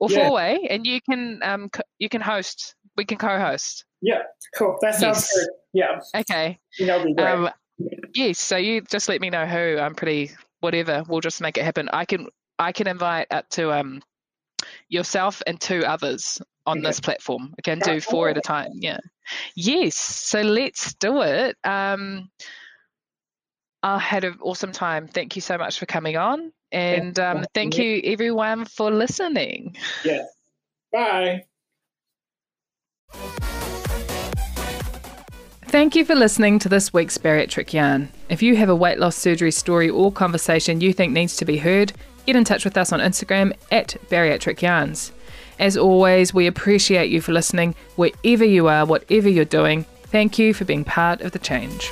or 0.00 0.10
Yeah. 0.10 0.16
four 0.26 0.32
way, 0.32 0.66
and 0.68 0.86
you 0.86 1.00
can 1.00 1.40
um 1.42 1.68
co- 1.70 1.82
you 1.98 2.08
can 2.08 2.20
host. 2.20 2.74
We 2.96 3.04
can 3.04 3.18
co-host. 3.18 3.84
Yeah, 4.02 4.22
cool. 4.56 4.76
That 4.80 4.94
sounds 4.94 5.18
Yes. 5.18 5.34
good. 5.34 5.48
Yeah, 5.72 6.00
Okay. 6.20 6.58
that'll 6.78 7.04
be 7.04 7.14
great. 7.14 7.26
Um, 7.26 7.50
yes. 8.14 8.38
So 8.38 8.56
you 8.56 8.82
just 8.82 9.08
let 9.08 9.20
me 9.20 9.30
know 9.30 9.46
who. 9.46 9.78
I'm 9.78 9.94
pretty 9.94 10.30
whatever. 10.60 11.04
We'll 11.08 11.20
just 11.20 11.40
make 11.40 11.58
it 11.58 11.64
happen. 11.64 11.88
I 11.92 12.04
can 12.04 12.28
I 12.58 12.72
can 12.72 12.86
invite 12.86 13.28
up 13.30 13.48
to 13.50 13.72
um 13.72 14.02
yourself 14.88 15.42
and 15.46 15.60
two 15.60 15.84
others 15.84 16.40
on 16.66 16.78
Okay. 16.78 16.86
this 16.88 17.00
platform. 17.00 17.54
I 17.58 17.62
can 17.62 17.78
Yeah, 17.78 17.94
do 17.94 18.00
four 18.00 18.28
at 18.28 18.36
a 18.38 18.40
time. 18.40 18.70
Yeah. 18.74 18.98
Yes. 19.54 19.94
So 19.96 20.40
let's 20.40 20.94
do 20.94 21.22
it. 21.22 21.56
Um, 21.64 22.30
I 23.82 23.98
had 23.98 24.24
an 24.24 24.38
awesome 24.40 24.72
time. 24.72 25.06
Thank 25.08 25.36
you 25.36 25.42
so 25.42 25.58
much 25.58 25.78
for 25.78 25.86
coming 25.86 26.16
on. 26.16 26.52
And 26.72 27.18
um, 27.20 27.44
thank 27.54 27.76
you, 27.78 28.00
everyone, 28.04 28.64
for 28.64 28.90
listening. 28.90 29.76
yeah. 30.04 30.24
Bye. 30.92 31.44
Thank 35.66 35.96
you 35.96 36.04
for 36.04 36.14
listening 36.14 36.58
to 36.60 36.68
this 36.68 36.92
week's 36.92 37.18
Bariatric 37.18 37.72
Yarn. 37.72 38.08
If 38.28 38.42
you 38.42 38.54
have 38.56 38.68
a 38.68 38.76
weight 38.76 38.98
loss 38.98 39.16
surgery 39.16 39.50
story 39.50 39.90
or 39.90 40.12
conversation 40.12 40.80
you 40.80 40.92
think 40.92 41.12
needs 41.12 41.36
to 41.38 41.44
be 41.44 41.56
heard, 41.58 41.92
get 42.26 42.36
in 42.36 42.44
touch 42.44 42.64
with 42.64 42.76
us 42.76 42.92
on 42.92 43.00
Instagram 43.00 43.52
at 43.72 43.96
Bariatric 44.08 44.62
Yarns. 44.62 45.10
As 45.58 45.76
always, 45.76 46.34
we 46.34 46.46
appreciate 46.46 47.10
you 47.10 47.20
for 47.20 47.32
listening 47.32 47.74
wherever 47.96 48.44
you 48.44 48.68
are, 48.68 48.84
whatever 48.84 49.28
you're 49.28 49.44
doing. 49.44 49.84
Thank 50.04 50.38
you 50.38 50.54
for 50.54 50.64
being 50.64 50.84
part 50.84 51.20
of 51.20 51.32
the 51.32 51.38
change. 51.38 51.90